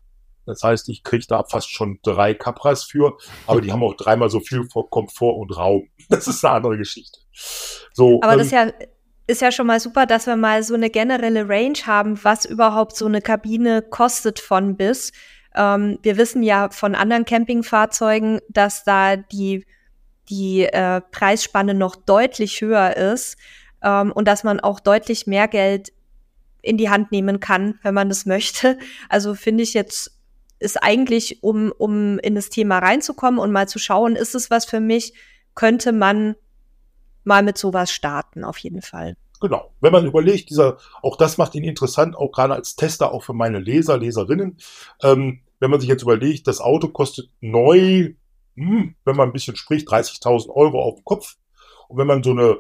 Das 0.46 0.62
heißt, 0.62 0.88
ich 0.90 1.02
kriege 1.02 1.24
da 1.26 1.42
fast 1.44 1.70
schon 1.70 1.98
drei 2.02 2.34
Capras 2.34 2.84
für, 2.84 3.16
aber 3.46 3.60
die 3.60 3.72
haben 3.72 3.82
auch 3.82 3.94
dreimal 3.94 4.28
so 4.30 4.40
viel 4.40 4.66
Komfort 4.68 5.38
und 5.38 5.56
Raum. 5.56 5.88
Das 6.08 6.28
ist 6.28 6.44
eine 6.44 6.54
andere 6.54 6.76
Geschichte. 6.76 7.18
So, 7.94 8.20
aber 8.22 8.32
ähm, 8.32 8.38
das 8.38 8.48
ist 8.48 8.52
ja, 8.52 8.70
ist 9.26 9.40
ja 9.40 9.50
schon 9.50 9.66
mal 9.66 9.80
super, 9.80 10.06
dass 10.06 10.26
wir 10.26 10.36
mal 10.36 10.62
so 10.62 10.74
eine 10.74 10.90
generelle 10.90 11.48
Range 11.48 11.78
haben, 11.86 12.22
was 12.22 12.44
überhaupt 12.44 12.94
so 12.96 13.06
eine 13.06 13.22
Kabine 13.22 13.80
kostet 13.80 14.38
von 14.38 14.76
bis. 14.76 15.12
Ähm, 15.54 15.98
wir 16.02 16.18
wissen 16.18 16.42
ja 16.42 16.68
von 16.70 16.94
anderen 16.94 17.24
Campingfahrzeugen, 17.24 18.40
dass 18.48 18.84
da 18.84 19.16
die, 19.16 19.64
die 20.28 20.64
äh, 20.64 21.00
Preisspanne 21.00 21.74
noch 21.74 21.96
deutlich 21.96 22.60
höher 22.60 22.96
ist 22.96 23.38
ähm, 23.82 24.12
und 24.12 24.26
dass 24.26 24.44
man 24.44 24.60
auch 24.60 24.80
deutlich 24.80 25.26
mehr 25.26 25.48
Geld 25.48 25.92
in 26.64 26.76
die 26.76 26.90
Hand 26.90 27.12
nehmen 27.12 27.40
kann, 27.40 27.78
wenn 27.82 27.94
man 27.94 28.08
das 28.08 28.26
möchte. 28.26 28.78
Also 29.08 29.34
finde 29.34 29.62
ich 29.62 29.74
jetzt 29.74 30.12
ist 30.60 30.82
eigentlich, 30.82 31.42
um, 31.42 31.72
um 31.76 32.18
in 32.20 32.34
das 32.34 32.48
Thema 32.48 32.78
reinzukommen 32.78 33.38
und 33.38 33.52
mal 33.52 33.68
zu 33.68 33.78
schauen, 33.78 34.16
ist 34.16 34.34
es 34.34 34.50
was 34.50 34.64
für 34.64 34.80
mich, 34.80 35.12
könnte 35.54 35.92
man 35.92 36.36
mal 37.24 37.42
mit 37.42 37.58
sowas 37.58 37.90
starten, 37.90 38.44
auf 38.44 38.58
jeden 38.58 38.80
Fall. 38.80 39.16
Genau. 39.40 39.74
Wenn 39.80 39.92
man 39.92 40.06
überlegt, 40.06 40.50
dieser, 40.50 40.78
auch 41.02 41.16
das 41.16 41.36
macht 41.36 41.54
ihn 41.54 41.64
interessant, 41.64 42.16
auch 42.16 42.32
gerade 42.32 42.54
als 42.54 42.76
Tester, 42.76 43.12
auch 43.12 43.24
für 43.24 43.34
meine 43.34 43.58
Leser, 43.58 43.98
Leserinnen. 43.98 44.56
Ähm, 45.02 45.40
wenn 45.60 45.70
man 45.70 45.80
sich 45.80 45.88
jetzt 45.88 46.02
überlegt, 46.02 46.46
das 46.46 46.60
Auto 46.60 46.88
kostet 46.88 47.28
neu, 47.40 48.14
hm, 48.56 48.94
wenn 49.04 49.16
man 49.16 49.28
ein 49.28 49.32
bisschen 49.32 49.56
spricht, 49.56 49.88
30.000 49.88 50.48
Euro 50.48 50.80
auf 50.80 50.96
dem 50.96 51.04
Kopf. 51.04 51.36
Und 51.88 51.98
wenn 51.98 52.06
man 52.06 52.22
so 52.22 52.30
eine 52.30 52.58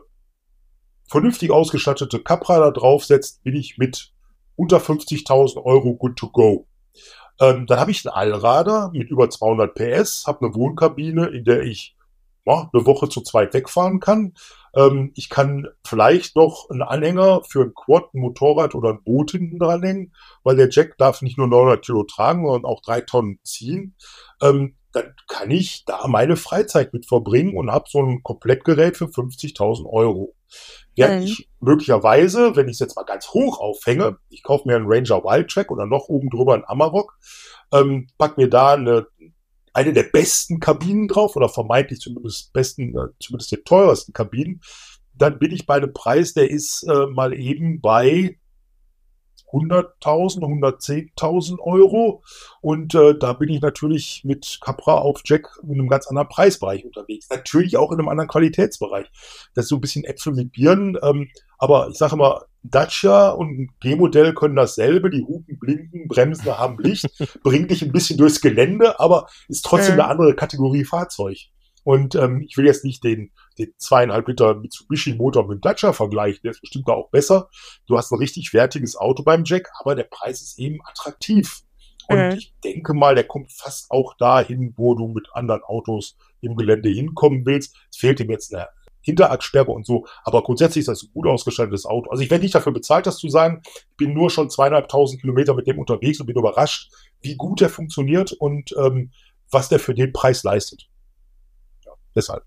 vernünftig 1.08 1.50
ausgestattete 1.50 2.20
Capra 2.20 2.58
da 2.58 2.70
draufsetzt, 2.70 3.42
bin 3.44 3.56
ich 3.56 3.78
mit 3.78 4.12
unter 4.56 4.78
50.000 4.78 5.62
Euro 5.64 5.94
good 5.94 6.16
to 6.16 6.28
go. 6.30 6.66
Ähm, 7.40 7.66
dann 7.66 7.80
habe 7.80 7.90
ich 7.90 8.06
einen 8.06 8.14
Allrader 8.14 8.90
mit 8.92 9.10
über 9.10 9.28
200 9.28 9.74
PS, 9.74 10.26
habe 10.26 10.46
eine 10.46 10.54
Wohnkabine, 10.54 11.26
in 11.26 11.44
der 11.44 11.62
ich 11.62 11.96
ja, 12.46 12.70
eine 12.72 12.86
Woche 12.86 13.08
zu 13.08 13.22
zweit 13.22 13.54
wegfahren 13.54 14.00
kann. 14.00 14.34
Ähm, 14.74 15.12
ich 15.14 15.30
kann 15.30 15.68
vielleicht 15.84 16.36
noch 16.36 16.68
einen 16.70 16.82
Anhänger 16.82 17.42
für 17.48 17.62
ein 17.62 17.74
Quad, 17.74 18.14
ein 18.14 18.20
Motorrad 18.20 18.74
oder 18.74 18.90
ein 18.90 19.02
Boot 19.02 19.32
hinten 19.32 19.58
dranhängen, 19.58 20.14
weil 20.42 20.56
der 20.56 20.68
Jack 20.70 20.96
darf 20.98 21.22
nicht 21.22 21.38
nur 21.38 21.46
900 21.46 21.84
Kilo 21.84 22.04
tragen, 22.04 22.46
sondern 22.46 22.70
auch 22.70 22.82
drei 22.82 23.00
Tonnen 23.00 23.38
ziehen. 23.42 23.96
Ähm, 24.42 24.76
dann 24.94 25.14
kann 25.28 25.50
ich 25.50 25.84
da 25.84 26.06
meine 26.06 26.36
Freizeit 26.36 26.92
mit 26.92 27.06
verbringen 27.06 27.56
und 27.56 27.70
habe 27.70 27.86
so 27.88 28.00
ein 28.00 28.22
Komplettgerät 28.22 28.96
für 28.96 29.06
50.000 29.06 29.86
Euro. 29.86 30.34
Während 30.94 31.20
mhm. 31.20 31.26
ich 31.26 31.48
möglicherweise, 31.60 32.54
wenn 32.56 32.68
ich 32.68 32.74
es 32.74 32.78
jetzt 32.78 32.96
mal 32.96 33.04
ganz 33.04 33.28
hoch 33.28 33.58
aufhänge, 33.58 34.18
ich 34.30 34.42
kaufe 34.42 34.68
mir 34.68 34.76
einen 34.76 34.86
Ranger 34.86 35.24
Wildtrack 35.24 35.70
oder 35.70 35.86
noch 35.86 36.08
oben 36.08 36.30
drüber 36.30 36.54
einen 36.54 36.64
Amarok, 36.64 37.18
ähm, 37.72 38.06
pack 38.18 38.38
mir 38.38 38.48
da 38.48 38.74
eine, 38.74 39.06
eine 39.72 39.92
der 39.92 40.04
besten 40.04 40.60
Kabinen 40.60 41.08
drauf 41.08 41.34
oder 41.34 41.48
vermeintlich 41.48 42.00
zumindest 42.00 42.52
besten, 42.52 42.96
äh, 42.96 43.08
zumindest 43.18 43.50
der 43.50 43.64
teuersten 43.64 44.12
Kabinen, 44.12 44.60
dann 45.12 45.38
bin 45.38 45.52
ich 45.52 45.66
bei 45.66 45.74
einem 45.74 45.92
Preis, 45.92 46.34
der 46.34 46.50
ist 46.50 46.84
äh, 46.84 47.06
mal 47.06 47.34
eben 47.34 47.80
bei 47.80 48.38
100.000, 49.54 50.40
110.000 50.40 51.60
Euro. 51.60 52.22
Und 52.60 52.94
äh, 52.94 53.16
da 53.16 53.32
bin 53.32 53.48
ich 53.48 53.60
natürlich 53.60 54.22
mit 54.24 54.58
Capra 54.60 54.94
auf 54.94 55.20
Jack 55.24 55.48
in 55.62 55.72
einem 55.72 55.88
ganz 55.88 56.08
anderen 56.08 56.28
Preisbereich 56.28 56.84
unterwegs. 56.84 57.28
Natürlich 57.30 57.76
auch 57.76 57.92
in 57.92 57.98
einem 57.98 58.08
anderen 58.08 58.28
Qualitätsbereich. 58.28 59.06
Das 59.54 59.66
ist 59.66 59.68
so 59.68 59.76
ein 59.76 59.80
bisschen 59.80 60.04
Äpfel 60.04 60.34
mit 60.34 60.52
Birnen. 60.52 60.98
Ähm, 61.02 61.28
aber 61.58 61.88
ich 61.88 61.96
sage 61.96 62.16
mal, 62.16 62.44
Dacia 62.62 63.30
und 63.30 63.58
ein 63.58 63.70
G-Modell 63.80 64.34
können 64.34 64.56
dasselbe. 64.56 65.10
Die 65.10 65.22
Hupen 65.22 65.58
blinken, 65.58 66.08
Bremsen 66.08 66.46
haben 66.58 66.78
Licht, 66.78 67.06
bringt 67.42 67.70
dich 67.70 67.82
ein 67.82 67.92
bisschen 67.92 68.18
durchs 68.18 68.40
Gelände, 68.40 68.98
aber 68.98 69.28
ist 69.48 69.64
trotzdem 69.64 69.94
mhm. 69.94 70.00
eine 70.00 70.10
andere 70.10 70.34
Kategorie 70.34 70.84
Fahrzeug. 70.84 71.38
Und 71.84 72.14
ähm, 72.14 72.42
ich 72.46 72.56
will 72.56 72.64
jetzt 72.64 72.84
nicht 72.84 73.04
den, 73.04 73.30
den 73.58 73.72
zweieinhalb 73.78 74.26
Liter 74.28 74.54
Mitsubishi 74.54 75.14
Motor 75.14 75.46
mit 75.46 75.64
Dacia 75.64 75.92
vergleichen, 75.92 76.40
der 76.42 76.52
ist 76.52 76.60
bestimmt 76.60 76.88
auch 76.88 77.10
besser. 77.10 77.48
Du 77.86 77.96
hast 77.96 78.12
ein 78.12 78.18
richtig 78.18 78.52
wertiges 78.52 78.96
Auto 78.96 79.22
beim 79.22 79.44
Jack, 79.44 79.70
aber 79.80 79.94
der 79.94 80.04
Preis 80.04 80.42
ist 80.42 80.58
eben 80.58 80.80
attraktiv. 80.84 81.62
Und 82.08 82.18
mhm. 82.18 82.32
ich 82.32 82.54
denke 82.62 82.94
mal, 82.94 83.14
der 83.14 83.24
kommt 83.24 83.52
fast 83.52 83.90
auch 83.90 84.14
dahin, 84.16 84.74
wo 84.76 84.94
du 84.94 85.08
mit 85.08 85.28
anderen 85.32 85.62
Autos 85.62 86.16
im 86.40 86.56
Gelände 86.56 86.90
hinkommen 86.90 87.46
willst. 87.46 87.76
Es 87.90 87.96
fehlt 87.96 88.20
ihm 88.20 88.30
jetzt 88.30 88.54
eine 88.54 88.68
Hinterachssperre 89.00 89.70
und 89.70 89.84
so, 89.84 90.06
aber 90.24 90.42
grundsätzlich 90.42 90.80
ist 90.80 90.88
das 90.88 91.02
ein 91.02 91.10
gut 91.12 91.26
ausgestattetes 91.26 91.84
Auto. 91.84 92.10
Also 92.10 92.22
ich 92.22 92.30
werde 92.30 92.42
nicht 92.42 92.54
dafür 92.54 92.72
bezahlt, 92.72 93.06
das 93.06 93.18
zu 93.18 93.28
sagen. 93.28 93.60
Ich 93.64 93.96
bin 93.96 94.14
nur 94.14 94.30
schon 94.30 94.48
zweieinhalbtausend 94.48 95.20
Kilometer 95.20 95.54
mit 95.54 95.66
dem 95.66 95.78
unterwegs 95.78 96.20
und 96.20 96.26
bin 96.26 96.36
überrascht, 96.36 96.90
wie 97.20 97.36
gut 97.36 97.60
er 97.60 97.68
funktioniert 97.68 98.32
und 98.32 98.74
ähm, 98.78 99.12
was 99.50 99.68
der 99.68 99.78
für 99.78 99.94
den 99.94 100.12
Preis 100.12 100.42
leistet. 100.42 100.88
Ja, 101.84 101.92
deshalb. 102.14 102.44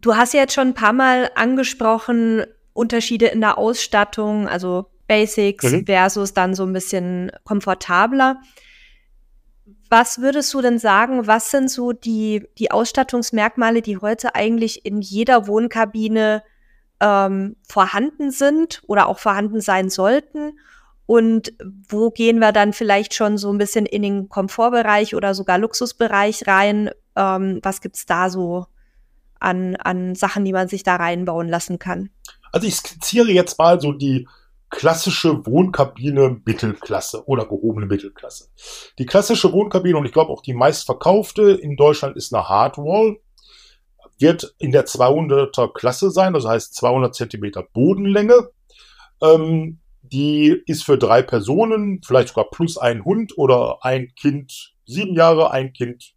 Du 0.00 0.16
hast 0.16 0.32
ja 0.34 0.40
jetzt 0.40 0.54
schon 0.54 0.68
ein 0.68 0.74
paar 0.74 0.92
Mal 0.92 1.30
angesprochen, 1.34 2.44
Unterschiede 2.72 3.26
in 3.26 3.40
der 3.40 3.58
Ausstattung, 3.58 4.48
also 4.48 4.86
Basics 5.06 5.64
mhm. 5.64 5.86
versus 5.86 6.34
dann 6.34 6.54
so 6.54 6.64
ein 6.64 6.72
bisschen 6.72 7.32
komfortabler. 7.44 8.40
Was 9.90 10.20
würdest 10.20 10.54
du 10.54 10.62
denn 10.62 10.78
sagen, 10.78 11.26
was 11.26 11.50
sind 11.50 11.68
so 11.68 11.92
die, 11.92 12.46
die 12.58 12.70
Ausstattungsmerkmale, 12.70 13.82
die 13.82 13.98
heute 13.98 14.36
eigentlich 14.36 14.86
in 14.86 15.00
jeder 15.00 15.48
Wohnkabine 15.48 16.44
ähm, 17.00 17.56
vorhanden 17.68 18.30
sind 18.30 18.82
oder 18.86 19.08
auch 19.08 19.18
vorhanden 19.18 19.60
sein 19.60 19.90
sollten? 19.90 20.58
Und 21.06 21.52
wo 21.88 22.10
gehen 22.10 22.38
wir 22.38 22.52
dann 22.52 22.72
vielleicht 22.72 23.14
schon 23.14 23.36
so 23.36 23.52
ein 23.52 23.58
bisschen 23.58 23.84
in 23.84 24.02
den 24.02 24.28
Komfortbereich 24.28 25.16
oder 25.16 25.34
sogar 25.34 25.58
Luxusbereich 25.58 26.46
rein? 26.46 26.90
Ähm, 27.16 27.58
was 27.64 27.80
gibt's 27.80 28.06
da 28.06 28.30
so 28.30 28.66
an, 29.40 29.76
an 29.76 30.14
Sachen, 30.14 30.44
die 30.44 30.52
man 30.52 30.68
sich 30.68 30.82
da 30.82 30.96
reinbauen 30.96 31.48
lassen 31.48 31.78
kann? 31.78 32.10
Also 32.52 32.66
ich 32.66 32.76
skizziere 32.76 33.30
jetzt 33.30 33.58
mal 33.58 33.80
so 33.80 33.92
die 33.92 34.26
klassische 34.70 35.44
Wohnkabine 35.46 36.40
Mittelklasse 36.44 37.26
oder 37.26 37.44
gehobene 37.44 37.86
Mittelklasse. 37.86 38.48
Die 38.98 39.06
klassische 39.06 39.52
Wohnkabine 39.52 39.98
und 39.98 40.06
ich 40.06 40.12
glaube 40.12 40.32
auch 40.32 40.42
die 40.42 40.54
meistverkaufte 40.54 41.50
in 41.50 41.76
Deutschland 41.76 42.16
ist 42.16 42.32
eine 42.32 42.48
Hardwall. 42.48 43.18
Wird 44.18 44.54
in 44.58 44.70
der 44.70 44.86
200er 44.86 45.72
Klasse 45.72 46.10
sein, 46.10 46.34
das 46.34 46.46
heißt 46.46 46.74
200 46.74 47.14
Zentimeter 47.14 47.62
Bodenlänge. 47.62 48.50
Ähm, 49.22 49.80
die 50.02 50.62
ist 50.66 50.84
für 50.84 50.98
drei 50.98 51.22
Personen, 51.22 52.00
vielleicht 52.04 52.28
sogar 52.28 52.50
plus 52.50 52.78
ein 52.78 53.04
Hund 53.04 53.36
oder 53.38 53.78
ein 53.82 54.14
Kind 54.14 54.74
sieben 54.86 55.14
Jahre, 55.14 55.50
ein 55.50 55.72
Kind, 55.72 56.14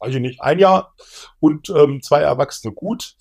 weiß 0.00 0.14
ich 0.14 0.20
nicht, 0.20 0.40
ein 0.40 0.58
Jahr 0.58 0.94
und 1.38 1.70
ähm, 1.70 2.02
zwei 2.02 2.20
Erwachsene 2.20 2.74
gut. 2.74 3.14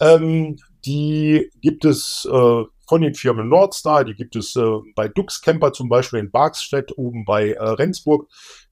Ähm, 0.00 0.56
die 0.84 1.50
gibt 1.60 1.84
es 1.84 2.28
äh, 2.30 2.64
von 2.88 3.00
den 3.00 3.14
Firmen 3.14 3.48
Nordstar, 3.48 4.04
die 4.04 4.14
gibt 4.14 4.36
es 4.36 4.56
äh, 4.56 4.78
bei 4.94 5.08
Dux 5.08 5.40
Camper 5.40 5.72
zum 5.72 5.88
Beispiel 5.88 6.18
in 6.18 6.30
Barkstedt 6.30 6.98
oben 6.98 7.24
bei 7.24 7.52
äh, 7.52 7.62
Rendsburg. 7.62 8.28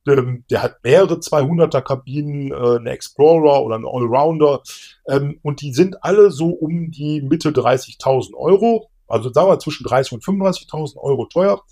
Ähm, 0.06 0.44
der 0.50 0.62
hat 0.62 0.76
mehrere 0.82 1.14
200er 1.14 1.82
Kabinen, 1.82 2.50
äh, 2.50 2.76
eine 2.78 2.90
Explorer 2.90 3.62
oder 3.62 3.76
ein 3.76 3.86
Allrounder 3.86 4.62
ähm, 5.08 5.38
und 5.42 5.62
die 5.62 5.72
sind 5.72 6.02
alle 6.02 6.30
so 6.30 6.48
um 6.48 6.90
die 6.90 7.22
Mitte 7.22 7.50
30.000 7.50 8.34
Euro, 8.34 8.90
also 9.06 9.32
sagen 9.32 9.48
wir 9.48 9.58
zwischen 9.58 9.84
30 9.84 10.12
und 10.12 10.24
35.000 10.24 10.96
Euro 10.96 11.26
teuer. 11.26 11.62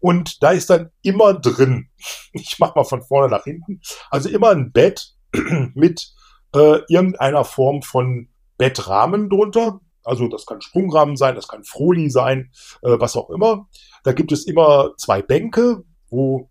Und 0.00 0.42
da 0.42 0.50
ist 0.50 0.68
dann 0.68 0.90
immer 1.02 1.34
drin, 1.34 1.88
ich 2.32 2.58
mach 2.58 2.74
mal 2.74 2.84
von 2.84 3.02
vorne 3.02 3.28
nach 3.28 3.44
hinten, 3.44 3.80
also 4.10 4.28
immer 4.28 4.50
ein 4.50 4.72
Bett 4.72 5.13
mit 5.74 6.12
äh, 6.54 6.80
irgendeiner 6.88 7.44
Form 7.44 7.82
von 7.82 8.28
Bettrahmen 8.58 9.28
drunter. 9.28 9.80
Also 10.04 10.28
das 10.28 10.46
kann 10.46 10.60
Sprungrahmen 10.60 11.16
sein, 11.16 11.34
das 11.34 11.48
kann 11.48 11.64
Froli 11.64 12.10
sein, 12.10 12.50
äh, 12.82 12.96
was 12.98 13.16
auch 13.16 13.30
immer. 13.30 13.68
Da 14.04 14.12
gibt 14.12 14.32
es 14.32 14.44
immer 14.46 14.92
zwei 14.96 15.22
Bänke, 15.22 15.82
wo 16.10 16.50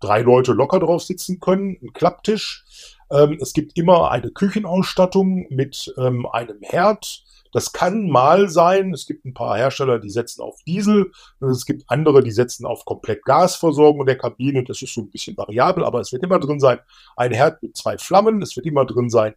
drei 0.00 0.20
Leute 0.20 0.52
locker 0.52 0.80
drauf 0.80 1.02
sitzen 1.02 1.40
können, 1.40 1.78
ein 1.82 1.92
Klapptisch. 1.92 2.64
Ähm, 3.10 3.38
es 3.40 3.52
gibt 3.54 3.76
immer 3.78 4.10
eine 4.10 4.30
Küchenausstattung 4.30 5.46
mit 5.50 5.92
ähm, 5.96 6.26
einem 6.26 6.58
Herd. 6.60 7.24
Das 7.54 7.72
kann 7.72 8.10
mal 8.10 8.48
sein. 8.48 8.92
Es 8.92 9.06
gibt 9.06 9.24
ein 9.24 9.32
paar 9.32 9.56
Hersteller, 9.56 10.00
die 10.00 10.10
setzen 10.10 10.42
auf 10.42 10.58
Diesel. 10.66 11.12
Es 11.40 11.64
gibt 11.64 11.84
andere, 11.86 12.22
die 12.22 12.32
setzen 12.32 12.66
auf 12.66 12.84
komplett 12.84 13.24
Gasversorgung 13.24 14.04
der 14.04 14.18
Kabine. 14.18 14.64
Das 14.64 14.82
ist 14.82 14.92
so 14.92 15.02
ein 15.02 15.10
bisschen 15.10 15.36
variabel, 15.36 15.84
aber 15.84 16.00
es 16.00 16.12
wird 16.12 16.24
immer 16.24 16.40
drin 16.40 16.58
sein. 16.58 16.80
Ein 17.16 17.32
Herd 17.32 17.62
mit 17.62 17.76
zwei 17.76 17.96
Flammen. 17.96 18.42
Es 18.42 18.56
wird 18.56 18.66
immer 18.66 18.84
drin 18.84 19.08
sein 19.08 19.34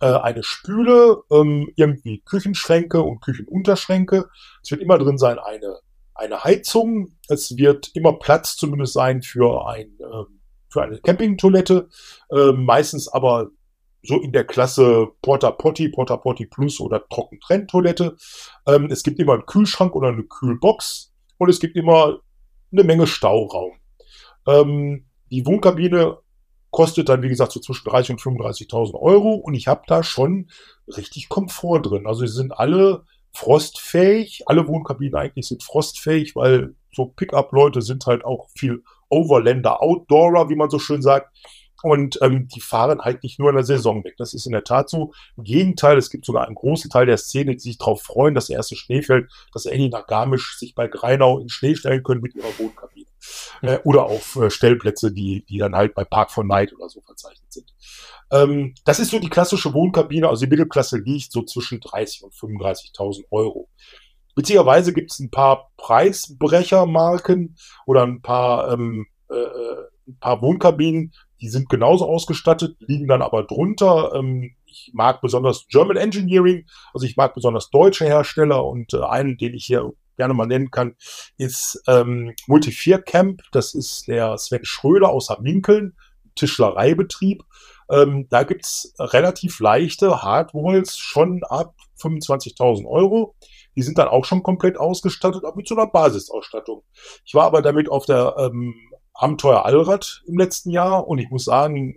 äh, 0.00 0.06
eine 0.06 0.42
Spüle, 0.42 1.22
ähm, 1.30 1.72
irgendwie 1.76 2.20
Küchenschränke 2.20 3.02
und 3.02 3.20
Küchenunterschränke. 3.20 4.28
Es 4.62 4.70
wird 4.70 4.80
immer 4.80 4.98
drin 4.98 5.18
sein 5.18 5.38
eine, 5.38 5.78
eine 6.14 6.42
Heizung. 6.42 7.12
Es 7.28 7.56
wird 7.56 7.90
immer 7.94 8.18
Platz 8.18 8.56
zumindest 8.56 8.94
sein 8.94 9.22
für, 9.22 9.66
ein, 9.68 9.96
äh, 10.00 10.24
für 10.68 10.82
eine 10.82 10.98
Campingtoilette. 10.98 11.88
Äh, 12.30 12.52
meistens 12.52 13.08
aber 13.08 13.50
so 14.02 14.20
in 14.20 14.32
der 14.32 14.44
Klasse 14.44 15.08
Porta 15.22 15.50
Potty, 15.50 15.88
Porta 15.88 16.16
Potty 16.16 16.46
Plus 16.46 16.80
oder 16.80 17.06
Trockentrenntoilette. 17.08 18.16
Ähm, 18.66 18.88
es 18.90 19.02
gibt 19.02 19.18
immer 19.18 19.34
einen 19.34 19.46
Kühlschrank 19.46 19.94
oder 19.94 20.08
eine 20.08 20.24
Kühlbox 20.24 21.12
und 21.38 21.48
es 21.48 21.60
gibt 21.60 21.76
immer 21.76 22.18
eine 22.72 22.84
Menge 22.84 23.06
Stauraum. 23.06 23.72
Ähm, 24.46 25.06
die 25.30 25.44
Wohnkabine 25.46 26.18
kostet 26.70 27.08
dann, 27.08 27.22
wie 27.22 27.28
gesagt, 27.28 27.52
so 27.52 27.60
zwischen 27.60 27.88
30 27.88 28.10
und 28.12 28.20
35.000 28.20 28.94
Euro 28.94 29.34
und 29.34 29.54
ich 29.54 29.66
habe 29.66 29.82
da 29.86 30.02
schon 30.02 30.50
richtig 30.86 31.28
Komfort 31.28 31.82
drin. 31.82 32.06
Also 32.06 32.26
sie 32.26 32.32
sind 32.32 32.52
alle 32.52 33.04
frostfähig, 33.32 34.44
alle 34.46 34.66
Wohnkabinen 34.66 35.14
eigentlich 35.14 35.46
sind 35.46 35.62
frostfähig, 35.62 36.34
weil 36.36 36.74
so 36.92 37.06
Pickup-Leute 37.06 37.82
sind 37.82 38.06
halt 38.06 38.24
auch 38.24 38.48
viel 38.56 38.82
Overlander, 39.08 39.82
Outdoorer, 39.82 40.48
wie 40.48 40.56
man 40.56 40.70
so 40.70 40.78
schön 40.78 41.02
sagt. 41.02 41.34
Und 41.82 42.18
ähm, 42.22 42.48
die 42.48 42.60
fahren 42.60 43.00
halt 43.00 43.22
nicht 43.22 43.38
nur 43.38 43.50
in 43.50 43.56
der 43.56 43.64
Saison 43.64 44.04
weg. 44.04 44.14
Das 44.18 44.34
ist 44.34 44.46
in 44.46 44.52
der 44.52 44.64
Tat 44.64 44.90
so. 44.90 45.12
Im 45.36 45.44
Gegenteil, 45.44 45.96
es 45.96 46.10
gibt 46.10 46.24
sogar 46.24 46.46
einen 46.46 46.54
großen 46.54 46.90
Teil 46.90 47.06
der 47.06 47.16
Szene, 47.16 47.52
die 47.52 47.60
sich 47.60 47.78
darauf 47.78 48.02
freuen, 48.02 48.34
dass 48.34 48.46
der 48.46 48.56
erste 48.56 48.76
Schnee 48.76 49.02
fällt, 49.02 49.30
dass 49.52 49.66
Annie 49.66 49.88
nach 49.88 50.06
Garmisch 50.06 50.58
sich 50.58 50.74
bei 50.74 50.88
Greinau 50.88 51.38
in 51.38 51.48
Schnee 51.48 51.74
stellen 51.74 52.02
können 52.02 52.20
mit 52.20 52.34
ihrer 52.34 52.58
Wohnkabine. 52.58 53.06
Äh, 53.62 53.78
oder 53.84 54.04
auf 54.04 54.36
äh, 54.36 54.50
Stellplätze, 54.50 55.12
die, 55.12 55.44
die 55.46 55.58
dann 55.58 55.74
halt 55.74 55.94
bei 55.94 56.04
Park 56.04 56.30
for 56.30 56.44
Night 56.44 56.72
oder 56.72 56.88
so 56.88 57.00
verzeichnet 57.02 57.52
sind. 57.52 57.72
Ähm, 58.30 58.74
das 58.84 59.00
ist 59.00 59.10
so 59.10 59.18
die 59.18 59.28
klassische 59.28 59.74
Wohnkabine, 59.74 60.28
also 60.28 60.44
die 60.44 60.50
Mittelklasse 60.50 60.98
liegt 60.98 61.32
so 61.32 61.42
zwischen 61.42 61.80
30 61.80 62.24
und 62.24 62.34
35.000 62.34 63.24
Euro. 63.30 63.68
Witzigerweise 64.36 64.92
gibt 64.92 65.12
es 65.12 65.18
ein 65.18 65.30
paar 65.30 65.70
Preisbrechermarken 65.76 67.56
oder 67.86 68.04
ein 68.04 68.22
paar, 68.22 68.72
ähm, 68.72 69.06
äh, 69.28 69.34
äh, 69.34 69.76
ein 70.08 70.18
paar 70.18 70.40
Wohnkabinen, 70.40 71.12
die 71.40 71.48
sind 71.48 71.68
genauso 71.68 72.06
ausgestattet, 72.06 72.76
liegen 72.80 73.08
dann 73.08 73.22
aber 73.22 73.44
drunter. 73.44 74.12
Ähm, 74.14 74.54
ich 74.66 74.90
mag 74.92 75.20
besonders 75.20 75.66
German 75.68 75.96
Engineering, 75.96 76.66
also 76.94 77.06
ich 77.06 77.16
mag 77.16 77.34
besonders 77.34 77.70
deutsche 77.70 78.04
Hersteller 78.04 78.64
und 78.64 78.94
äh, 78.94 79.02
einen, 79.02 79.36
den 79.36 79.54
ich 79.54 79.66
hier 79.66 79.92
gerne 80.16 80.34
mal 80.34 80.46
nennen 80.46 80.70
kann, 80.70 80.96
ist 81.38 81.82
ähm, 81.88 82.34
Multi4 82.46 82.98
Camp. 82.98 83.42
Das 83.52 83.74
ist 83.74 84.06
der 84.06 84.36
Sven 84.36 84.64
Schröder 84.64 85.08
aus 85.08 85.30
Hamminkeln, 85.30 85.96
Tischlereibetrieb. 86.34 87.42
Ähm, 87.90 88.26
da 88.28 88.42
gibt's 88.44 88.94
relativ 88.98 89.60
leichte 89.60 90.22
Hardwalls 90.22 90.98
schon 90.98 91.42
ab 91.44 91.74
25.000 91.98 92.86
Euro. 92.86 93.34
Die 93.76 93.82
sind 93.82 93.98
dann 93.98 94.08
auch 94.08 94.24
schon 94.24 94.42
komplett 94.42 94.78
ausgestattet, 94.78 95.44
auch 95.44 95.56
mit 95.56 95.66
so 95.66 95.74
einer 95.74 95.86
Basisausstattung. 95.86 96.82
Ich 97.24 97.34
war 97.34 97.46
aber 97.46 97.62
damit 97.62 97.88
auf 97.88 98.04
der 98.04 98.34
ähm, 98.38 98.74
Abenteuer 99.14 99.64
Allrad 99.64 100.22
im 100.26 100.38
letzten 100.38 100.70
Jahr 100.70 101.06
und 101.06 101.18
ich 101.18 101.30
muss 101.30 101.44
sagen, 101.44 101.94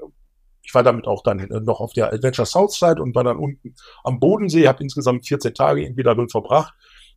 ich 0.63 0.73
war 0.73 0.83
damit 0.83 1.07
auch 1.07 1.23
dann 1.23 1.47
noch 1.63 1.79
auf 1.79 1.93
der 1.93 2.13
Adventure 2.13 2.45
Southside 2.45 3.01
und 3.01 3.15
war 3.15 3.23
dann 3.23 3.37
unten 3.37 3.75
am 4.03 4.19
Bodensee, 4.19 4.67
habe 4.67 4.83
insgesamt 4.83 5.27
14 5.27 5.53
Tage 5.53 5.83
irgendwie 5.83 6.03
darin 6.03 6.29
verbracht 6.29 6.73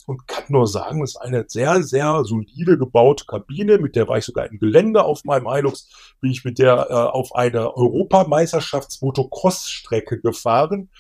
und 0.07 0.27
kann 0.29 0.45
nur 0.49 0.69
sagen, 0.69 1.03
es 1.03 1.11
ist 1.11 1.17
eine 1.17 1.45
sehr, 1.49 1.83
sehr 1.83 2.25
solide 2.25 2.79
gebaute 2.79 3.27
Kabine. 3.27 3.79
Mit 3.79 3.97
der 3.97 4.09
war 4.09 4.17
ich 4.19 4.25
sogar 4.25 4.47
im 4.47 4.59
Gelände 4.59 5.05
auf 5.05 5.25
meinem 5.25 5.53
Hilux, 5.53 6.15
bin 6.21 6.31
ich 6.31 6.45
mit 6.45 6.59
der 6.59 6.87
äh, 6.89 6.95
auf 6.95 7.35
eine 7.35 7.77
Europameisterschafts-Motocross-Strecke 7.77 10.21
gefahren. 10.21 10.91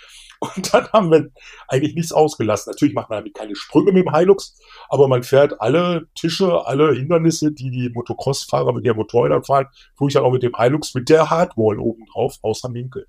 Und 0.40 0.72
dann 0.72 0.88
haben 0.92 1.10
wir 1.10 1.30
eigentlich 1.68 1.94
nichts 1.94 2.12
ausgelassen. 2.12 2.70
Natürlich 2.70 2.94
macht 2.94 3.10
man 3.10 3.20
damit 3.20 3.34
keine 3.34 3.56
Sprünge 3.56 3.92
mit 3.92 4.06
dem 4.06 4.14
Hilux, 4.14 4.58
aber 4.88 5.08
man 5.08 5.22
fährt 5.22 5.60
alle 5.60 6.08
Tische, 6.14 6.66
alle 6.66 6.92
Hindernisse, 6.92 7.52
die 7.52 7.70
die 7.70 7.90
Motocross-Fahrer 7.90 8.72
mit 8.72 8.84
ihren 8.84 8.96
Motorrädern 8.96 9.44
fahren, 9.44 9.66
tue 9.96 10.08
ich 10.08 10.14
dann 10.14 10.24
auch 10.24 10.32
mit 10.32 10.42
dem 10.42 10.54
Hilux 10.56 10.94
mit 10.94 11.08
der 11.08 11.30
Hardwall 11.30 11.78
oben 11.78 12.04
drauf, 12.12 12.36
außer 12.42 12.72
Winkel. 12.74 13.06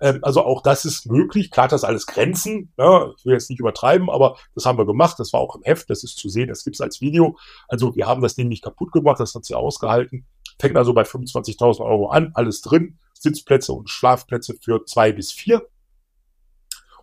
Ähm, 0.00 0.20
also 0.22 0.42
auch 0.42 0.62
das 0.62 0.84
ist 0.84 1.10
möglich. 1.10 1.50
Klar, 1.50 1.68
das 1.68 1.84
alles 1.84 2.06
Grenzen. 2.06 2.72
Ja, 2.78 3.10
ich 3.16 3.24
will 3.24 3.34
jetzt 3.34 3.50
nicht 3.50 3.60
übertreiben, 3.60 4.08
aber 4.10 4.36
das 4.54 4.64
haben 4.64 4.78
wir 4.78 4.86
gemacht. 4.86 5.18
Das 5.18 5.32
war 5.32 5.40
auch 5.40 5.56
im 5.56 5.62
Heft, 5.62 5.90
das 5.90 6.04
ist 6.04 6.18
zu 6.18 6.28
sehen, 6.28 6.48
das 6.48 6.64
gibt's 6.64 6.80
als 6.80 7.00
Video. 7.00 7.36
Also 7.68 7.94
wir 7.94 8.06
haben 8.06 8.22
das 8.22 8.34
Ding 8.34 8.48
nicht 8.48 8.64
kaputt 8.64 8.92
gemacht, 8.92 9.20
das 9.20 9.34
hat 9.34 9.44
sie 9.44 9.54
ausgehalten. 9.54 10.26
Fängt 10.58 10.76
also 10.76 10.92
bei 10.92 11.02
25.000 11.02 11.80
Euro 11.80 12.08
an, 12.08 12.32
alles 12.34 12.60
drin. 12.60 12.98
Sitzplätze 13.14 13.72
und 13.72 13.90
Schlafplätze 13.90 14.54
für 14.60 14.84
zwei 14.86 15.12
bis 15.12 15.30
vier 15.30 15.66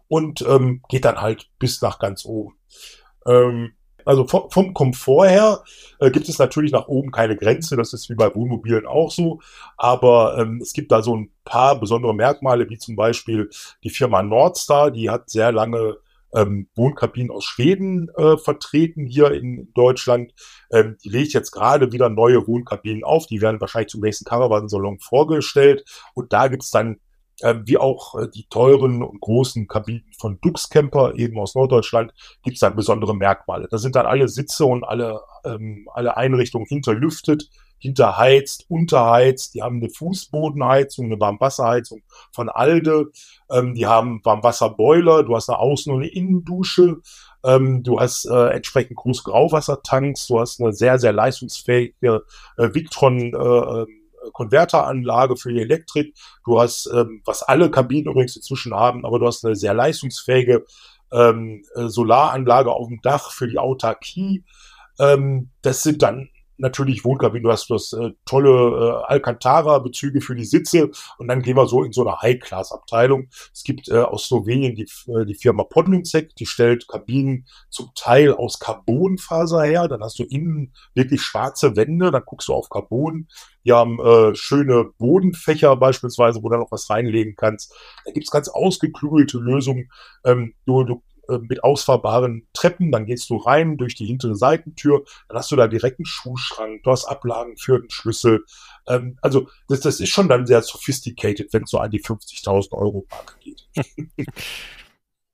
und 0.07 0.41
ähm, 0.41 0.81
geht 0.89 1.05
dann 1.05 1.21
halt 1.21 1.49
bis 1.59 1.81
nach 1.81 1.99
ganz 1.99 2.25
oben. 2.25 2.55
Ähm, 3.25 3.73
also 4.05 4.25
vom, 4.25 4.73
Komfort 4.73 5.27
her 5.27 5.63
äh, 5.99 6.09
gibt 6.11 6.29
es 6.29 6.39
natürlich 6.39 6.71
nach 6.71 6.87
oben 6.87 7.11
keine 7.11 7.35
Grenze, 7.35 7.75
das 7.75 7.91
ist 7.91 8.09
wie 8.09 8.15
bei 8.15 8.33
Wohnmobilen 8.33 8.85
auch 8.85 9.11
so, 9.11 9.41
aber 9.75 10.37
ähm, 10.39 10.59
es 10.61 10.71
gibt 10.71 10.93
da 10.93 11.01
so 11.01 11.13
ein 11.13 11.31
paar 11.43 11.77
besondere 11.77 12.15
Merkmale, 12.15 12.69
wie 12.69 12.77
zum 12.77 12.95
Beispiel 12.95 13.49
die 13.83 13.89
Firma 13.89 14.23
Nordstar, 14.23 14.91
die 14.91 15.09
hat 15.09 15.29
sehr 15.29 15.51
lange 15.51 15.97
ähm, 16.33 16.69
Wohnkabinen 16.75 17.31
aus 17.31 17.45
Schweden 17.45 18.09
äh, 18.15 18.37
vertreten 18.37 19.05
hier 19.05 19.31
in 19.31 19.71
Deutschland. 19.73 20.33
Ähm, 20.71 20.97
die 21.03 21.09
legt 21.09 21.33
jetzt 21.33 21.51
gerade 21.51 21.91
wieder 21.91 22.09
neue 22.09 22.47
Wohnkabinen 22.47 23.03
auf. 23.03 23.27
Die 23.27 23.41
werden 23.41 23.61
wahrscheinlich 23.61 23.89
zum 23.89 24.01
nächsten 24.01 24.25
Caravan-Salon 24.25 24.99
vorgestellt. 24.99 25.85
Und 26.13 26.33
da 26.33 26.47
gibt's 26.47 26.69
dann 26.69 26.95
äh, 26.95 26.97
wie 27.65 27.77
auch 27.77 28.15
äh, 28.15 28.27
die 28.27 28.47
teuren 28.49 29.03
und 29.03 29.21
großen 29.21 29.67
Kabinen 29.67 30.05
von 30.17 30.39
Dux 30.41 30.69
Camper 30.69 31.13
eben 31.15 31.39
aus 31.39 31.55
Norddeutschland, 31.55 32.13
gibt's 32.43 32.61
dann 32.61 32.75
besondere 32.75 33.15
Merkmale. 33.15 33.67
Da 33.69 33.77
sind 33.77 33.95
dann 33.95 34.05
alle 34.05 34.27
Sitze 34.27 34.65
und 34.65 34.83
alle, 34.83 35.21
ähm, 35.45 35.87
alle 35.93 36.17
Einrichtungen 36.17 36.65
hinterlüftet, 36.67 37.49
hinterheizt, 37.79 38.65
unterheizt. 38.69 39.53
Die 39.53 39.61
haben 39.61 39.77
eine 39.77 39.89
Fußbodenheizung, 39.89 41.05
eine 41.05 41.19
Warmwasserheizung 41.19 42.01
von 42.31 42.49
Alde. 42.49 43.11
Ähm, 43.51 43.75
die 43.75 43.85
haben 43.85 44.21
Warmwasserboiler. 44.23 45.23
Du 45.23 45.35
hast 45.35 45.49
eine 45.49 45.59
Außen- 45.59 45.91
und 45.91 46.01
eine 46.01 46.11
Innendusche. 46.11 46.97
Ähm, 47.43 47.83
du 47.83 47.99
hast 47.99 48.25
äh, 48.25 48.49
entsprechend 48.49 48.97
große 48.97 49.23
Grauwassertanks. 49.23 50.27
Du 50.27 50.39
hast 50.39 50.59
eine 50.59 50.73
sehr, 50.73 50.97
sehr 50.97 51.13
leistungsfähige 51.13 52.23
äh, 52.57 52.69
Victron 52.73 53.33
äh, 53.33 53.37
ähm, 53.37 53.87
Konverteranlage 54.31 55.37
für 55.37 55.53
die 55.53 55.61
Elektrik. 55.61 56.15
Du 56.45 56.59
hast, 56.59 56.89
ähm, 56.93 57.21
was 57.25 57.43
alle 57.43 57.71
Kabinen 57.71 58.11
übrigens 58.11 58.35
inzwischen 58.35 58.73
haben, 58.73 59.05
aber 59.05 59.19
du 59.19 59.27
hast 59.27 59.45
eine 59.45 59.55
sehr 59.55 59.73
leistungsfähige 59.73 60.65
ähm, 61.11 61.63
äh, 61.75 61.87
Solaranlage 61.87 62.71
auf 62.71 62.87
dem 62.87 63.01
Dach 63.01 63.31
für 63.31 63.47
die 63.47 63.59
Autarkie. 63.59 64.43
Ähm, 64.99 65.49
das 65.61 65.83
sind 65.83 66.01
dann 66.01 66.29
natürlich 66.57 67.05
Wohnkabinen, 67.05 67.43
du 67.43 67.51
hast, 67.51 67.69
du 67.69 67.75
hast 67.75 67.93
äh, 67.93 68.11
tolle 68.25 68.49
äh, 68.49 69.11
Alcantara-Bezüge 69.11 70.21
für 70.21 70.35
die 70.35 70.45
Sitze 70.45 70.89
und 71.17 71.27
dann 71.27 71.41
gehen 71.41 71.57
wir 71.57 71.67
so 71.67 71.83
in 71.83 71.93
so 71.93 72.05
eine 72.05 72.21
High-Class-Abteilung. 72.21 73.29
Es 73.53 73.63
gibt 73.63 73.89
äh, 73.89 73.97
aus 73.97 74.25
Slowenien 74.27 74.75
die, 74.75 74.87
äh, 75.07 75.25
die 75.25 75.35
Firma 75.35 75.63
Podlinsek, 75.63 76.35
die 76.35 76.45
stellt 76.45 76.87
Kabinen 76.87 77.47
zum 77.69 77.91
Teil 77.95 78.33
aus 78.33 78.59
Carbonfaser 78.59 79.63
her, 79.63 79.87
dann 79.87 80.01
hast 80.01 80.19
du 80.19 80.23
innen 80.23 80.73
wirklich 80.93 81.21
schwarze 81.21 81.75
Wände, 81.75 82.11
dann 82.11 82.23
guckst 82.25 82.47
du 82.47 82.53
auf 82.53 82.69
Carbon, 82.69 83.27
die 83.67 83.73
haben 83.73 83.99
äh, 83.99 84.33
schöne 84.33 84.91
Bodenfächer 84.97 85.75
beispielsweise, 85.75 86.41
wo 86.41 86.47
du 86.47 86.57
noch 86.57 86.71
was 86.71 86.89
reinlegen 86.89 87.35
kannst. 87.35 87.73
Da 88.05 88.13
gibt's 88.13 88.31
ganz 88.31 88.47
ausgeklügelte 88.47 89.39
Lösungen. 89.39 89.91
Ähm, 90.23 90.53
du, 90.65 90.85
du 90.85 91.03
äh, 91.29 91.39
mit 91.39 91.63
ausfahrbaren 91.63 92.47
Treppen, 92.53 92.91
dann 92.91 93.05
gehst 93.05 93.29
du 93.29 93.37
rein 93.37 93.77
durch 93.77 93.95
die 93.95 94.05
hintere 94.05 94.35
Seitentür, 94.35 95.03
dann 95.27 95.37
hast 95.37 95.51
du 95.51 95.55
da 95.55 95.67
direkt 95.67 95.99
einen 95.99 96.05
Schuhschrank, 96.05 96.83
du 96.83 96.91
hast 96.91 97.05
Ablagen 97.05 97.57
für 97.57 97.79
den 97.79 97.89
Schlüssel. 97.89 98.45
Ähm, 98.87 99.17
also 99.21 99.47
das, 99.67 99.81
das 99.81 99.99
ist 99.99 100.09
schon 100.09 100.29
dann 100.29 100.45
sehr 100.45 100.61
sophisticated, 100.61 101.53
wenn 101.53 101.63
es 101.63 101.71
so 101.71 101.79
an 101.79 101.91
die 101.91 102.01
50.000 102.01 102.73
Euro 102.73 103.05
Marke 103.09 103.35
geht. 103.39 103.67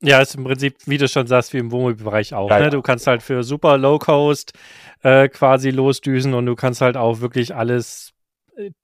Ja, 0.05 0.19
ist 0.19 0.35
im 0.35 0.43
Prinzip, 0.43 0.75
wie 0.85 0.97
du 0.97 1.07
schon 1.07 1.27
sagst, 1.27 1.53
wie 1.53 1.59
im 1.59 1.71
Wohnmobilbereich 1.71 2.33
auch. 2.33 2.49
Ja, 2.49 2.59
ne? 2.59 2.69
Du 2.69 2.81
kannst 2.81 3.07
halt 3.07 3.23
für 3.23 3.41
super 3.41 3.77
Low 3.77 3.99
Cost 3.99 4.51
äh, 5.01 5.29
quasi 5.29 5.69
losdüsen 5.69 6.33
und 6.33 6.45
du 6.45 6.55
kannst 6.55 6.81
halt 6.81 6.97
auch 6.97 7.21
wirklich 7.21 7.55
alles 7.55 8.11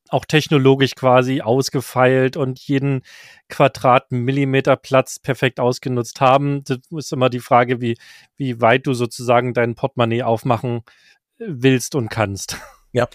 auch 0.10 0.26
technologisch 0.26 0.96
quasi 0.96 1.42
ausgefeilt 1.42 2.38
und 2.38 2.60
jeden 2.60 3.04
Quadratmillimeter 3.50 4.76
Platz 4.76 5.20
perfekt 5.20 5.60
ausgenutzt 5.60 6.22
haben. 6.22 6.64
Das 6.64 6.80
ist 6.92 7.14
immer 7.14 7.30
die 7.30 7.40
Frage, 7.40 7.82
wie, 7.82 7.98
wie 8.36 8.62
weit 8.62 8.88
du 8.88 8.94
sozusagen 8.94 9.54
dein 9.54 9.76
Portemonnaie 9.76 10.24
aufmachen 10.24 10.82
äh, 11.38 11.46
willst 11.48 11.96
und 11.96 12.10
kannst. 12.10 12.58
Ja. 12.92 13.08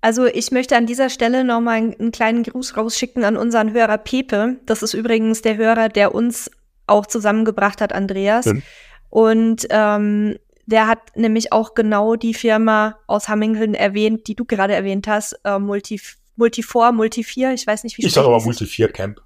Also 0.00 0.26
ich 0.26 0.50
möchte 0.50 0.76
an 0.76 0.86
dieser 0.86 1.08
Stelle 1.08 1.44
nochmal 1.44 1.76
einen 1.76 2.10
kleinen 2.10 2.42
Gruß 2.42 2.76
rausschicken 2.76 3.22
an 3.22 3.36
unseren 3.36 3.72
Hörer 3.72 3.96
Pepe. 3.96 4.56
Das 4.66 4.82
ist 4.82 4.92
übrigens 4.92 5.40
der 5.40 5.56
Hörer, 5.56 5.88
der 5.88 6.16
uns 6.16 6.50
auch 6.88 7.06
zusammengebracht 7.06 7.80
hat, 7.80 7.92
Andreas. 7.92 8.46
Mhm. 8.46 8.62
Und 9.08 9.66
ähm, 9.70 10.36
der 10.68 10.86
hat 10.86 11.16
nämlich 11.16 11.50
auch 11.50 11.72
genau 11.72 12.14
die 12.14 12.34
Firma 12.34 12.98
aus 13.06 13.26
Hammingen 13.26 13.72
erwähnt, 13.72 14.26
die 14.26 14.34
du 14.34 14.44
gerade 14.44 14.74
erwähnt 14.74 15.08
hast, 15.08 15.40
äh, 15.44 15.58
Multi, 15.58 15.98
Multifor, 16.36 16.88
Multi4, 16.88 17.54
ich 17.54 17.66
weiß 17.66 17.84
nicht, 17.84 17.96
wie 17.96 18.04
Ich 18.04 18.12
sage 18.12 18.26
aber 18.26 18.36
Multi4 18.36 18.88
Camp. 18.88 19.22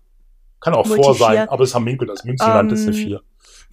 Kann 0.61 0.75
auch 0.75 0.87
Multi 0.87 1.03
vor 1.03 1.15
sein, 1.17 1.49
aber 1.49 1.65
es 1.65 1.71
ist 1.71 1.75
Hammingen, 1.75 2.07
das 2.07 2.23
Münzenland 2.23 2.71
ähm, 2.71 2.79
ist 2.79 2.87
eine 2.87 2.93
4. 2.93 3.21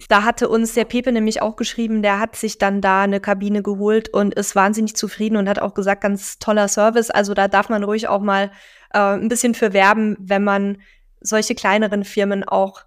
Da 0.08 0.24
hatte 0.24 0.48
uns 0.48 0.74
der 0.74 0.84
Pepe 0.84 1.12
nämlich 1.12 1.42
auch 1.42 1.54
geschrieben, 1.54 2.02
der 2.02 2.18
hat 2.18 2.34
sich 2.34 2.58
dann 2.58 2.80
da 2.80 3.02
eine 3.02 3.20
Kabine 3.20 3.62
geholt 3.62 4.08
und 4.08 4.34
ist 4.34 4.56
wahnsinnig 4.56 4.96
zufrieden 4.96 5.36
und 5.36 5.48
hat 5.48 5.60
auch 5.60 5.74
gesagt, 5.74 6.00
ganz 6.00 6.40
toller 6.40 6.66
Service. 6.66 7.10
Also 7.10 7.34
da 7.34 7.46
darf 7.46 7.68
man 7.68 7.84
ruhig 7.84 8.08
auch 8.08 8.20
mal 8.20 8.50
äh, 8.92 8.98
ein 8.98 9.28
bisschen 9.28 9.54
für 9.54 9.72
werben, 9.72 10.16
wenn 10.18 10.42
man 10.42 10.78
solche 11.20 11.54
kleineren 11.54 12.02
Firmen 12.02 12.42
auch 12.42 12.82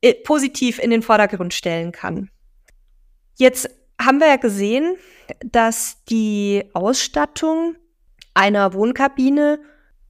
äh, 0.00 0.14
positiv 0.14 0.80
in 0.80 0.90
den 0.90 1.02
Vordergrund 1.02 1.54
stellen 1.54 1.92
kann. 1.92 2.30
Jetzt 3.36 3.70
haben 4.04 4.20
wir 4.20 4.28
ja 4.28 4.36
gesehen, 4.36 4.96
dass 5.44 6.04
die 6.04 6.64
Ausstattung 6.74 7.76
einer 8.34 8.74
Wohnkabine 8.74 9.60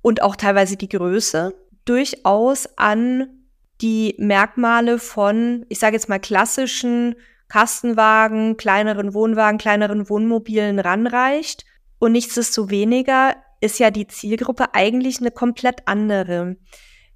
und 0.00 0.22
auch 0.22 0.36
teilweise 0.36 0.76
die 0.76 0.88
Größe 0.88 1.54
durchaus 1.84 2.68
an 2.76 3.28
die 3.80 4.14
Merkmale 4.18 4.98
von, 4.98 5.66
ich 5.68 5.78
sage 5.78 5.96
jetzt 5.96 6.08
mal, 6.08 6.20
klassischen 6.20 7.16
Kastenwagen, 7.48 8.56
kleineren 8.56 9.12
Wohnwagen, 9.12 9.58
kleineren 9.58 10.08
Wohnmobilen 10.08 10.78
ranreicht. 10.78 11.64
Und 11.98 12.12
nichtsdestoweniger 12.12 13.36
ist 13.60 13.78
ja 13.78 13.90
die 13.90 14.06
Zielgruppe 14.06 14.74
eigentlich 14.74 15.20
eine 15.20 15.30
komplett 15.30 15.86
andere. 15.86 16.56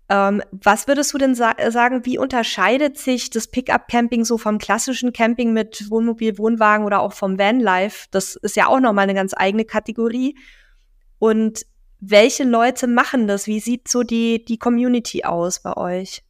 Ähm, 0.09 0.43
was 0.53 0.87
würdest 0.87 1.13
du 1.13 1.19
denn 1.19 1.35
sa 1.35 1.55
sagen, 1.71 2.07
wie 2.07 2.19
unterscheidet 2.19 2.97
sich 2.97 3.31
das 3.31 3.49
Pickup-Camping 3.49 4.25
so 4.25 4.39
vom 4.39 4.59
klassischen 4.59 5.13
Camping 5.13 5.53
mit 5.53 5.91
Wohnmobil, 5.91 6.39
Wohnwagen 6.39 6.87
oder 6.87 7.01
auch 7.01 7.13
vom 7.13 7.39
Vanlife? 7.39 8.07
Das 8.13 8.37
ist 8.37 8.57
ja 8.57 8.69
auch 8.69 8.81
nochmal 8.81 9.05
eine 9.05 9.15
ganz 9.15 9.35
eigene 9.37 9.65
Kategorie. 9.65 10.37
Und 11.19 11.67
welche 11.99 12.45
Leute 12.45 12.87
machen 12.87 13.27
das? 13.27 13.47
Wie 13.47 13.59
sieht 13.59 13.89
so 13.89 14.03
die, 14.03 14.45
die 14.45 14.59
Community 14.59 15.25
aus 15.25 15.61
bei 15.61 15.77
euch? 15.77 16.23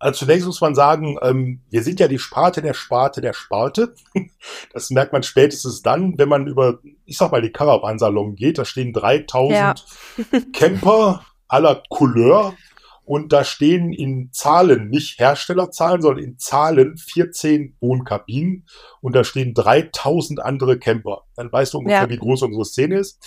Also 0.00 0.20
zunächst 0.20 0.46
muss 0.46 0.60
man 0.60 0.76
sagen, 0.76 1.18
ähm, 1.22 1.62
wir 1.70 1.82
sind 1.82 1.98
ja 1.98 2.06
die 2.06 2.20
Sparte 2.20 2.62
der 2.62 2.74
Sparte 2.74 3.20
der 3.20 3.32
Sparte. 3.32 3.94
Das 4.72 4.90
merkt 4.90 5.12
man 5.12 5.22
spätestens 5.22 5.82
dann, 5.82 6.16
wenn 6.18 6.28
man 6.28 6.46
über, 6.46 6.78
ich 7.04 7.18
sag 7.18 7.32
mal, 7.32 7.42
die 7.42 7.50
Caravansalon 7.50 8.36
geht. 8.36 8.58
Da 8.58 8.64
stehen 8.64 8.92
3000 8.92 9.52
ja. 9.52 9.74
Camper 10.52 11.24
aller 11.48 11.82
Couleur 11.88 12.54
und 13.04 13.32
da 13.32 13.42
stehen 13.42 13.92
in 13.92 14.30
Zahlen, 14.32 14.90
nicht 14.90 15.18
Herstellerzahlen, 15.18 16.02
sondern 16.02 16.22
in 16.22 16.38
Zahlen 16.38 16.98
14 16.98 17.76
Wohnkabinen 17.80 18.66
und 19.00 19.16
da 19.16 19.24
stehen 19.24 19.54
3000 19.54 20.40
andere 20.40 20.78
Camper. 20.78 21.22
Dann 21.34 21.50
weißt 21.50 21.72
du 21.72 21.78
ungefähr, 21.78 22.02
ja. 22.02 22.10
wie 22.10 22.18
groß 22.18 22.42
unsere 22.42 22.66
Szene 22.66 22.98
ist. 22.98 23.26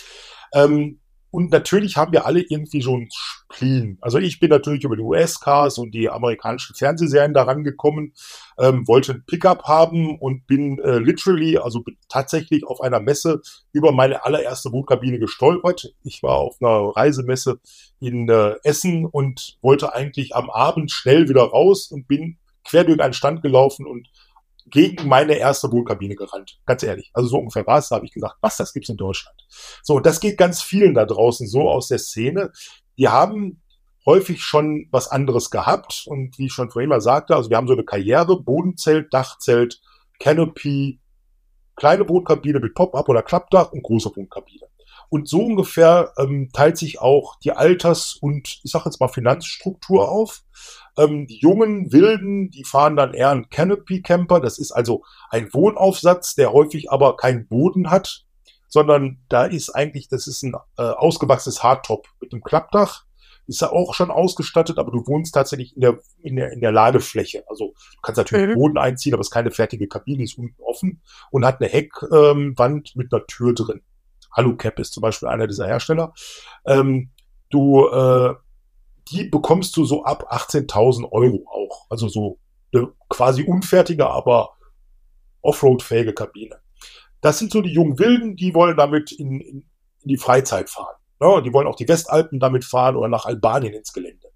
Ähm, 0.54 1.00
und 1.32 1.50
natürlich 1.50 1.96
haben 1.96 2.12
wir 2.12 2.26
alle 2.26 2.42
irgendwie 2.42 2.82
so 2.82 2.94
ein 2.94 3.08
Spleen. 3.10 3.96
Also 4.02 4.18
ich 4.18 4.38
bin 4.38 4.50
natürlich 4.50 4.84
über 4.84 4.96
die 4.96 5.02
US-Cars 5.02 5.78
und 5.78 5.92
die 5.92 6.10
amerikanischen 6.10 6.76
Fernsehserien 6.76 7.32
daran 7.32 7.64
gekommen, 7.64 8.12
ähm, 8.58 8.86
wollte 8.86 9.14
ein 9.14 9.24
Pickup 9.26 9.64
haben 9.64 10.18
und 10.18 10.46
bin 10.46 10.78
äh, 10.80 10.98
literally, 10.98 11.56
also 11.56 11.82
tatsächlich 12.10 12.66
auf 12.66 12.82
einer 12.82 13.00
Messe 13.00 13.40
über 13.72 13.92
meine 13.92 14.26
allererste 14.26 14.72
Wohnkabine 14.72 15.18
gestolpert. 15.18 15.94
Ich 16.04 16.22
war 16.22 16.36
auf 16.36 16.56
einer 16.60 16.94
Reisemesse 16.94 17.60
in 17.98 18.28
äh, 18.28 18.56
Essen 18.62 19.06
und 19.06 19.56
wollte 19.62 19.94
eigentlich 19.94 20.36
am 20.36 20.50
Abend 20.50 20.92
schnell 20.92 21.30
wieder 21.30 21.44
raus 21.44 21.90
und 21.90 22.08
bin 22.08 22.36
quer 22.62 22.84
durch 22.84 23.00
einen 23.00 23.14
Stand 23.14 23.40
gelaufen 23.40 23.86
und 23.86 24.08
gegen 24.72 25.06
meine 25.06 25.34
erste 25.34 25.70
Wohnkabine 25.70 26.16
gerannt. 26.16 26.58
Ganz 26.66 26.82
ehrlich. 26.82 27.10
Also 27.12 27.28
so 27.28 27.38
ungefähr 27.38 27.66
war 27.66 27.78
es. 27.78 27.88
Da 27.88 27.96
habe 27.96 28.06
ich 28.06 28.12
gesagt, 28.12 28.36
was, 28.40 28.56
das 28.56 28.72
gibt's 28.72 28.88
in 28.88 28.96
Deutschland. 28.96 29.36
So, 29.82 30.00
das 30.00 30.18
geht 30.18 30.38
ganz 30.38 30.62
vielen 30.62 30.94
da 30.94 31.04
draußen 31.04 31.46
so 31.46 31.68
aus 31.68 31.88
der 31.88 31.98
Szene. 31.98 32.50
Die 32.98 33.08
haben 33.08 33.62
häufig 34.06 34.42
schon 34.42 34.88
was 34.90 35.08
anderes 35.08 35.50
gehabt. 35.50 36.04
Und 36.06 36.38
wie 36.38 36.46
ich 36.46 36.52
schon 36.52 36.70
vorhin 36.70 36.88
mal 36.88 37.02
sagte, 37.02 37.36
also 37.36 37.50
wir 37.50 37.58
haben 37.58 37.68
so 37.68 37.74
eine 37.74 37.84
Karriere, 37.84 38.42
Bodenzelt, 38.42 39.12
Dachzelt, 39.12 39.80
Canopy, 40.18 41.00
kleine 41.76 42.08
Wohnkabine 42.08 42.58
mit 42.58 42.74
Pop-up 42.74 43.08
oder 43.08 43.22
Klappdach 43.22 43.72
und 43.72 43.82
große 43.82 44.10
Wohnkabine. 44.16 44.66
Und 45.12 45.28
so 45.28 45.44
ungefähr 45.44 46.14
ähm, 46.16 46.48
teilt 46.54 46.78
sich 46.78 46.98
auch 46.98 47.38
die 47.40 47.52
Alters- 47.52 48.16
und 48.18 48.60
ich 48.64 48.72
sage 48.72 48.86
jetzt 48.86 48.98
mal 48.98 49.08
Finanzstruktur 49.08 50.10
auf. 50.10 50.42
Ähm, 50.96 51.26
die 51.26 51.36
jungen 51.36 51.92
Wilden, 51.92 52.48
die 52.50 52.64
fahren 52.64 52.96
dann 52.96 53.12
eher 53.12 53.28
einen 53.28 53.50
Canopy 53.50 54.00
Camper. 54.00 54.40
Das 54.40 54.56
ist 54.56 54.72
also 54.72 55.04
ein 55.28 55.52
Wohnaufsatz, 55.52 56.34
der 56.34 56.54
häufig 56.54 56.90
aber 56.90 57.18
keinen 57.18 57.46
Boden 57.46 57.90
hat, 57.90 58.24
sondern 58.68 59.18
da 59.28 59.44
ist 59.44 59.68
eigentlich, 59.68 60.08
das 60.08 60.26
ist 60.26 60.44
ein 60.44 60.54
äh, 60.78 60.82
ausgewachsenes 60.82 61.62
Hardtop 61.62 62.06
mit 62.18 62.32
einem 62.32 62.42
Klappdach. 62.42 63.04
Ist 63.46 63.60
ja 63.60 63.70
auch 63.70 63.92
schon 63.92 64.10
ausgestattet, 64.10 64.78
aber 64.78 64.92
du 64.92 65.06
wohnst 65.06 65.34
tatsächlich 65.34 65.74
in 65.74 65.82
der, 65.82 65.98
in 66.22 66.36
der, 66.36 66.52
in 66.52 66.62
der 66.62 66.72
Ladefläche. 66.72 67.44
Also 67.50 67.74
du 67.74 68.00
kannst 68.00 68.16
natürlich 68.16 68.48
mhm. 68.48 68.58
Boden 68.58 68.78
einziehen, 68.78 69.12
aber 69.12 69.20
es 69.20 69.26
ist 69.26 69.34
keine 69.34 69.50
fertige 69.50 69.88
Kabine, 69.88 70.24
ist 70.24 70.38
unten 70.38 70.62
offen 70.62 71.02
und 71.30 71.44
hat 71.44 71.60
eine 71.60 71.68
Heckwand 71.68 72.92
ähm, 72.94 72.98
mit 72.98 73.12
einer 73.12 73.26
Tür 73.26 73.52
drin. 73.52 73.82
Alucap 74.32 74.78
ist 74.78 74.92
zum 74.92 75.02
Beispiel 75.02 75.28
einer 75.28 75.46
dieser 75.46 75.66
Hersteller. 75.66 76.12
Ähm, 76.66 77.10
du 77.50 77.86
äh, 77.88 78.34
die 79.08 79.24
bekommst 79.24 79.76
du 79.76 79.84
so 79.84 80.04
ab 80.04 80.32
18.000 80.32 81.10
Euro 81.10 81.44
auch. 81.46 81.86
Also 81.90 82.08
so 82.08 82.38
eine 82.72 82.88
quasi 83.08 83.42
unfertige, 83.42 84.08
aber 84.08 84.56
Offroad-fähige 85.42 86.12
Kabine. 86.12 86.56
Das 87.20 87.38
sind 87.38 87.52
so 87.52 87.60
die 87.60 87.72
jungen 87.72 87.98
Wilden, 87.98 88.36
die 88.36 88.54
wollen 88.54 88.76
damit 88.76 89.12
in, 89.12 89.40
in, 89.40 89.64
in 90.00 90.08
die 90.08 90.16
Freizeit 90.16 90.70
fahren. 90.70 90.96
Ja, 91.20 91.40
die 91.40 91.52
wollen 91.52 91.66
auch 91.66 91.76
die 91.76 91.88
Westalpen 91.88 92.40
damit 92.40 92.64
fahren 92.64 92.96
oder 92.96 93.08
nach 93.08 93.26
Albanien 93.26 93.74
ins 93.74 93.92
Gelände. 93.92 94.28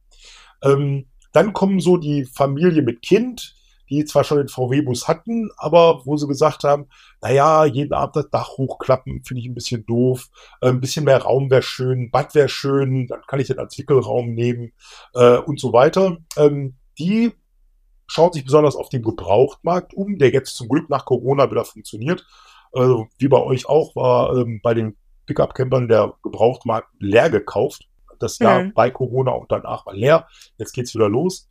Ähm, 0.63 1.09
dann 1.33 1.53
kommen 1.53 1.81
so 1.81 1.97
die 1.97 2.25
Familie 2.25 2.83
mit 2.83 3.03
Kind, 3.03 3.55
die 3.89 4.05
zwar 4.05 4.25
schon 4.25 4.39
den 4.39 4.49
VW-Bus 4.49 5.09
hatten, 5.09 5.51
aber 5.57 6.05
wo 6.05 6.17
sie 6.17 6.27
gesagt 6.27 6.65
haben, 6.65 6.89
naja, 7.21 7.65
jeden 7.65 7.93
Abend 7.93 8.17
das 8.17 8.31
Dach 8.31 8.57
hochklappen, 8.57 9.23
finde 9.25 9.41
ich 9.41 9.49
ein 9.49 9.55
bisschen 9.55 9.87
doof. 9.87 10.29
Äh, 10.61 10.69
ein 10.69 10.81
bisschen 10.81 11.05
mehr 11.05 11.23
Raum 11.23 11.51
wäre 11.51 11.63
schön, 11.63 12.11
Bad 12.11 12.35
wäre 12.35 12.49
schön, 12.49 13.07
dann 13.07 13.23
kann 13.27 13.41
ich 13.41 13.47
den 13.47 13.59
als 13.59 13.79
Wickelraum 13.79 14.35
nehmen 14.35 14.73
äh, 15.15 15.39
und 15.39 15.61
so 15.61 15.73
weiter. 15.73 16.19
Ähm, 16.37 16.77
die 16.99 17.33
schauen 18.07 18.33
sich 18.33 18.45
besonders 18.45 18.77
auf 18.77 18.89
den 18.89 19.03
Gebrauchtmarkt 19.03 19.95
um, 19.95 20.19
der 20.19 20.31
jetzt 20.31 20.57
zum 20.57 20.69
Glück 20.69 20.89
nach 20.91 21.05
Corona 21.05 21.51
wieder 21.51 21.65
funktioniert. 21.65 22.27
Also, 22.73 23.07
wie 23.19 23.29
bei 23.29 23.41
euch 23.41 23.69
auch, 23.69 23.97
war 23.97 24.37
ähm, 24.37 24.61
bei 24.63 24.75
den 24.75 24.97
Pickup-Campern 25.27 25.89
der 25.89 26.15
Gebrauchtmarkt 26.23 26.89
leer 27.01 27.31
gekauft. 27.31 27.89
Das 28.19 28.39
Jahr 28.39 28.65
mhm. 28.65 28.73
bei 28.75 28.91
Corona 28.91 29.33
und 29.33 29.51
danach 29.51 29.87
war 29.87 29.95
leer. 29.95 30.27
Jetzt 30.57 30.73
geht's 30.73 30.95
wieder 30.95 31.09
los. 31.09 31.49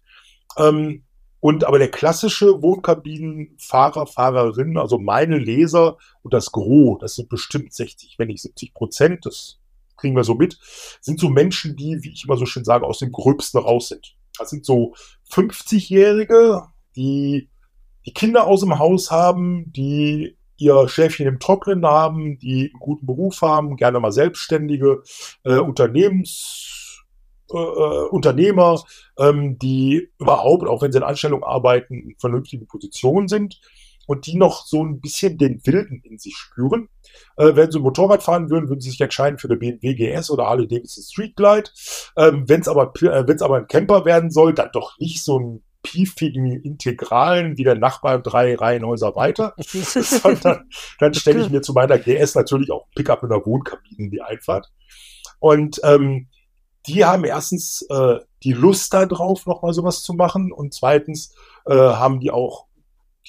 Ähm, 0.58 1.05
und 1.46 1.64
aber 1.64 1.78
der 1.78 1.92
klassische 1.92 2.64
Wohnkabinenfahrer, 2.64 4.08
Fahrerin, 4.08 4.80
also 4.80 4.98
meine 4.98 5.38
Leser 5.38 6.00
und 6.24 6.34
das 6.34 6.52
Gros, 6.52 6.98
das 7.02 7.14
sind 7.14 7.30
bestimmt 7.30 7.72
60, 7.72 8.18
wenn 8.18 8.30
nicht 8.30 8.42
70 8.42 8.74
Prozent, 8.74 9.28
das 9.28 9.60
kriegen 9.96 10.16
wir 10.16 10.24
so 10.24 10.34
mit, 10.34 10.58
sind 11.02 11.20
so 11.20 11.30
Menschen, 11.30 11.76
die, 11.76 12.00
wie 12.02 12.14
ich 12.14 12.26
immer 12.26 12.38
so 12.38 12.48
schön 12.48 12.66
sage, 12.66 12.84
aus 12.84 12.98
dem 12.98 13.12
Gröbsten 13.12 13.62
raus 13.62 13.90
sind. 13.90 14.16
Das 14.40 14.50
sind 14.50 14.66
so 14.66 14.96
50-Jährige, 15.32 16.64
die 16.96 17.48
die 18.08 18.14
Kinder 18.14 18.48
aus 18.48 18.62
dem 18.62 18.80
Haus 18.80 19.12
haben, 19.12 19.72
die 19.72 20.40
ihr 20.58 20.90
Schäfchen 20.90 21.28
im 21.28 21.40
Trocknen 21.40 21.86
haben, 21.86 22.40
die 22.40 22.72
einen 22.72 22.80
guten 22.80 23.06
Beruf 23.06 23.44
haben, 23.44 23.76
gerne 23.76 24.00
mal 24.00 24.12
Selbstständige, 24.12 25.04
äh, 25.44 25.60
Unternehmens, 25.60 26.85
äh, 27.54 27.58
äh, 27.58 28.08
Unternehmer, 28.10 28.84
ähm, 29.20 29.58
die 29.60 30.10
überhaupt, 30.20 30.68
auch 30.68 30.82
wenn 30.82 30.92
sie 30.92 30.98
in 30.98 31.04
Anstellung 31.04 31.44
arbeiten, 31.44 31.94
in 31.94 32.16
vernünftigen 32.18 32.68
Positionen 32.68 33.28
sind 33.28 33.60
und 34.08 34.28
die 34.28 34.36
noch 34.36 34.66
so 34.66 34.84
ein 34.84 35.00
bisschen 35.00 35.38
den 35.38 35.66
Wilden 35.66 36.02
in 36.04 36.18
sich 36.18 36.36
spüren. 36.36 36.90
Äh, 37.38 37.56
wenn 37.56 37.72
sie 37.72 37.80
ein 37.80 37.84
Motorrad 37.84 38.24
fahren 38.24 38.50
würden, 38.50 38.70
würden 38.70 38.82
sie 38.82 38.90
sich 38.90 39.02
entscheiden 39.02 39.40
für 39.40 39.48
eine 39.48 39.58
BMW 39.58 39.94
GS 39.94 40.30
oder 40.32 40.46
Harley 40.46 40.68
Davidson 40.68 41.04
Street 41.04 41.36
Glide. 41.36 41.70
Ähm, 42.18 42.48
wenn 42.48 42.62
es 42.62 42.68
aber, 42.68 42.94
äh, 43.02 43.28
wenn's 43.28 43.42
aber 43.42 43.58
ein 43.58 43.68
Camper 43.68 44.06
werden 44.06 44.32
soll, 44.32 44.54
dann 44.54 44.70
doch 44.74 44.98
nicht 45.00 45.24
so 45.24 45.40
ein 45.40 45.64
piefigen 45.84 46.52
Integralen 46.64 47.58
wie 47.58 47.64
der 47.64 47.76
Nachbar 47.76 48.20
drei 48.20 48.56
Reihenhäuser 48.56 49.16
weiter, 49.16 49.54
sondern 49.60 50.68
dann 51.00 51.14
stelle 51.14 51.44
ich 51.44 51.50
mir 51.52 51.62
zu 51.62 51.74
meiner 51.74 52.00
GS 52.00 52.34
natürlich 52.34 52.72
auch 52.72 52.88
Pickup 52.96 53.22
mit 53.22 53.32
einer 53.32 53.46
Wohnkabine 53.46 54.06
in 54.06 54.10
die 54.10 54.22
Einfahrt. 54.22 54.72
Und 55.40 55.80
ähm, 55.84 56.28
die 56.88 57.06
haben 57.06 57.24
erstens 57.24 57.82
äh, 57.90 58.20
die 58.44 58.54
Lust 58.54 58.94
darauf, 58.94 59.46
nochmal 59.46 59.74
sowas 59.74 60.04
zu 60.04 60.14
machen 60.14 60.52
und 60.52 60.74
zweitens 60.74 61.36
äh, 61.66 61.74
haben 61.74 62.20
die 62.20 62.32
auch 62.32 62.66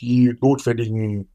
die 0.00 0.36
notwendigen 0.40 1.30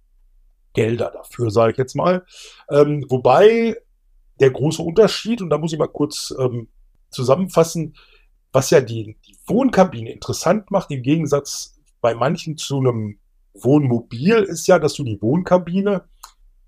Gelder 0.74 1.11
dafür, 1.11 1.51
sage 1.51 1.74
ich 1.74 1.78
jetzt 1.78 1.95
mal. 1.95 2.26
Ähm, 2.69 3.05
wobei 3.09 3.76
der 4.39 4.51
große 4.51 4.82
Unterschied, 4.82 5.41
und 5.41 5.49
da 5.49 5.57
muss 5.57 5.74
ich 5.74 5.80
mal 5.80 5.88
kurz 5.88 6.34
ähm, 6.38 6.69
zusammenfassen, 7.09 7.95
was 8.51 8.69
ja 8.69 8.82
die, 8.82 9.17
die 9.26 9.38
Wohnkabine 9.45 10.11
interessant 10.11 10.72
macht, 10.72 10.91
im 10.91 11.03
Gegensatz 11.03 11.80
bei 12.01 12.15
manchen 12.15 12.57
zu 12.57 12.80
einem 12.80 13.19
Wohnmobil, 13.53 14.36
ist 14.43 14.67
ja, 14.67 14.80
dass 14.80 14.93
du 14.93 15.03
die 15.03 15.22
Wohnkabine 15.22 16.05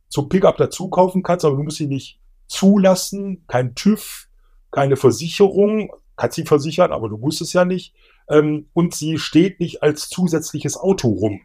zum 0.10 0.30
Pickup 0.30 0.58
dazu 0.58 0.89
kaufen 0.89 1.24
kannst, 1.24 1.45
aber 1.45 1.56
du 1.56 1.64
musst 1.64 1.78
sie 1.78 1.88
nicht 1.88 2.20
zulassen, 2.47 3.45
kein 3.47 3.74
TÜV, 3.74 4.28
keine 4.74 4.98
Versicherung, 4.98 5.92
kannst 6.18 6.36
sie 6.36 6.46
versichern, 6.46 6.92
aber 6.92 7.08
du 7.08 7.18
musst 7.18 7.42
es 7.42 7.54
ja 7.54 7.64
nicht. 7.64 7.94
Ähm, 8.28 8.68
und 8.74 8.94
sie 8.94 9.18
steht 9.18 9.60
nicht 9.60 9.84
als 9.84 10.10
zusätzliches 10.10 10.78
Auto 10.78 11.10
rum. 11.10 11.42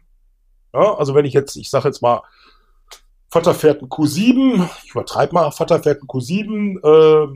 Ja, 0.73 0.95
also 0.95 1.15
wenn 1.15 1.25
ich 1.25 1.33
jetzt, 1.33 1.55
ich 1.55 1.69
sage 1.69 1.87
jetzt 1.87 2.01
mal, 2.01 2.23
Vater 3.29 3.53
fährt 3.53 3.81
ein 3.81 3.89
Q7, 3.89 4.67
ich 4.83 4.91
übertreibe 4.91 5.33
mal, 5.33 5.51
Vater 5.51 5.81
fährt 5.81 6.01
ein 6.01 6.07
Q7, 6.07 6.79
äh, 6.83 7.35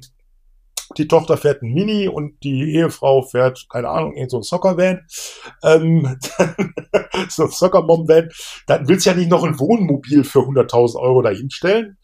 die 0.98 1.08
Tochter 1.08 1.38
fährt 1.38 1.62
ein 1.62 1.74
Mini 1.74 2.08
und 2.08 2.44
die 2.44 2.76
Ehefrau 2.76 3.22
fährt, 3.22 3.68
keine 3.70 3.90
Ahnung, 3.90 4.16
so 4.28 4.38
ein 4.38 4.44
Soccer-Van, 4.44 5.06
ähm, 5.64 6.18
so 7.30 7.44
ein 7.44 7.52
Soccer-Mom-Van, 7.52 8.30
dann 8.68 8.88
willst 8.88 9.06
du 9.06 9.12
ja 9.12 9.16
nicht 9.16 9.30
noch 9.30 9.44
ein 9.44 9.60
Wohnmobil 9.60 10.24
für 10.24 10.40
100.000 10.40 11.00
Euro 11.00 11.22
dahinstellen. 11.22 11.98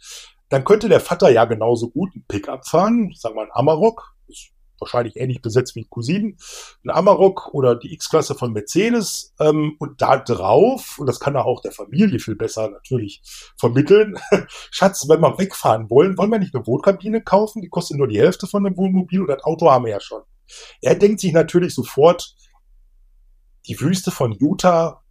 Dann 0.49 0.63
könnte 0.63 0.89
der 0.89 0.99
Vater 0.99 1.29
ja 1.29 1.45
genauso 1.45 1.89
gut 1.89 2.15
ein 2.15 2.25
Pickup 2.27 2.67
fahren, 2.67 3.13
sagen 3.15 3.35
wir 3.35 3.43
ein 3.43 3.51
Amarok, 3.51 4.15
wahrscheinlich 4.79 5.17
ähnlich 5.17 5.41
besetzt 5.41 5.75
wie 5.75 5.85
Cousinen, 5.89 6.37
ein 6.83 6.89
Amarok 6.89 7.53
oder 7.53 7.75
die 7.75 7.93
X-Klasse 7.93 8.35
von 8.35 8.53
Mercedes 8.53 9.33
ähm, 9.39 9.75
und 9.79 10.01
da 10.01 10.17
drauf, 10.17 10.97
und 10.99 11.07
das 11.07 11.19
kann 11.19 11.35
er 11.35 11.45
auch 11.45 11.61
der 11.61 11.71
Familie 11.71 12.19
viel 12.19 12.35
besser 12.35 12.69
natürlich 12.69 13.21
vermitteln, 13.57 14.17
Schatz, 14.71 15.07
wenn 15.07 15.21
wir 15.21 15.37
wegfahren 15.37 15.89
wollen, 15.89 16.17
wollen 16.17 16.31
wir 16.31 16.39
nicht 16.39 16.55
eine 16.55 16.65
Wohnkabine 16.65 17.21
kaufen, 17.21 17.61
die 17.61 17.69
kostet 17.69 17.97
nur 17.97 18.07
die 18.07 18.19
Hälfte 18.19 18.47
von 18.47 18.65
einem 18.65 18.77
Wohnmobil 18.77 19.21
und 19.21 19.27
das 19.27 19.43
Auto 19.43 19.69
haben 19.69 19.85
wir 19.85 19.91
ja 19.91 19.99
schon. 19.99 20.21
Er 20.81 20.95
denkt 20.95 21.19
sich 21.19 21.33
natürlich 21.33 21.75
sofort, 21.75 22.35
die 23.67 23.79
Wüste 23.79 24.11
von 24.11 24.31
Utah, 24.31 25.03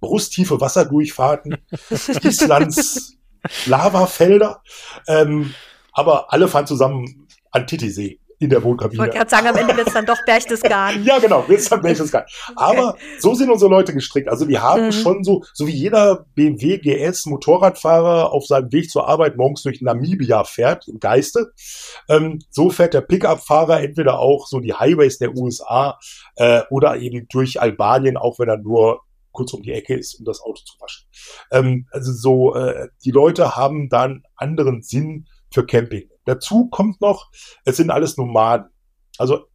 brusttiefe 0.00 0.60
Wasserdurchfahrten, 0.60 1.56
Islands, 2.22 3.16
Lavafelder, 3.66 4.62
ähm, 5.08 5.54
aber 5.92 6.32
alle 6.32 6.48
fahren 6.48 6.66
zusammen 6.66 7.28
an 7.50 7.66
Titisee 7.66 8.18
in 8.42 8.50
der 8.50 8.62
Wohnkabine. 8.62 8.94
Ich 8.94 8.98
wollte 8.98 9.16
gerade 9.16 9.30
sagen, 9.30 9.46
am 9.46 9.56
Ende 9.56 9.76
wird 9.76 9.86
es 9.86 9.94
dann 9.94 10.04
doch 10.04 10.18
Berchtesgaden. 10.26 11.04
ja, 11.06 11.18
genau, 11.20 11.48
wird 11.48 11.60
es 11.60 11.68
dann 11.68 11.80
Berchtesgaden. 11.80 12.26
Aber 12.56 12.90
okay. 12.90 13.00
so 13.20 13.34
sind 13.34 13.50
unsere 13.50 13.70
Leute 13.70 13.94
gestrickt. 13.94 14.28
Also 14.28 14.44
die 14.44 14.58
haben 14.58 14.86
mhm. 14.86 14.92
schon 14.92 15.24
so, 15.24 15.44
so 15.54 15.66
wie 15.66 15.72
jeder 15.72 16.26
BMW 16.34 16.78
GS 16.78 17.26
Motorradfahrer 17.26 18.32
auf 18.32 18.46
seinem 18.46 18.72
Weg 18.72 18.90
zur 18.90 19.08
Arbeit 19.08 19.36
morgens 19.36 19.62
durch 19.62 19.80
Namibia 19.80 20.42
fährt, 20.42 20.88
im 20.88 20.98
Geiste, 20.98 21.52
ähm, 22.08 22.40
so 22.50 22.70
fährt 22.70 22.94
der 22.94 23.02
Pickup-Fahrer 23.02 23.80
entweder 23.80 24.18
auch 24.18 24.48
so 24.48 24.58
die 24.58 24.74
Highways 24.74 25.18
der 25.18 25.36
USA 25.36 25.98
äh, 26.34 26.62
oder 26.70 26.96
eben 26.96 27.28
durch 27.30 27.60
Albanien, 27.60 28.16
auch 28.16 28.40
wenn 28.40 28.48
er 28.48 28.58
nur 28.58 29.02
kurz 29.32 29.52
um 29.52 29.62
die 29.62 29.72
Ecke 29.72 29.94
ist, 29.94 30.14
um 30.14 30.24
das 30.24 30.40
Auto 30.40 30.62
zu 30.64 30.78
waschen. 30.80 31.06
Ähm, 31.50 31.86
also 31.90 32.12
so, 32.12 32.54
äh, 32.54 32.88
die 33.04 33.10
Leute 33.10 33.56
haben 33.56 33.88
dann 33.88 34.24
anderen 34.36 34.82
Sinn 34.82 35.26
für 35.52 35.66
Camping. 35.66 36.08
Dazu 36.24 36.68
kommt 36.68 37.00
noch, 37.00 37.30
es 37.64 37.76
sind 37.76 37.90
alles 37.90 38.16
Nomaden. 38.16 38.70
Also 39.18 39.46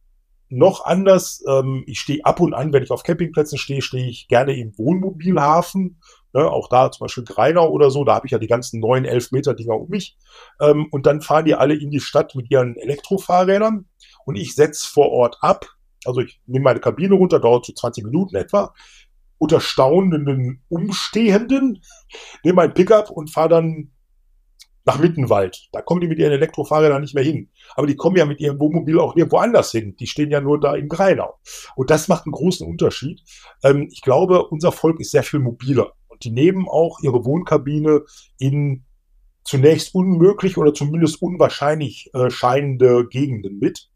noch 0.50 0.84
anders, 0.84 1.42
ähm, 1.46 1.84
ich 1.86 2.00
stehe 2.00 2.24
ab 2.24 2.40
und 2.40 2.54
an, 2.54 2.72
wenn 2.72 2.82
ich 2.82 2.90
auf 2.90 3.02
Campingplätzen 3.02 3.58
stehe, 3.58 3.82
stehe 3.82 4.08
ich 4.08 4.28
gerne 4.28 4.56
im 4.56 4.76
Wohnmobilhafen. 4.78 6.00
Ne, 6.34 6.50
auch 6.50 6.68
da 6.68 6.90
zum 6.90 7.04
Beispiel 7.04 7.24
Greinau 7.24 7.70
oder 7.70 7.90
so, 7.90 8.04
da 8.04 8.14
habe 8.14 8.26
ich 8.26 8.32
ja 8.32 8.38
die 8.38 8.46
ganzen 8.46 8.80
neun, 8.80 9.06
elf 9.06 9.32
Meter 9.32 9.54
Dinger 9.54 9.76
um 9.76 9.88
mich. 9.88 10.16
Ähm, 10.60 10.86
und 10.90 11.06
dann 11.06 11.22
fahren 11.22 11.46
die 11.46 11.54
alle 11.54 11.74
in 11.74 11.90
die 11.90 12.00
Stadt 12.00 12.34
mit 12.34 12.50
ihren 12.50 12.76
Elektrofahrrädern 12.76 13.86
und 14.24 14.36
ich 14.36 14.54
setze 14.54 14.86
vor 14.86 15.10
Ort 15.10 15.38
ab. 15.40 15.66
Also 16.04 16.20
ich 16.20 16.40
nehme 16.46 16.64
meine 16.64 16.80
Kabine 16.80 17.14
runter, 17.14 17.40
dauert 17.40 17.64
so 17.66 17.72
20 17.72 18.04
Minuten 18.04 18.36
etwa, 18.36 18.74
unter 19.38 19.60
staunenden 19.60 20.62
Umstehenden, 20.68 21.82
nehme 22.44 22.56
mein 22.56 22.74
Pickup 22.74 23.10
und 23.10 23.30
fahre 23.30 23.48
dann 23.48 23.92
nach 24.88 24.98
Mittenwald. 24.98 25.68
Da 25.72 25.82
kommen 25.82 26.00
die 26.00 26.08
mit 26.08 26.18
ihren 26.18 26.32
Elektrofahrrädern 26.32 27.02
nicht 27.02 27.14
mehr 27.14 27.22
hin. 27.22 27.50
Aber 27.76 27.86
die 27.86 27.94
kommen 27.94 28.16
ja 28.16 28.24
mit 28.24 28.40
ihrem 28.40 28.58
Wohnmobil 28.58 28.98
auch 28.98 29.16
irgendwo 29.16 29.36
anders 29.36 29.70
hin. 29.70 29.94
Die 29.96 30.06
stehen 30.06 30.30
ja 30.30 30.40
nur 30.40 30.58
da 30.58 30.74
in 30.74 30.88
Greinau. 30.88 31.38
Und 31.76 31.90
das 31.90 32.08
macht 32.08 32.24
einen 32.24 32.32
großen 32.32 32.66
Unterschied. 32.66 33.20
Ähm, 33.62 33.88
ich 33.92 34.00
glaube, 34.00 34.46
unser 34.48 34.72
Volk 34.72 34.98
ist 34.98 35.10
sehr 35.10 35.22
viel 35.22 35.40
mobiler. 35.40 35.92
Und 36.06 36.24
die 36.24 36.30
nehmen 36.30 36.66
auch 36.68 37.00
ihre 37.02 37.24
Wohnkabine 37.24 38.02
in 38.38 38.86
zunächst 39.44 39.94
unmöglich 39.94 40.56
oder 40.56 40.72
zumindest 40.72 41.20
unwahrscheinlich 41.20 42.10
äh, 42.14 42.30
scheinende 42.30 43.06
Gegenden 43.08 43.58
mit. 43.58 43.90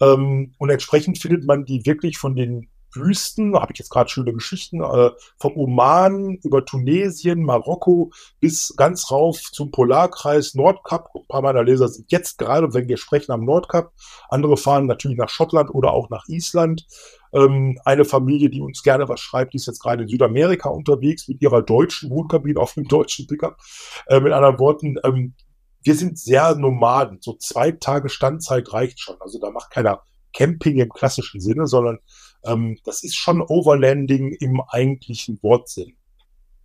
Ähm, 0.00 0.54
und 0.58 0.70
entsprechend 0.70 1.18
findet 1.18 1.44
man 1.44 1.64
die 1.64 1.86
wirklich 1.86 2.18
von 2.18 2.34
den 2.34 2.68
Wüsten, 2.94 3.54
habe 3.54 3.72
ich 3.72 3.78
jetzt 3.78 3.90
gerade 3.90 4.10
schöne 4.10 4.32
Geschichten, 4.32 4.82
äh, 4.82 5.10
vom 5.38 5.56
Oman 5.56 6.38
über 6.42 6.64
Tunesien, 6.64 7.42
Marokko 7.42 8.12
bis 8.40 8.74
ganz 8.76 9.10
rauf 9.10 9.40
zum 9.40 9.70
Polarkreis 9.70 10.54
Nordkap. 10.54 11.10
Ein 11.14 11.26
paar 11.28 11.42
meiner 11.42 11.62
Leser 11.62 11.88
sind 11.88 12.10
jetzt 12.10 12.38
gerade, 12.38 12.74
wenn 12.74 12.88
wir 12.88 12.96
sprechen, 12.96 13.32
am 13.32 13.44
Nordkap. 13.44 13.92
Andere 14.28 14.56
fahren 14.56 14.86
natürlich 14.86 15.18
nach 15.18 15.28
Schottland 15.28 15.70
oder 15.74 15.92
auch 15.92 16.10
nach 16.10 16.26
Island. 16.28 16.86
Ähm, 17.32 17.78
eine 17.84 18.04
Familie, 18.04 18.50
die 18.50 18.60
uns 18.60 18.82
gerne 18.82 19.08
was 19.08 19.20
schreibt, 19.20 19.54
die 19.54 19.56
ist 19.56 19.66
jetzt 19.66 19.82
gerade 19.82 20.02
in 20.02 20.08
Südamerika 20.08 20.68
unterwegs 20.68 21.28
mit 21.28 21.40
ihrer 21.40 21.62
deutschen 21.62 22.10
Wohnkabine 22.10 22.60
auf 22.60 22.74
dem 22.74 22.88
deutschen 22.88 23.26
Pickup. 23.26 23.58
Äh, 24.06 24.20
mit 24.20 24.32
anderen 24.32 24.58
Worten, 24.58 24.96
ähm, 25.04 25.34
wir 25.82 25.94
sind 25.94 26.18
sehr 26.18 26.54
Nomaden. 26.54 27.18
So 27.20 27.34
zwei 27.34 27.72
Tage 27.72 28.08
Standzeit 28.08 28.72
reicht 28.72 29.00
schon. 29.00 29.16
Also 29.20 29.40
da 29.40 29.50
macht 29.50 29.70
keiner 29.70 30.02
Camping 30.32 30.78
im 30.78 30.88
klassischen 30.88 31.40
Sinne, 31.40 31.66
sondern 31.66 31.98
ähm, 32.44 32.78
das 32.84 33.02
ist 33.02 33.16
schon 33.16 33.40
Overlanding 33.40 34.32
im 34.40 34.60
eigentlichen 34.68 35.38
Wortsinn. 35.42 35.94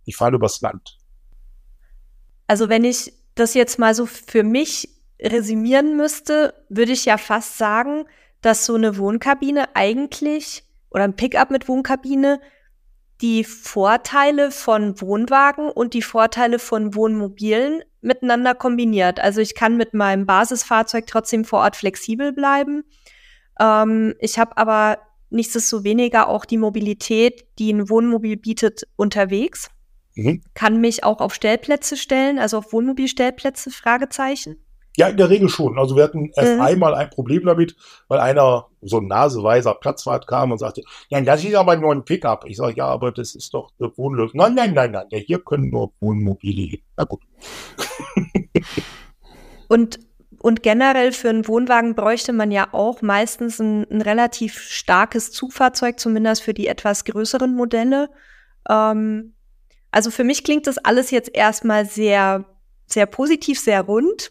Ich 0.04 0.16
fahre 0.16 0.36
übers 0.36 0.60
Land. 0.60 0.98
Also 2.46 2.68
wenn 2.68 2.84
ich 2.84 3.12
das 3.34 3.54
jetzt 3.54 3.78
mal 3.78 3.94
so 3.94 4.06
für 4.06 4.42
mich 4.42 4.88
resümieren 5.20 5.96
müsste, 5.96 6.54
würde 6.68 6.92
ich 6.92 7.04
ja 7.04 7.18
fast 7.18 7.58
sagen, 7.58 8.04
dass 8.40 8.64
so 8.64 8.74
eine 8.74 8.96
Wohnkabine 8.96 9.74
eigentlich 9.74 10.64
oder 10.90 11.04
ein 11.04 11.16
Pickup 11.16 11.50
mit 11.50 11.68
Wohnkabine 11.68 12.40
die 13.20 13.42
Vorteile 13.42 14.50
von 14.52 15.00
Wohnwagen 15.00 15.70
und 15.70 15.92
die 15.94 16.02
Vorteile 16.02 16.58
von 16.58 16.94
Wohnmobilen 16.94 17.82
miteinander 18.00 18.54
kombiniert. 18.54 19.18
Also 19.18 19.40
ich 19.40 19.56
kann 19.56 19.76
mit 19.76 19.92
meinem 19.92 20.24
Basisfahrzeug 20.24 21.06
trotzdem 21.06 21.44
vor 21.44 21.60
Ort 21.60 21.74
flexibel 21.74 22.32
bleiben. 22.32 22.84
Ähm, 23.58 24.14
ich 24.20 24.38
habe 24.38 24.56
aber 24.56 24.98
nichtsdestoweniger 25.30 26.28
auch 26.28 26.44
die 26.44 26.58
Mobilität, 26.58 27.46
die 27.58 27.72
ein 27.72 27.88
Wohnmobil 27.88 28.36
bietet, 28.36 28.82
unterwegs. 28.96 29.70
Mhm. 30.14 30.42
Kann 30.54 30.80
mich 30.80 31.04
auch 31.04 31.20
auf 31.20 31.34
Stellplätze 31.34 31.96
stellen, 31.96 32.38
also 32.38 32.58
auf 32.58 32.72
Wohnmobilstellplätze, 32.72 33.70
Fragezeichen. 33.70 34.56
Ja, 34.98 35.06
in 35.06 35.16
der 35.16 35.30
Regel 35.30 35.48
schon. 35.48 35.78
Also 35.78 35.94
wir 35.94 36.02
hatten 36.02 36.32
erst 36.34 36.56
mhm. 36.56 36.60
einmal 36.60 36.92
ein 36.92 37.08
Problem 37.08 37.44
damit, 37.44 37.76
weil 38.08 38.18
einer 38.18 38.66
so 38.82 38.98
ein 38.98 39.06
naseweiser 39.06 39.74
Platzwart 39.74 40.26
kam 40.26 40.50
und 40.50 40.58
sagte, 40.58 40.82
ja, 41.08 41.20
das 41.20 41.44
ist 41.44 41.54
aber 41.54 41.76
nur 41.76 41.92
ein 41.92 42.04
Pickup. 42.04 42.44
Ich 42.48 42.56
sage, 42.56 42.74
ja, 42.76 42.86
aber 42.86 43.12
das 43.12 43.36
ist 43.36 43.54
doch 43.54 43.70
eine 43.78 43.96
Wohnlösung. 43.96 44.36
Nein, 44.38 44.54
nein, 44.54 44.74
nein, 44.74 44.90
nein, 44.90 45.06
ja, 45.10 45.18
hier 45.18 45.38
können 45.38 45.70
nur 45.70 45.92
Wohnmobile 46.00 46.62
hin. 46.62 46.80
Na 46.96 47.04
gut. 47.04 47.20
und, 49.68 50.00
und 50.40 50.62
generell 50.62 51.12
für 51.12 51.30
einen 51.30 51.48
Wohnwagen 51.48 51.94
bräuchte 51.94 52.32
man 52.32 52.50
ja 52.50 52.68
auch 52.72 53.02
meistens 53.02 53.58
ein, 53.58 53.86
ein 53.90 54.02
relativ 54.02 54.60
starkes 54.60 55.32
Zugfahrzeug, 55.32 55.98
zumindest 55.98 56.42
für 56.42 56.54
die 56.54 56.68
etwas 56.68 57.04
größeren 57.04 57.54
Modelle. 57.54 58.10
Ähm, 58.68 59.34
also 59.90 60.10
für 60.10 60.24
mich 60.24 60.44
klingt 60.44 60.66
das 60.66 60.78
alles 60.78 61.10
jetzt 61.10 61.34
erstmal 61.34 61.86
sehr, 61.86 62.44
sehr 62.86 63.06
positiv, 63.06 63.58
sehr 63.58 63.82
rund. 63.82 64.30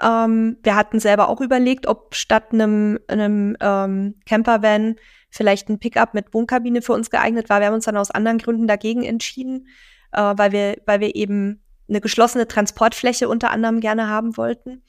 Ähm, 0.00 0.58
wir 0.62 0.76
hatten 0.76 1.00
selber 1.00 1.28
auch 1.28 1.40
überlegt, 1.40 1.86
ob 1.86 2.14
statt 2.14 2.52
einem, 2.52 3.00
einem 3.08 3.56
ähm, 3.60 4.14
Campervan 4.26 4.96
vielleicht 5.30 5.68
ein 5.68 5.78
Pickup 5.78 6.14
mit 6.14 6.32
Wohnkabine 6.32 6.80
für 6.82 6.92
uns 6.92 7.10
geeignet 7.10 7.48
war. 7.48 7.60
Wir 7.60 7.66
haben 7.66 7.74
uns 7.74 7.84
dann 7.84 7.96
aus 7.96 8.10
anderen 8.10 8.38
Gründen 8.38 8.66
dagegen 8.66 9.02
entschieden, 9.02 9.66
äh, 10.12 10.20
weil 10.36 10.52
wir, 10.52 10.76
weil 10.86 11.00
wir 11.00 11.16
eben 11.16 11.62
eine 11.88 12.00
geschlossene 12.00 12.46
Transportfläche 12.46 13.28
unter 13.28 13.50
anderem 13.50 13.80
gerne 13.80 14.08
haben 14.08 14.36
wollten. 14.36 14.82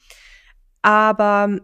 Aber 0.82 1.58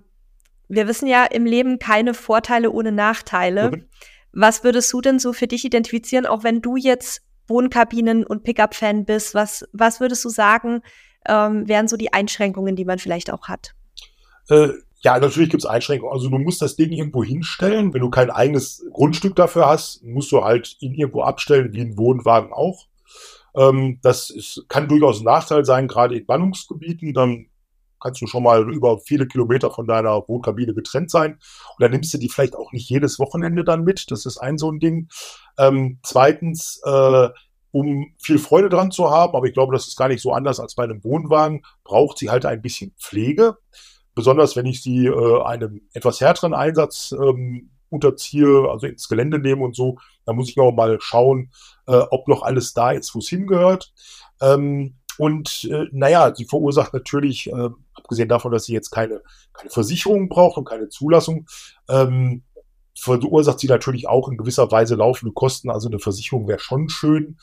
wir 0.69 0.89
wissen 0.89 1.07
ja 1.07 1.25
im 1.25 1.45
Leben 1.45 1.79
keine 1.79 2.14
Vorteile 2.14 2.71
ohne 2.71 2.93
Nachteile. 2.93 3.71
Mhm. 3.71 3.85
Was 4.33 4.64
würdest 4.64 4.93
du 4.93 5.01
denn 5.01 5.19
so 5.19 5.33
für 5.33 5.47
dich 5.47 5.64
identifizieren, 5.64 6.27
auch 6.27 6.45
wenn 6.45 6.62
du 6.62 6.77
jetzt 6.77 7.23
Wohnkabinen- 7.49 8.25
und 8.25 8.45
Pickup-Fan 8.45 9.05
bist? 9.05 9.35
Was, 9.35 9.66
was 9.73 10.01
würdest 10.01 10.25
du 10.25 10.29
sagen, 10.29 10.83
ähm, 11.27 11.66
wären 11.66 11.89
so 11.89 11.97
die 11.97 12.12
Einschränkungen, 12.12 12.77
die 12.77 12.85
man 12.85 12.99
vielleicht 12.99 13.33
auch 13.33 13.49
hat? 13.49 13.75
Äh, 14.49 14.69
ja, 15.01 15.19
natürlich 15.19 15.51
gibt 15.51 15.62
es 15.62 15.69
Einschränkungen. 15.69 16.12
Also 16.12 16.29
du 16.29 16.39
musst 16.39 16.61
das 16.61 16.77
Ding 16.77 16.91
irgendwo 16.91 17.23
hinstellen. 17.23 17.95
Wenn 17.95 18.01
du 18.01 18.11
kein 18.11 18.31
eigenes 18.31 18.85
Grundstück 18.93 19.37
dafür 19.37 19.66
hast, 19.66 20.03
musst 20.03 20.33
du 20.33 20.45
halt 20.45 20.77
ihn 20.81 20.95
irgendwo 20.95 21.23
abstellen, 21.23 21.73
wie 21.73 21.81
ein 21.81 21.97
Wohnwagen 21.97 22.53
auch. 22.53 22.87
Ähm, 23.55 23.99
das 24.03 24.31
ist, 24.31 24.64
kann 24.69 24.89
durchaus 24.89 25.21
ein 25.21 25.25
Nachteil 25.25 25.64
sein, 25.64 25.89
gerade 25.89 26.16
in 26.16 26.27
Bannungsgebieten. 26.27 27.14
Dann 27.14 27.48
kannst 28.01 28.21
du 28.21 28.27
schon 28.27 28.43
mal 28.43 28.73
über 28.73 28.99
viele 28.99 29.27
Kilometer 29.27 29.71
von 29.71 29.87
deiner 29.87 30.27
Wohnkabine 30.29 30.75
getrennt 30.75 31.11
sein. 31.11 31.33
Und 31.33 31.81
dann 31.81 31.91
nimmst 31.91 32.13
du 32.15 32.19
die 32.19 32.29
vielleicht 32.29 32.57
auch 32.57 32.73
nicht 32.73 32.89
jedes 32.89 33.19
Wochenende 33.19 33.65
dann 33.65 33.85
mit. 33.85 34.11
Das 34.11 34.27
ist 34.27 34.39
ein 34.39 34.59
so 34.59 34.71
ein 34.71 34.81
Ding. 34.81 35.09
Ähm, 35.59 35.99
zweitens, 36.03 36.81
äh, 36.85 37.29
um 37.71 38.15
viel 38.19 38.39
Freude 38.39 38.69
dran 38.69 38.91
zu 38.91 39.11
haben, 39.11 39.37
aber 39.37 39.47
ich 39.47 39.53
glaube, 39.53 39.75
das 39.75 39.89
ist 39.89 39.97
gar 39.97 40.09
nicht 40.09 40.23
so 40.23 40.33
anders 40.33 40.59
als 40.59 40.75
bei 40.75 40.85
einem 40.85 41.05
Wohnwagen, 41.05 41.63
braucht 41.85 42.19
sie 42.19 42.31
halt 42.31 42.47
ein 42.47 42.63
bisschen 42.63 42.95
Pflege. 42.99 43.57
Besonders 44.15 44.57
wenn 44.57 44.67
ich 44.67 44.83
sie 44.83 45.07
äh, 45.07 45.43
einem 45.43 45.83
etwas 45.93 46.21
härteren 46.21 46.55
Einsatz 46.55 47.13
ähm, 47.13 47.71
unterziehe, 47.91 48.69
also 48.69 48.87
ins 48.87 49.09
Gelände 49.09 49.39
nehme 49.39 49.65
und 49.65 49.77
so, 49.77 49.99
dann 50.25 50.37
muss 50.37 50.51
ich 50.51 50.59
auch 50.59 50.73
mal 50.73 50.99
schauen, 51.01 51.51
äh, 51.87 52.03
ob 52.11 52.29
noch 52.29 52.43
alles 52.43 52.73
da 52.73 52.91
ist, 52.91 53.15
wo 53.15 53.21
es 53.21 53.29
hingehört. 53.29 53.93
Ähm, 54.41 54.98
und 55.19 55.69
äh, 55.71 55.87
naja, 55.93 56.35
sie 56.35 56.45
verursacht 56.45 56.95
natürlich, 56.95 57.49
äh, 57.49 57.69
abgesehen 57.95 58.29
davon, 58.29 58.53
dass 58.53 58.64
sie 58.64 58.73
jetzt 58.73 58.91
keine, 58.91 59.23
keine 59.53 59.71
Versicherung 59.71 60.29
braucht 60.29 60.57
und 60.57 60.64
keine 60.64 60.89
Zulassung, 60.89 61.47
ähm, 61.89 62.43
verursacht 62.97 63.61
sie 63.61 63.69
natürlich 63.69 64.09
auch 64.09 64.29
in 64.29 64.37
gewisser 64.37 64.71
Weise 64.71 64.95
laufende 64.95 65.33
Kosten. 65.33 65.71
Also 65.71 65.89
eine 65.89 65.99
Versicherung 65.99 66.49
wäre 66.49 66.59
schon 66.59 66.89
schön, 66.89 67.39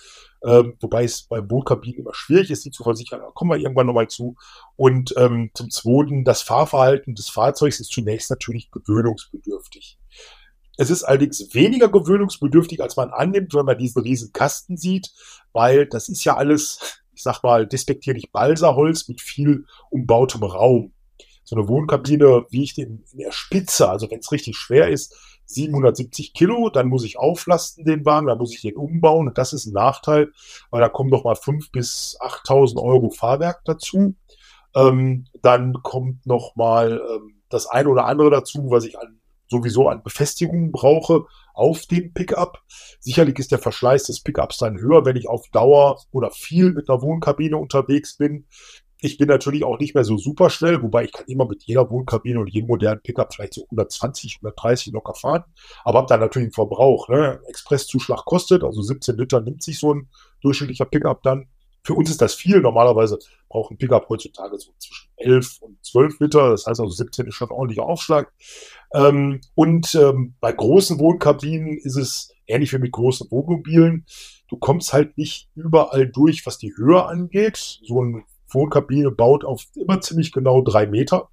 ähm, 0.46 0.76
wobei 0.80 1.04
es 1.04 1.24
bei 1.24 1.50
Wohnkabinen 1.50 2.00
immer 2.00 2.14
schwierig 2.14 2.52
ist, 2.52 2.66
die 2.66 2.72
zu 2.72 2.84
versichern. 2.84 3.22
Da 3.22 3.32
kommen 3.34 3.52
wir 3.52 3.58
irgendwann 3.58 3.88
nochmal 3.88 4.08
zu. 4.08 4.36
Und 4.76 5.14
ähm, 5.18 5.52
zum 5.54 5.70
Zweiten, 5.70 6.24
das 6.24 6.42
Fahrverhalten 6.42 7.16
des 7.16 7.30
Fahrzeugs 7.30 7.80
ist 7.80 7.92
zunächst 7.92 8.30
natürlich 8.30 8.70
gewöhnungsbedürftig. 8.72 9.98
Es 10.78 10.90
ist 10.90 11.04
allerdings 11.04 11.54
weniger 11.54 11.88
gewöhnungsbedürftig, 11.88 12.82
als 12.82 12.98
man 12.98 13.10
annimmt, 13.12 13.54
wenn 13.54 13.66
man 13.66 13.78
diesen 13.78 14.02
riesen 14.02 14.34
Kasten 14.34 14.76
sieht, 14.76 15.14
weil 15.54 15.86
das 15.88 16.10
ist 16.10 16.26
ja 16.26 16.36
alles, 16.36 17.02
ich 17.16 17.24
sag 17.24 17.42
mal, 17.44 17.66
despektierlich 17.66 18.32
Balsaholz 18.32 19.08
mit 19.08 19.22
viel 19.22 19.66
umbautem 19.90 20.44
Raum. 20.44 20.92
So 21.44 21.56
eine 21.56 21.68
Wohnkabine 21.68 22.46
wiegt 22.50 22.78
in, 22.78 23.04
in 23.12 23.20
der 23.20 23.32
Spitze, 23.32 23.90
also 23.90 24.10
wenn 24.10 24.20
es 24.20 24.32
richtig 24.32 24.58
schwer 24.58 24.90
ist, 24.90 25.16
770 25.46 26.34
Kilo, 26.34 26.70
dann 26.70 26.88
muss 26.88 27.04
ich 27.04 27.20
auflasten 27.20 27.86
den 27.86 28.06
Wagen, 28.06 28.28
dann 28.28 28.40
muss 28.40 28.54
ich 28.54 28.62
den 28.62 28.76
umbauen. 28.76 29.32
Das 29.34 29.54
ist 29.54 29.68
ein 29.68 29.74
Nachteil, 29.74 30.32
weil 30.72 30.82
da 30.82 30.90
kommen 30.90 31.10
noch 31.10 31.24
mal 31.24 31.36
5.000 31.36 31.72
bis 31.72 32.18
8.000 32.20 32.82
Euro 32.82 33.12
Fahrwerk 33.12 33.64
dazu. 33.66 34.16
Ähm, 34.76 35.28
dann 35.42 35.74
kommt 35.84 36.26
noch 36.26 36.56
mal 36.56 37.02
ähm, 37.10 37.42
das 37.50 37.68
eine 37.68 37.90
oder 37.90 38.06
andere 38.06 38.32
dazu, 38.32 38.72
was 38.72 38.86
ich 38.86 38.98
an, 39.00 39.20
sowieso 39.48 39.88
an 39.90 40.04
Befestigungen 40.04 40.72
brauche 40.72 41.26
auf 41.54 41.86
dem 41.86 42.14
Pickup. 42.14 42.64
Sicherlich 43.00 43.40
ist 43.40 43.52
der 43.52 43.60
Verschleiß 43.60 44.04
des 44.04 44.22
Pickups 44.22 44.58
dann 44.58 44.80
höher, 44.80 45.06
wenn 45.06 45.16
ich 45.16 45.30
auf 45.30 45.48
Dauer 45.50 46.02
oder 46.12 46.32
viel 46.32 46.72
mit 46.72 46.90
einer 46.90 47.02
Wohnkabine 47.02 47.58
unterwegs 47.58 48.18
bin. 48.18 48.46
Ich 49.00 49.18
bin 49.18 49.28
natürlich 49.28 49.64
auch 49.64 49.78
nicht 49.78 49.94
mehr 49.94 50.04
so 50.04 50.18
super 50.18 50.50
schnell, 50.50 50.82
wobei 50.82 51.04
ich 51.04 51.12
kann 51.12 51.28
immer 51.28 51.48
mit 51.48 51.64
jeder 51.64 51.90
Wohnkabine 51.90 52.40
und 52.40 52.48
jedem 52.48 52.68
modernen 52.68 53.02
Pickup 53.02 53.34
vielleicht 53.34 53.54
so 53.54 53.64
120, 53.66 54.38
130 54.38 54.94
locker 54.94 55.14
fahren, 55.14 55.44
aber 55.84 56.00
habe 56.00 56.08
dann 56.08 56.22
natürlich 56.22 56.48
einen 56.48 56.54
Verbrauch. 56.54 57.10
Ne? 57.10 57.40
Expresszuschlag 57.48 58.26
kostet, 58.26 58.64
also 58.64 58.82
17 58.82 59.18
Liter 59.18 59.42
nimmt 59.42 59.62
sich 59.62 59.80
so 59.80 59.94
ein 59.94 60.10
durchschnittlicher 60.42 60.86
Pickup 60.86 61.22
dann. 61.24 61.48
Für 61.86 61.94
uns 61.94 62.10
ist 62.10 62.22
das 62.22 62.34
viel. 62.34 62.62
Normalerweise 62.62 63.20
braucht 63.48 63.72
ein 63.72 63.78
Pickup 63.78 64.10
heutzutage 64.10 64.58
so 64.58 64.72
zwischen 64.80 65.08
11 65.18 65.62
und 65.62 65.86
12 65.86 66.20
Liter. 66.20 66.50
Das 66.50 66.66
heißt 66.66 66.80
also 66.80 66.92
17 66.92 67.28
ist 67.28 67.36
schon 67.36 67.50
ein 67.50 67.54
ordentlicher 67.54 67.86
Aufschlag. 67.86 68.34
Ähm, 68.94 69.40
und 69.54 69.94
ähm, 69.94 70.34
bei 70.40 70.52
großen 70.52 70.98
Wohnkabinen 70.98 71.78
ist 71.78 71.96
es 71.96 72.34
ähnlich 72.48 72.74
wie 72.74 72.80
mit 72.80 72.92
großen 72.92 73.30
Wohnmobilen. 73.30 74.06
Du 74.48 74.58
kommst 74.58 74.94
halt 74.94 75.16
nicht 75.16 75.48
überall 75.54 76.08
durch, 76.08 76.46
was 76.48 76.58
die 76.58 76.76
Höhe 76.76 77.06
angeht. 77.06 77.80
So 77.84 78.02
ein 78.02 78.26
Wohnkabine 78.50 79.12
baut 79.12 79.46
auf 79.46 79.66
immer 79.76 80.02
ziemlich 80.02 80.32
genau 80.32 80.62
drei 80.64 80.88
Meter. 80.88 81.30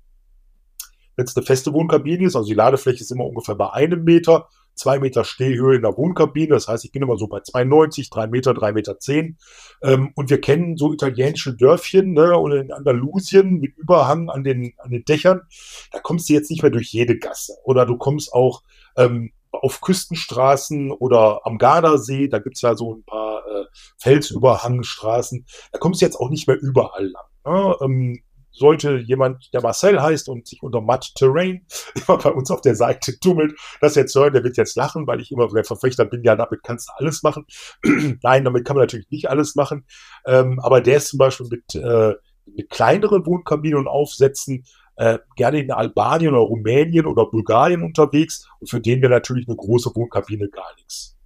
Wenn 1.16 1.24
es 1.24 1.36
eine 1.36 1.46
feste 1.46 1.72
Wohnkabine 1.72 2.26
ist, 2.26 2.36
also 2.36 2.48
die 2.48 2.54
Ladefläche 2.54 3.00
ist 3.00 3.10
immer 3.10 3.24
ungefähr 3.24 3.54
bei 3.54 3.70
einem 3.70 4.04
Meter, 4.04 4.48
zwei 4.74 4.98
Meter 4.98 5.24
Stehhöhe 5.24 5.76
in 5.76 5.82
der 5.82 5.96
Wohnkabine. 5.96 6.54
Das 6.54 6.68
heißt, 6.68 6.84
ich 6.84 6.92
bin 6.92 7.02
immer 7.02 7.16
so 7.16 7.26
bei 7.28 7.38
2,90, 7.38 8.10
drei 8.10 8.26
Meter, 8.26 8.54
drei 8.54 8.72
Meter 8.72 8.98
zehn. 8.98 9.38
Ähm, 9.82 10.12
und 10.14 10.30
wir 10.30 10.40
kennen 10.40 10.76
so 10.76 10.92
italienische 10.92 11.54
Dörfchen 11.54 12.12
ne, 12.12 12.36
oder 12.38 12.60
in 12.60 12.72
Andalusien 12.72 13.60
mit 13.60 13.76
Überhang 13.76 14.28
an 14.30 14.44
den, 14.44 14.74
an 14.78 14.90
den 14.90 15.04
Dächern. 15.04 15.42
Da 15.90 15.98
kommst 16.00 16.28
du 16.28 16.32
jetzt 16.34 16.50
nicht 16.50 16.62
mehr 16.62 16.70
durch 16.70 16.92
jede 16.92 17.18
Gasse. 17.18 17.54
Oder 17.64 17.86
du 17.86 17.96
kommst 17.96 18.32
auch 18.32 18.62
ähm, 18.96 19.32
auf 19.52 19.80
Küstenstraßen 19.80 20.90
oder 20.92 21.40
am 21.44 21.58
Gardasee, 21.58 22.28
da 22.28 22.38
gibt's 22.38 22.62
ja 22.62 22.74
so 22.74 22.94
ein 22.94 23.04
paar 23.04 23.46
äh, 23.46 23.64
Felsüberhangstraßen, 23.98 25.46
da 25.72 25.78
kommst 25.78 26.00
du 26.00 26.06
jetzt 26.06 26.16
auch 26.16 26.30
nicht 26.30 26.48
mehr 26.48 26.58
überall 26.60 27.06
lang. 27.06 27.24
Ne? 27.44 27.76
Ähm, 27.82 28.22
sollte 28.52 28.98
jemand, 28.98 29.52
der 29.52 29.62
Marcel 29.62 30.00
heißt 30.00 30.28
und 30.28 30.46
sich 30.46 30.62
unter 30.62 30.80
Mud 30.80 31.12
Terrain 31.14 31.66
immer 31.94 32.18
bei 32.18 32.30
uns 32.30 32.50
auf 32.50 32.60
der 32.60 32.74
Seite 32.74 33.18
tummelt, 33.18 33.58
das 33.80 33.94
jetzt 33.94 34.14
hören, 34.14 34.32
der 34.32 34.44
wird 34.44 34.56
jetzt 34.56 34.76
lachen, 34.76 35.06
weil 35.06 35.20
ich 35.20 35.32
immer 35.32 35.48
der 35.48 35.64
Verfechter 35.64 36.04
bin, 36.04 36.22
ja, 36.22 36.36
damit 36.36 36.62
kannst 36.62 36.88
du 36.88 36.92
alles 36.96 37.22
machen. 37.22 37.46
Nein, 38.22 38.44
damit 38.44 38.64
kann 38.64 38.76
man 38.76 38.84
natürlich 38.84 39.10
nicht 39.10 39.30
alles 39.30 39.54
machen. 39.54 39.86
Ähm, 40.26 40.60
aber 40.60 40.80
der 40.80 40.98
ist 40.98 41.08
zum 41.08 41.18
Beispiel 41.18 41.46
mit, 41.48 41.74
äh, 41.74 42.14
mit 42.46 42.70
kleineren 42.70 43.24
Wohnkabinen 43.26 43.78
und 43.78 43.88
Aufsätzen 43.88 44.64
äh, 44.96 45.18
gerne 45.36 45.60
in 45.60 45.70
Albanien 45.70 46.34
oder 46.34 46.42
Rumänien 46.42 47.06
oder 47.06 47.26
Bulgarien 47.26 47.82
unterwegs 47.82 48.48
und 48.60 48.68
für 48.68 48.80
den 48.80 49.00
wäre 49.00 49.12
natürlich 49.12 49.48
eine 49.48 49.56
große 49.56 49.90
Wohnkabine 49.94 50.48
gar 50.48 50.74
nichts. 50.76 51.16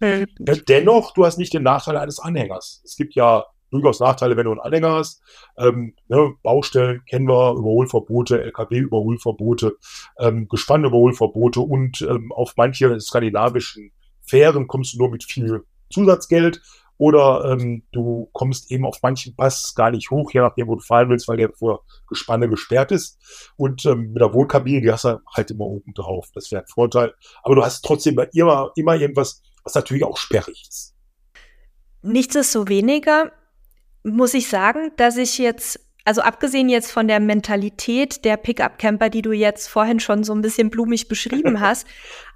Mhm. 0.00 0.26
Dennoch, 0.68 1.14
du 1.14 1.24
hast 1.24 1.38
nicht 1.38 1.54
den 1.54 1.62
Nachteil 1.62 1.96
eines 1.96 2.18
Anhängers. 2.18 2.82
Es 2.84 2.96
gibt 2.96 3.14
ja 3.14 3.44
durchaus 3.72 4.00
Nachteile, 4.00 4.36
wenn 4.36 4.44
du 4.44 4.52
einen 4.52 4.60
Anhänger 4.60 4.92
hast. 4.92 5.22
Ähm, 5.56 5.94
ne, 6.08 6.32
Baustellen 6.42 7.02
kennen 7.08 7.26
wir, 7.26 7.52
Überholverbote, 7.52 8.42
LKW-Überholverbote, 8.42 9.76
ähm, 10.18 10.48
Gespannüberholverbote 10.48 11.60
und 11.60 12.02
ähm, 12.02 12.30
auf 12.32 12.54
manche 12.56 13.00
skandinavischen 13.00 13.92
Fähren 14.20 14.68
kommst 14.68 14.94
du 14.94 14.98
nur 14.98 15.10
mit 15.10 15.24
viel 15.24 15.64
Zusatzgeld 15.90 16.60
oder 17.02 17.44
ähm, 17.50 17.82
du 17.90 18.28
kommst 18.32 18.70
eben 18.70 18.86
auf 18.86 19.00
manchen 19.02 19.34
Pass 19.34 19.74
gar 19.74 19.90
nicht 19.90 20.12
hoch, 20.12 20.30
je 20.32 20.40
nachdem, 20.40 20.68
wo 20.68 20.76
du 20.76 20.82
fahren 20.82 21.08
willst, 21.08 21.26
weil 21.26 21.36
der 21.36 21.52
vor 21.52 21.84
Gespanne 22.06 22.48
gesperrt 22.48 22.92
ist. 22.92 23.18
Und 23.56 23.84
ähm, 23.86 24.12
mit 24.12 24.22
der 24.22 24.32
Wohnkabine, 24.32 24.80
die 24.82 24.92
hast 24.92 25.04
du 25.06 25.18
halt 25.34 25.50
immer 25.50 25.64
oben 25.64 25.94
drauf. 25.94 26.28
Das 26.32 26.52
wäre 26.52 26.62
ein 26.62 26.68
Vorteil. 26.68 27.12
Aber 27.42 27.56
du 27.56 27.64
hast 27.64 27.84
trotzdem 27.84 28.20
immer, 28.32 28.70
immer 28.76 28.94
irgendwas, 28.94 29.42
was 29.64 29.74
natürlich 29.74 30.04
auch 30.04 30.16
sperrig 30.16 30.64
ist. 30.68 30.94
Nichtsdestoweniger 32.02 33.32
muss 34.04 34.34
ich 34.34 34.48
sagen, 34.48 34.90
dass 34.96 35.16
ich 35.16 35.38
jetzt, 35.38 35.80
also 36.04 36.22
abgesehen 36.22 36.68
jetzt 36.68 36.90
von 36.90 37.08
der 37.08 37.20
Mentalität 37.20 38.24
der 38.24 38.36
Pickup-Camper, 38.36 39.10
die 39.10 39.22
du 39.22 39.32
jetzt 39.32 39.68
vorhin 39.68 40.00
schon 40.00 40.24
so 40.24 40.34
ein 40.34 40.42
bisschen 40.42 40.70
blumig 40.70 41.08
beschrieben 41.08 41.60
hast, 41.60 41.86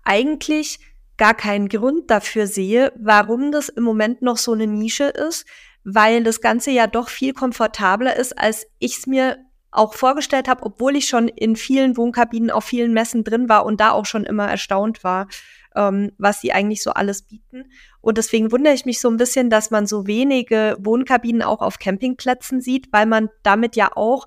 eigentlich 0.04 0.78
gar 1.16 1.34
keinen 1.34 1.68
Grund 1.68 2.10
dafür 2.10 2.46
sehe, 2.46 2.92
warum 2.96 3.50
das 3.52 3.68
im 3.68 3.84
Moment 3.84 4.22
noch 4.22 4.36
so 4.36 4.52
eine 4.52 4.66
Nische 4.66 5.04
ist, 5.04 5.46
weil 5.82 6.24
das 6.24 6.40
Ganze 6.40 6.70
ja 6.72 6.86
doch 6.86 7.08
viel 7.08 7.32
komfortabler 7.32 8.16
ist, 8.16 8.38
als 8.38 8.66
ich 8.78 8.98
es 8.98 9.06
mir 9.06 9.38
auch 9.76 9.94
vorgestellt 9.94 10.48
habe, 10.48 10.62
obwohl 10.64 10.96
ich 10.96 11.06
schon 11.06 11.28
in 11.28 11.56
vielen 11.56 11.96
Wohnkabinen 11.96 12.50
auf 12.50 12.64
vielen 12.64 12.92
Messen 12.92 13.24
drin 13.24 13.48
war 13.48 13.64
und 13.64 13.80
da 13.80 13.92
auch 13.92 14.06
schon 14.06 14.24
immer 14.24 14.48
erstaunt 14.48 15.04
war, 15.04 15.28
ähm, 15.74 16.12
was 16.18 16.40
sie 16.40 16.52
eigentlich 16.52 16.82
so 16.82 16.90
alles 16.90 17.22
bieten. 17.22 17.64
Und 18.00 18.18
deswegen 18.18 18.52
wundere 18.52 18.74
ich 18.74 18.86
mich 18.86 19.00
so 19.00 19.08
ein 19.08 19.16
bisschen, 19.16 19.50
dass 19.50 19.70
man 19.70 19.86
so 19.86 20.06
wenige 20.06 20.76
Wohnkabinen 20.80 21.42
auch 21.42 21.60
auf 21.60 21.78
Campingplätzen 21.78 22.60
sieht, 22.60 22.92
weil 22.92 23.06
man 23.06 23.28
damit 23.42 23.76
ja 23.76 23.90
auch 23.94 24.26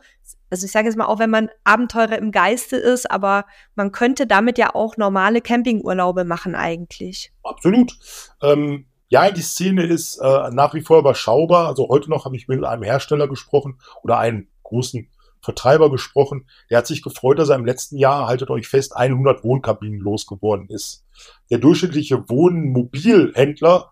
also 0.51 0.65
ich 0.65 0.71
sage 0.71 0.87
jetzt 0.87 0.97
mal, 0.97 1.05
auch 1.05 1.19
wenn 1.19 1.29
man 1.29 1.49
Abenteurer 1.63 2.17
im 2.17 2.31
Geiste 2.31 2.75
ist, 2.75 3.09
aber 3.09 3.45
man 3.75 3.91
könnte 3.91 4.25
damit 4.25 4.57
ja 4.57 4.73
auch 4.73 4.97
normale 4.97 5.41
Campingurlaube 5.41 6.23
machen 6.23 6.55
eigentlich. 6.55 7.31
Absolut. 7.43 7.93
Ähm, 8.41 8.87
ja, 9.09 9.29
die 9.31 9.41
Szene 9.41 9.83
ist 9.83 10.17
äh, 10.17 10.49
nach 10.51 10.73
wie 10.73 10.81
vor 10.81 10.99
überschaubar. 10.99 11.67
Also 11.67 11.87
heute 11.89 12.09
noch 12.09 12.25
habe 12.25 12.35
ich 12.35 12.47
mit 12.47 12.63
einem 12.63 12.83
Hersteller 12.83 13.27
gesprochen 13.27 13.79
oder 14.03 14.19
einem 14.19 14.47
großen 14.63 15.09
Vertreiber 15.41 15.89
gesprochen. 15.91 16.47
Der 16.69 16.79
hat 16.79 16.87
sich 16.87 17.01
gefreut, 17.01 17.39
dass 17.39 17.49
er 17.49 17.55
im 17.55 17.65
letzten 17.65 17.97
Jahr, 17.97 18.27
haltet 18.27 18.49
euch 18.49 18.67
fest, 18.67 18.95
100 18.95 19.43
Wohnkabinen 19.43 19.99
losgeworden 19.99 20.67
ist. 20.69 21.05
Der 21.49 21.57
durchschnittliche 21.57 22.29
Wohnmobilhändler, 22.29 23.91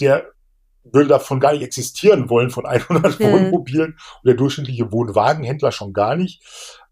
der 0.00 0.26
würde 0.84 1.08
davon 1.08 1.40
gar 1.40 1.52
nicht 1.52 1.62
existieren 1.62 2.28
wollen, 2.28 2.50
von 2.50 2.66
100 2.66 3.18
mhm. 3.18 3.24
Wohnmobilen 3.32 3.92
und 3.92 4.26
der 4.26 4.34
durchschnittliche 4.34 4.92
Wohnwagenhändler 4.92 5.72
schon 5.72 5.92
gar 5.92 6.16
nicht. 6.16 6.42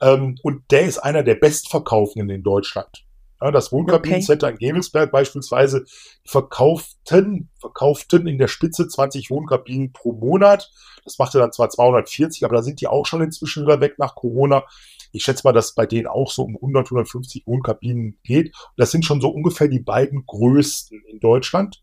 Ähm, 0.00 0.36
und 0.42 0.70
der 0.70 0.82
ist 0.82 0.98
einer 0.98 1.22
der 1.22 1.34
bestverkaufenden 1.34 2.30
in 2.30 2.42
Deutschland. 2.42 3.04
Ja, 3.42 3.50
das 3.50 3.72
Wohnkabinencenter 3.72 4.46
okay. 4.46 4.56
in 4.60 4.68
Gevelsberg 4.68 5.10
beispielsweise 5.10 5.84
verkauften, 6.24 7.50
verkauften 7.58 8.28
in 8.28 8.38
der 8.38 8.46
Spitze 8.46 8.86
20 8.86 9.30
Wohnkabinen 9.30 9.92
pro 9.92 10.12
Monat. 10.12 10.70
Das 11.04 11.18
machte 11.18 11.38
dann 11.38 11.50
zwar 11.50 11.68
240, 11.68 12.44
aber 12.44 12.56
da 12.56 12.62
sind 12.62 12.80
die 12.80 12.86
auch 12.86 13.04
schon 13.04 13.20
inzwischen 13.20 13.64
wieder 13.64 13.80
weg 13.80 13.98
nach 13.98 14.14
Corona. 14.14 14.64
Ich 15.10 15.24
schätze 15.24 15.42
mal, 15.42 15.52
dass 15.52 15.74
bei 15.74 15.86
denen 15.86 16.06
auch 16.06 16.30
so 16.30 16.44
um 16.44 16.54
100, 16.54 16.86
150 16.86 17.44
Wohnkabinen 17.46 18.16
geht. 18.22 18.46
Und 18.46 18.74
das 18.76 18.92
sind 18.92 19.04
schon 19.04 19.20
so 19.20 19.30
ungefähr 19.30 19.66
die 19.66 19.80
beiden 19.80 20.24
größten 20.24 21.02
in 21.08 21.18
Deutschland. 21.18 21.82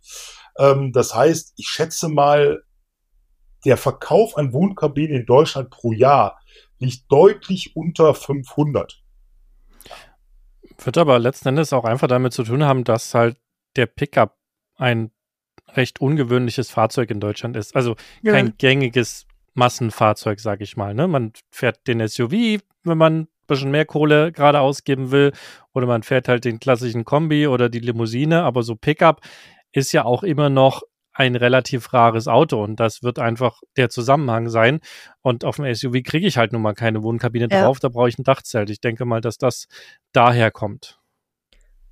Ähm, 0.58 0.94
das 0.94 1.14
heißt, 1.14 1.56
ich 1.58 1.68
schätze 1.68 2.08
mal, 2.08 2.64
der 3.66 3.76
Verkauf 3.76 4.38
an 4.38 4.54
Wohnkabinen 4.54 5.18
in 5.18 5.26
Deutschland 5.26 5.70
pro 5.72 5.92
Jahr 5.92 6.40
liegt 6.78 7.12
deutlich 7.12 7.76
unter 7.76 8.14
500. 8.14 9.04
Wird 10.82 10.98
aber 10.98 11.20
letzten 11.20 11.50
Endes 11.50 11.74
auch 11.74 11.86
einfach 11.86 12.08
damit 12.08 12.34
zu 12.34 12.44
tun 12.44 12.64
haben, 12.64 12.84
dass 12.84 13.14
halt 13.14 13.38
der 13.76 13.86
Pickup 13.86 14.38
ein 14.76 15.12
recht 15.74 16.02
ungewöhnliches 16.02 16.72
Fahrzeug 16.72 17.12
in 17.12 17.20
Deutschland 17.20 17.56
ist. 17.56 17.76
Also 17.76 17.96
kein 18.24 18.48
ja. 18.48 18.54
gängiges 18.58 19.28
Massenfahrzeug, 19.54 20.40
sag 20.40 20.62
ich 20.62 20.78
mal. 20.78 20.94
Ne? 20.94 21.08
Man 21.08 21.34
fährt 21.52 21.86
den 21.88 22.06
SUV, 22.08 22.62
wenn 22.84 22.98
man 22.98 23.20
ein 23.22 23.28
bisschen 23.48 23.72
mehr 23.72 23.86
Kohle 23.86 24.32
gerade 24.32 24.62
ausgeben 24.62 25.12
will, 25.12 25.34
oder 25.74 25.86
man 25.86 26.04
fährt 26.04 26.28
halt 26.28 26.46
den 26.46 26.60
klassischen 26.60 27.06
Kombi 27.06 27.48
oder 27.48 27.70
die 27.70 27.80
Limousine, 27.80 28.44
aber 28.44 28.64
so 28.64 28.76
Pickup 28.76 29.22
ist 29.72 29.92
ja 29.92 30.06
auch 30.06 30.24
immer 30.24 30.50
noch 30.50 30.82
ein 31.20 31.36
relativ 31.36 31.92
rares 31.94 32.30
Auto 32.30 32.64
und 32.64 32.80
das 32.80 33.04
wird 33.04 33.20
einfach 33.20 33.60
der 33.76 33.90
Zusammenhang 33.90 34.48
sein. 34.48 34.80
Und 35.22 35.44
auf 35.44 35.58
dem 35.58 35.72
SUV 35.74 36.02
kriege 36.04 36.26
ich 36.26 36.38
halt 36.38 36.54
nun 36.54 36.62
mal 36.62 36.74
keine 36.74 37.04
Wohnkabine 37.04 37.50
ja. 37.52 37.64
drauf, 37.64 37.80
da 37.80 37.90
brauche 37.90 38.08
ich 38.08 38.18
ein 38.18 38.24
Dachzelt. 38.24 38.70
Ich 38.70 38.80
denke 38.80 39.04
mal, 39.04 39.20
dass 39.20 39.38
das 39.38 39.68
daher 40.14 40.50
kommt. 40.50 40.98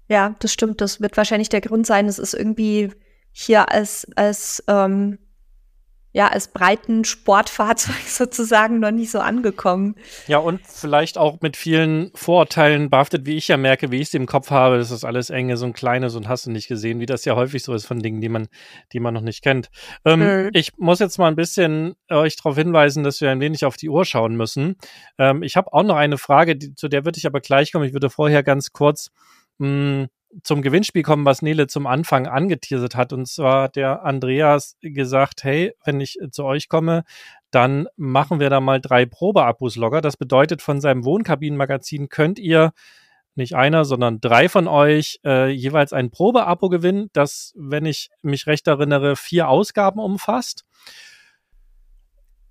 Ja, 0.08 0.36
das 0.40 0.54
stimmt. 0.54 0.80
Das 0.80 1.02
wird 1.02 1.18
wahrscheinlich 1.18 1.50
der 1.50 1.60
Grund 1.60 1.86
sein. 1.86 2.08
Es 2.08 2.20
ist 2.20 2.34
irgendwie 2.34 2.90
hier 3.34 3.70
als, 3.70 4.08
als 4.16 4.64
ähm, 4.70 5.20
ja, 6.18 6.30
als 6.30 6.48
breiten 6.48 7.06
Sportfahrzeug 7.06 8.02
sozusagen 8.08 8.80
noch 8.80 8.90
nicht 8.90 9.12
so 9.12 9.20
angekommen. 9.20 9.94
Ja, 10.26 10.40
und 10.40 10.62
vielleicht 10.66 11.20
auch 11.20 11.42
mit 11.42 11.56
vielen 11.56 12.10
Vorurteilen 12.16 12.90
behaftet, 12.90 13.28
wie 13.28 13.38
ich 13.38 13.50
ja 13.50 13.58
merke, 13.58 13.92
wie 13.92 13.98
ich 13.98 14.08
es 14.08 14.16
im 14.16 14.26
Kopf 14.26 14.50
habe, 14.50 14.80
das 14.80 14.90
ist 14.90 15.06
alles 15.06 15.30
enge, 15.30 15.58
so 15.58 15.68
ein 15.68 15.74
kleines 15.74 16.16
und 16.16 16.28
hast 16.28 16.48
du 16.48 16.52
nicht 16.52 16.68
gesehen, 16.68 17.00
wie 17.00 17.06
das 17.06 17.24
ja 17.24 17.36
häufig 17.36 17.62
so 17.62 17.72
ist 17.76 17.86
von 17.86 18.00
Dingen, 18.00 18.20
die 18.20 18.30
man, 18.30 18.48
die 18.94 19.00
man 19.00 19.14
noch 19.14 19.22
nicht 19.22 19.44
kennt. 19.44 19.70
Ähm, 20.06 20.22
mhm. 20.22 20.50
Ich 20.54 20.76
muss 20.78 20.98
jetzt 20.98 21.20
mal 21.20 21.28
ein 21.28 21.36
bisschen 21.36 21.94
euch 22.10 22.36
darauf 22.36 22.56
hinweisen, 22.56 23.04
dass 23.04 23.22
wir 23.22 23.30
ein 23.30 23.40
wenig 23.40 23.64
auf 23.64 23.78
die 23.78 23.90
Uhr 23.90 24.04
schauen 24.04 24.36
müssen. 24.36 24.78
Ähm, 25.20 25.44
ich 25.44 25.56
habe 25.56 25.72
auch 25.72 25.84
noch 25.84 25.98
eine 25.98 26.18
Frage, 26.18 26.56
die, 26.56 26.74
zu 26.74 26.88
der 26.88 27.06
würde 27.06 27.20
ich 27.20 27.28
aber 27.28 27.42
gleich 27.42 27.72
kommen. 27.72 27.86
Ich 27.86 27.94
würde 27.94 28.10
vorher 28.10 28.42
ganz 28.42 28.74
kurz 28.74 29.12
mh, 29.60 29.68
hm, 29.68 30.08
zum 30.44 30.62
Gewinnspiel 30.62 31.04
kommen, 31.04 31.26
was 31.26 31.42
Nele 31.42 31.68
zum 31.68 31.88
Anfang 31.88 32.28
angeteasert 32.28 32.96
hat. 32.96 33.14
Und 33.14 33.28
zwar 33.28 33.64
hat 33.64 33.76
der 33.76 34.04
Andreas 34.04 34.78
gesagt, 34.82 35.44
hey, 35.44 35.74
wenn 35.84 36.02
ich 36.02 36.18
zu 36.32 36.44
euch 36.44 36.70
komme, 36.70 37.04
dann 37.52 37.88
machen 37.96 38.40
wir 38.40 38.50
da 38.50 38.60
mal 38.60 38.82
drei 38.82 39.06
Probeabos 39.06 39.76
locker. 39.76 40.02
Das 40.02 40.18
bedeutet, 40.18 40.62
von 40.62 40.82
seinem 40.82 41.06
Wohnkabinenmagazin 41.06 42.10
könnt 42.10 42.40
ihr 42.40 42.74
nicht 43.36 43.56
einer, 43.56 43.86
sondern 43.86 44.20
drei 44.20 44.50
von 44.50 44.68
euch 44.68 45.20
äh, 45.24 45.50
jeweils 45.50 45.94
ein 45.94 46.10
Probeabo 46.10 46.70
gewinnen, 46.70 47.10
das, 47.14 47.54
wenn 47.56 47.86
ich 47.86 48.10
mich 48.22 48.48
recht 48.48 48.68
erinnere, 48.68 49.16
vier 49.16 49.48
Ausgaben 49.48 50.00
umfasst. 50.00 50.66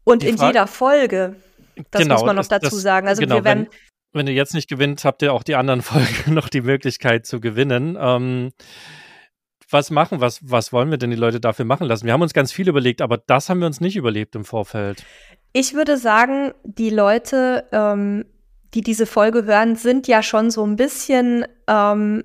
Und 0.05 0.23
Die 0.23 0.29
in 0.29 0.37
jeder 0.37 0.67
Folge. 0.69 1.37
Das 1.91 2.03
genau, 2.03 2.15
muss 2.15 2.25
man 2.25 2.37
noch 2.37 2.47
dazu 2.47 2.71
das, 2.71 2.83
sagen. 2.83 3.09
Also 3.09 3.21
genau, 3.21 3.37
wir 3.37 3.45
werden 3.45 3.67
wenn 3.67 3.79
ihr 4.15 4.33
jetzt 4.33 4.55
nicht 4.55 4.69
gewinnt, 4.69 5.05
habt 5.05 5.23
ihr 5.23 5.33
auch 5.33 5.43
die 5.43 5.55
anderen 5.55 5.83
Folgen 5.83 6.35
noch 6.35 6.49
die 6.49 6.63
Möglichkeit 6.63 7.27
zu 7.27 7.41
gewinnen. 7.41 7.97
Ähm, 8.01 8.53
was 9.71 9.91
machen, 9.91 10.21
was, 10.21 10.41
was 10.49 10.73
wollen 10.73 10.91
wir 10.91 10.99
denn 10.99 11.11
die 11.11 11.17
Leute 11.17 11.41
dafür 11.41 11.65
machen 11.65 11.87
lassen? 11.87 12.07
Wir 12.07 12.13
haben 12.13 12.23
uns 12.23 12.35
ganz 12.35 12.53
viel 12.53 12.69
überlegt, 12.69 13.03
aber 13.03 13.19
das 13.19 13.49
haben 13.49 13.59
wir 13.59 13.67
uns 13.67 13.81
nicht 13.81 13.97
überlebt 13.97 14.37
im 14.37 14.45
Vorfeld. 14.45 15.05
Ich 15.53 15.75
würde 15.75 15.97
sagen, 15.97 16.53
die 16.63 16.91
Leute, 16.91 17.67
ähm, 17.73 18.27
die 18.75 18.83
diese 18.83 19.07
Folge 19.07 19.45
hören, 19.45 19.75
sind 19.75 20.07
ja 20.07 20.23
schon 20.23 20.51
so 20.51 20.65
ein 20.65 20.77
bisschen 20.77 21.47
ähm, 21.67 22.23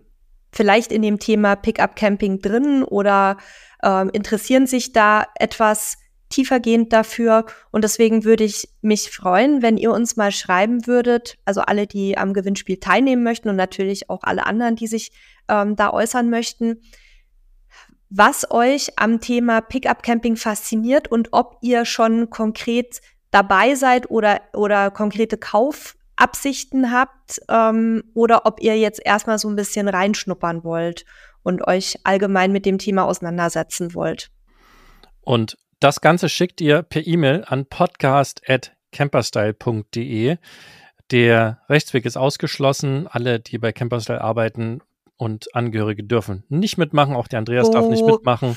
vielleicht 0.51 0.91
in 0.91 1.01
dem 1.01 1.19
Thema 1.19 1.55
Pickup 1.55 1.95
Camping 1.95 2.41
drin 2.41 2.84
oder 2.84 3.38
ähm, 3.84 4.09
interessieren 4.13 4.67
sich 4.67 4.91
da 4.93 5.25
etwas 5.39 5.97
tiefergehend 6.32 6.91
dafür. 6.91 7.45
Und 7.71 7.84
deswegen 7.84 8.23
würde 8.23 8.43
ich 8.43 8.69
mich 8.82 9.11
freuen, 9.11 9.61
wenn 9.61 9.77
ihr 9.77 9.91
uns 9.91 10.15
mal 10.15 10.32
schreiben 10.32 10.88
würdet, 10.88 11.38
also 11.45 11.61
alle, 11.61 11.86
die 11.86 12.17
am 12.17 12.34
Gewinnspiel 12.34 12.77
teilnehmen 12.77 13.23
möchten 13.23 13.49
und 13.49 13.55
natürlich 13.55 14.09
auch 14.09 14.23
alle 14.23 14.45
anderen, 14.45 14.75
die 14.75 14.88
sich 14.88 15.11
ähm, 15.47 15.75
da 15.75 15.91
äußern 15.91 16.29
möchten, 16.29 16.82
was 18.09 18.49
euch 18.51 18.97
am 18.97 19.21
Thema 19.21 19.61
Pickup 19.61 20.03
Camping 20.03 20.36
fasziniert 20.36 21.07
und 21.09 21.29
ob 21.32 21.57
ihr 21.61 21.86
schon 21.86 22.29
konkret 22.29 23.01
dabei 23.32 23.75
seid 23.75 24.11
oder, 24.11 24.41
oder 24.53 24.91
konkrete 24.91 25.38
Kaufabsichten 25.38 26.91
habt 26.91 27.39
ähm, 27.47 28.03
oder 28.13 28.45
ob 28.45 28.61
ihr 28.61 28.77
jetzt 28.77 29.01
erstmal 29.03 29.39
so 29.39 29.49
ein 29.49 29.55
bisschen 29.55 29.88
reinschnuppern 29.88 30.63
wollt 30.65 31.05
und 31.43 31.65
euch 31.67 31.99
allgemein 32.03 32.51
mit 32.51 32.65
dem 32.65 32.77
Thema 32.77 33.05
auseinandersetzen 33.05 33.93
wollt. 33.95 34.29
Und 35.21 35.55
das 35.82 35.99
Ganze 35.99 36.29
schickt 36.29 36.61
ihr 36.61 36.84
per 36.84 37.05
E-Mail 37.05 37.43
an 37.47 37.65
podcast.camperstyle.de. 37.65 40.38
Der 41.09 41.59
Rechtsweg 41.67 42.05
ist 42.05 42.15
ausgeschlossen. 42.17 43.07
Alle, 43.07 43.39
die 43.39 43.57
bei 43.57 43.71
Camperstyle 43.73 44.21
arbeiten 44.21 44.82
und 45.17 45.55
Angehörige 45.55 46.03
dürfen 46.03 46.43
nicht 46.49 46.77
mitmachen. 46.77 47.15
Auch 47.15 47.27
der 47.27 47.39
Andreas 47.39 47.67
oh. 47.67 47.73
darf 47.73 47.89
nicht 47.89 48.03
oh. 48.03 48.11
mitmachen. 48.11 48.55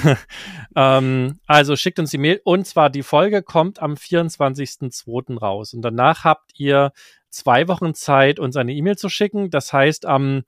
ähm, 0.76 1.40
also 1.46 1.76
schickt 1.76 1.98
uns 1.98 2.10
die 2.10 2.18
Mail. 2.18 2.42
Und 2.44 2.66
zwar 2.66 2.90
die 2.90 3.02
Folge 3.02 3.42
kommt 3.42 3.80
am 3.80 3.94
24.02. 3.94 5.38
raus. 5.38 5.72
Und 5.72 5.80
danach 5.80 6.24
habt 6.24 6.60
ihr 6.60 6.92
zwei 7.30 7.68
Wochen 7.68 7.94
Zeit, 7.94 8.38
uns 8.38 8.56
eine 8.56 8.74
E-Mail 8.74 8.96
zu 8.96 9.08
schicken. 9.08 9.48
Das 9.48 9.72
heißt, 9.72 10.04
am 10.04 10.42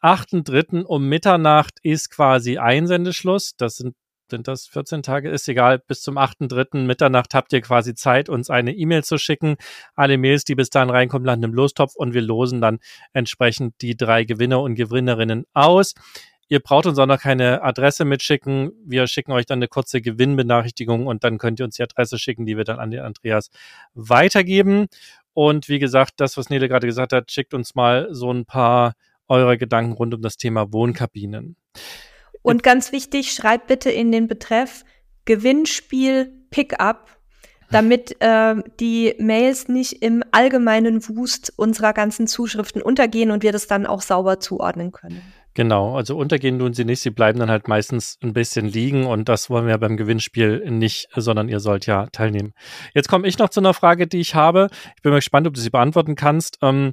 8.3. 0.00 0.84
um 0.84 1.08
Mitternacht 1.08 1.80
ist 1.82 2.10
quasi 2.10 2.58
Einsendeschluss. 2.58 3.56
Das 3.56 3.76
sind 3.76 3.96
sind 4.30 4.48
das 4.48 4.66
14 4.66 5.02
Tage? 5.02 5.30
Ist 5.30 5.48
egal, 5.48 5.78
bis 5.78 6.02
zum 6.02 6.18
8.3. 6.18 6.78
Mitternacht 6.84 7.34
habt 7.34 7.52
ihr 7.52 7.60
quasi 7.60 7.94
Zeit, 7.94 8.28
uns 8.28 8.50
eine 8.50 8.72
E-Mail 8.72 9.04
zu 9.04 9.18
schicken. 9.18 9.56
Alle 9.94 10.18
Mails, 10.18 10.44
die 10.44 10.54
bis 10.54 10.70
dahin 10.70 10.90
reinkommen, 10.90 11.26
landen 11.26 11.46
im 11.46 11.54
Lostopf 11.54 11.94
und 11.96 12.14
wir 12.14 12.22
losen 12.22 12.60
dann 12.60 12.78
entsprechend 13.12 13.74
die 13.82 13.96
drei 13.96 14.24
Gewinner 14.24 14.60
und 14.60 14.74
Gewinnerinnen 14.74 15.44
aus. 15.52 15.94
Ihr 16.48 16.58
braucht 16.58 16.86
uns 16.86 16.98
auch 16.98 17.06
noch 17.06 17.20
keine 17.20 17.62
Adresse 17.62 18.04
mitschicken. 18.04 18.72
Wir 18.84 19.06
schicken 19.06 19.30
euch 19.30 19.46
dann 19.46 19.58
eine 19.58 19.68
kurze 19.68 20.00
Gewinnbenachrichtigung 20.00 21.06
und 21.06 21.22
dann 21.22 21.38
könnt 21.38 21.60
ihr 21.60 21.64
uns 21.64 21.76
die 21.76 21.82
Adresse 21.84 22.18
schicken, 22.18 22.44
die 22.44 22.56
wir 22.56 22.64
dann 22.64 22.80
an 22.80 22.90
den 22.90 23.02
Andreas 23.02 23.50
weitergeben. 23.94 24.88
Und 25.32 25.68
wie 25.68 25.78
gesagt, 25.78 26.14
das, 26.16 26.36
was 26.36 26.50
Nele 26.50 26.68
gerade 26.68 26.88
gesagt 26.88 27.12
hat, 27.12 27.30
schickt 27.30 27.54
uns 27.54 27.76
mal 27.76 28.08
so 28.10 28.32
ein 28.32 28.46
paar 28.46 28.94
eurer 29.28 29.56
Gedanken 29.56 29.92
rund 29.92 30.12
um 30.12 30.22
das 30.22 30.36
Thema 30.36 30.72
Wohnkabinen. 30.72 31.54
Und 32.42 32.62
ganz 32.62 32.92
wichtig, 32.92 33.32
schreibt 33.32 33.66
bitte 33.66 33.90
in 33.90 34.12
den 34.12 34.28
Betreff 34.28 34.84
Gewinnspiel 35.24 36.32
Pickup, 36.50 37.18
damit 37.70 38.16
äh, 38.20 38.56
die 38.80 39.14
Mails 39.18 39.68
nicht 39.68 40.02
im 40.02 40.24
allgemeinen 40.32 41.06
Wust 41.08 41.52
unserer 41.56 41.92
ganzen 41.92 42.26
Zuschriften 42.26 42.82
untergehen 42.82 43.30
und 43.30 43.42
wir 43.42 43.52
das 43.52 43.66
dann 43.66 43.86
auch 43.86 44.02
sauber 44.02 44.40
zuordnen 44.40 44.90
können. 44.90 45.22
Genau, 45.54 45.96
also 45.96 46.16
untergehen 46.16 46.58
tun 46.58 46.74
sie 46.74 46.84
nicht, 46.84 47.00
sie 47.00 47.10
bleiben 47.10 47.40
dann 47.40 47.50
halt 47.50 47.66
meistens 47.66 48.18
ein 48.22 48.32
bisschen 48.32 48.66
liegen 48.66 49.06
und 49.06 49.28
das 49.28 49.50
wollen 49.50 49.66
wir 49.66 49.76
beim 49.78 49.96
Gewinnspiel 49.96 50.70
nicht, 50.70 51.08
sondern 51.14 51.48
ihr 51.48 51.58
sollt 51.58 51.86
ja 51.86 52.06
teilnehmen. 52.06 52.54
Jetzt 52.94 53.08
komme 53.08 53.26
ich 53.26 53.36
noch 53.38 53.48
zu 53.48 53.60
einer 53.60 53.74
Frage, 53.74 54.06
die 54.06 54.20
ich 54.20 54.34
habe. 54.36 54.68
Ich 54.96 55.02
bin 55.02 55.10
mal 55.10 55.18
gespannt, 55.18 55.48
ob 55.48 55.54
du 55.54 55.60
sie 55.60 55.70
beantworten 55.70 56.14
kannst. 56.14 56.58
Ähm, 56.62 56.92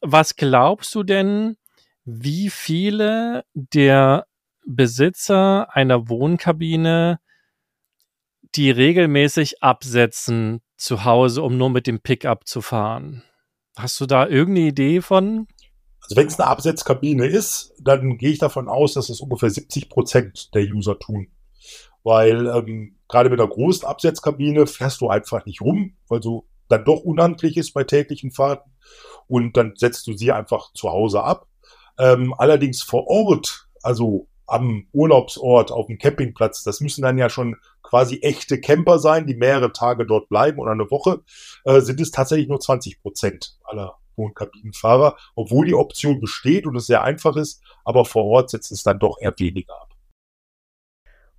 was 0.00 0.36
glaubst 0.36 0.94
du 0.94 1.02
denn, 1.02 1.56
wie 2.04 2.50
viele 2.50 3.44
der 3.54 4.26
Besitzer 4.66 5.74
einer 5.74 6.08
Wohnkabine 6.08 7.18
die 8.54 8.70
regelmäßig 8.70 9.62
absetzen 9.62 10.60
zu 10.76 11.04
Hause, 11.04 11.42
um 11.42 11.56
nur 11.56 11.70
mit 11.70 11.86
dem 11.86 12.00
Pickup 12.00 12.46
zu 12.46 12.60
fahren. 12.60 13.22
Hast 13.76 14.00
du 14.00 14.06
da 14.06 14.26
irgendeine 14.26 14.68
Idee 14.68 15.00
von? 15.00 15.46
Also 16.02 16.16
wenn 16.16 16.26
es 16.26 16.38
eine 16.38 16.48
Absetzkabine 16.48 17.26
ist, 17.26 17.72
dann 17.80 18.18
gehe 18.18 18.30
ich 18.30 18.38
davon 18.38 18.68
aus, 18.68 18.94
dass 18.94 19.08
es 19.08 19.20
ungefähr 19.20 19.50
70 19.50 19.88
Prozent 19.88 20.54
der 20.54 20.64
User 20.64 20.98
tun. 20.98 21.28
Weil 22.02 22.46
ähm, 22.48 22.98
gerade 23.08 23.30
mit 23.30 23.40
einer 23.40 23.48
großen 23.48 23.86
Absetzkabine 23.86 24.66
fährst 24.66 25.00
du 25.00 25.08
einfach 25.08 25.46
nicht 25.46 25.60
rum, 25.60 25.96
weil 26.08 26.22
so 26.22 26.48
dann 26.68 26.84
doch 26.84 27.00
unhandlich 27.00 27.56
ist 27.56 27.72
bei 27.72 27.84
täglichen 27.84 28.32
Fahrten. 28.32 28.72
Und 29.28 29.56
dann 29.56 29.74
setzt 29.76 30.06
du 30.06 30.14
sie 30.14 30.32
einfach 30.32 30.72
zu 30.74 30.90
Hause 30.90 31.22
ab. 31.22 31.46
Ähm, 31.98 32.34
allerdings 32.36 32.82
vor 32.82 33.06
Ort, 33.06 33.68
also 33.82 34.28
am 34.52 34.86
Urlaubsort, 34.92 35.72
auf 35.72 35.86
dem 35.86 35.98
Campingplatz, 35.98 36.62
das 36.62 36.80
müssen 36.80 37.02
dann 37.02 37.16
ja 37.16 37.30
schon 37.30 37.56
quasi 37.82 38.18
echte 38.20 38.60
Camper 38.60 38.98
sein, 38.98 39.26
die 39.26 39.34
mehrere 39.34 39.72
Tage 39.72 40.04
dort 40.04 40.28
bleiben 40.28 40.58
oder 40.58 40.72
eine 40.72 40.90
Woche, 40.90 41.22
äh, 41.64 41.80
sind 41.80 42.00
es 42.00 42.10
tatsächlich 42.10 42.48
nur 42.48 42.60
20 42.60 43.00
Prozent 43.00 43.56
aller 43.64 43.96
Wohnkabinenfahrer, 44.16 45.16
obwohl 45.34 45.66
die 45.66 45.74
Option 45.74 46.20
besteht 46.20 46.66
und 46.66 46.76
es 46.76 46.86
sehr 46.86 47.02
einfach 47.02 47.36
ist, 47.36 47.62
aber 47.84 48.04
vor 48.04 48.24
Ort 48.24 48.50
setzt 48.50 48.72
es 48.72 48.82
dann 48.82 48.98
doch 48.98 49.16
eher 49.20 49.34
weniger 49.38 49.72
ab. 49.72 49.88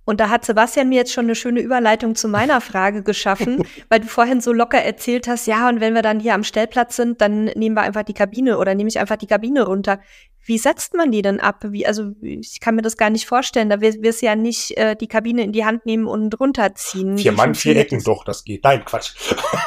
Und 0.04 0.20
da 0.20 0.28
hat 0.28 0.44
Sebastian 0.44 0.88
mir 0.88 0.96
jetzt 0.96 1.12
schon 1.12 1.24
eine 1.24 1.34
schöne 1.34 1.60
Überleitung 1.60 2.14
zu 2.14 2.28
meiner 2.28 2.60
Frage 2.60 3.02
geschaffen, 3.02 3.64
weil 3.88 4.00
du 4.00 4.06
vorhin 4.06 4.40
so 4.40 4.52
locker 4.52 4.82
erzählt 4.82 5.28
hast, 5.28 5.46
ja, 5.46 5.68
und 5.68 5.80
wenn 5.80 5.94
wir 5.94 6.02
dann 6.02 6.20
hier 6.20 6.34
am 6.34 6.44
Stellplatz 6.44 6.96
sind, 6.96 7.20
dann 7.20 7.44
nehmen 7.44 7.76
wir 7.76 7.82
einfach 7.82 8.02
die 8.02 8.12
Kabine 8.12 8.58
oder 8.58 8.74
nehme 8.74 8.88
ich 8.88 8.98
einfach 8.98 9.16
die 9.16 9.28
Kabine 9.28 9.64
runter. 9.64 10.00
Wie 10.44 10.58
setzt 10.58 10.94
man 10.94 11.10
die 11.10 11.22
denn 11.22 11.40
ab? 11.40 11.64
Wie, 11.68 11.86
also 11.86 12.12
ich 12.20 12.60
kann 12.60 12.74
mir 12.74 12.82
das 12.82 12.96
gar 12.96 13.10
nicht 13.10 13.26
vorstellen. 13.26 13.70
Da 13.70 13.80
wirst 13.80 14.22
du 14.22 14.26
ja 14.26 14.36
nicht 14.36 14.76
äh, 14.76 14.96
die 14.96 15.06
Kabine 15.06 15.42
in 15.42 15.52
die 15.52 15.64
Hand 15.64 15.86
nehmen 15.86 16.06
und 16.06 16.38
runterziehen. 16.38 17.18
Vier 17.18 17.32
Mann, 17.32 17.54
vier 17.54 17.76
Ecken, 17.76 17.98
das? 17.98 18.04
doch, 18.04 18.24
das 18.24 18.44
geht. 18.44 18.64
Nein, 18.64 18.84
Quatsch. 18.84 19.14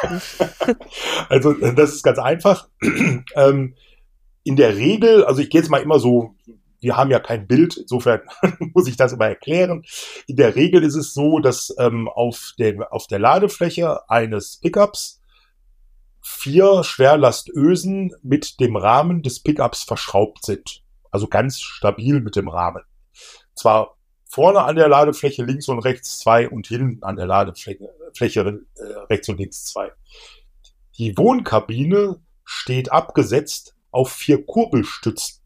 also 1.30 1.53
das 1.53 1.93
ist 1.93 2.03
ganz 2.03 2.19
einfach. 2.19 2.69
ähm, 3.36 3.75
in 4.43 4.55
der 4.55 4.78
Regel, 4.78 5.25
also 5.25 5.41
ich 5.41 5.49
gehe 5.49 5.61
jetzt 5.61 5.69
mal 5.69 5.82
immer 5.82 5.99
so 5.99 6.36
wir 6.80 6.95
haben 6.95 7.11
ja 7.11 7.19
kein 7.19 7.47
Bild, 7.47 7.78
insofern 7.78 8.21
muss 8.73 8.88
ich 8.88 8.97
das 8.97 9.13
immer 9.13 9.28
erklären. 9.28 9.84
In 10.28 10.36
der 10.36 10.55
Regel 10.55 10.84
ist 10.84 10.95
es 10.95 11.13
so, 11.13 11.39
dass 11.39 11.73
ähm, 11.80 12.07
auf, 12.07 12.53
den, 12.59 12.84
auf 12.84 13.07
der 13.07 13.19
Ladefläche 13.19 14.09
eines 14.09 14.59
Pickups 14.59 15.16
vier 16.28 16.84
Schwerlastösen 16.84 18.13
mit 18.21 18.59
dem 18.59 18.75
Rahmen 18.75 19.23
des 19.23 19.39
Pickups 19.39 19.84
verschraubt 19.84 20.45
sind. 20.45 20.84
Also 21.09 21.28
ganz 21.28 21.61
stabil 21.61 22.19
mit 22.19 22.36
dem 22.36 22.49
Rahmen. 22.49 22.84
Zwar 23.55 23.95
vorne 24.30 24.61
an 24.61 24.75
der 24.75 24.89
Ladefläche 24.89 25.45
links 25.45 25.69
und 25.69 25.80
rechts 25.80 26.19
zwei 26.19 26.49
und 26.49 26.67
hinten 26.67 27.01
an 27.01 27.15
der 27.15 27.28
Ladefläche 27.28 27.89
Fläche, 28.13 28.41
äh, 28.41 28.84
rechts 29.09 29.30
und 29.30 29.39
links 29.39 29.65
zwei. 29.65 29.91
Die 30.97 31.17
Wohnkabine 31.17 32.19
steht 32.43 32.91
abgesetzt 32.91 33.75
auf 33.91 34.11
vier 34.11 34.45
Kurbelstützen. 34.45 35.41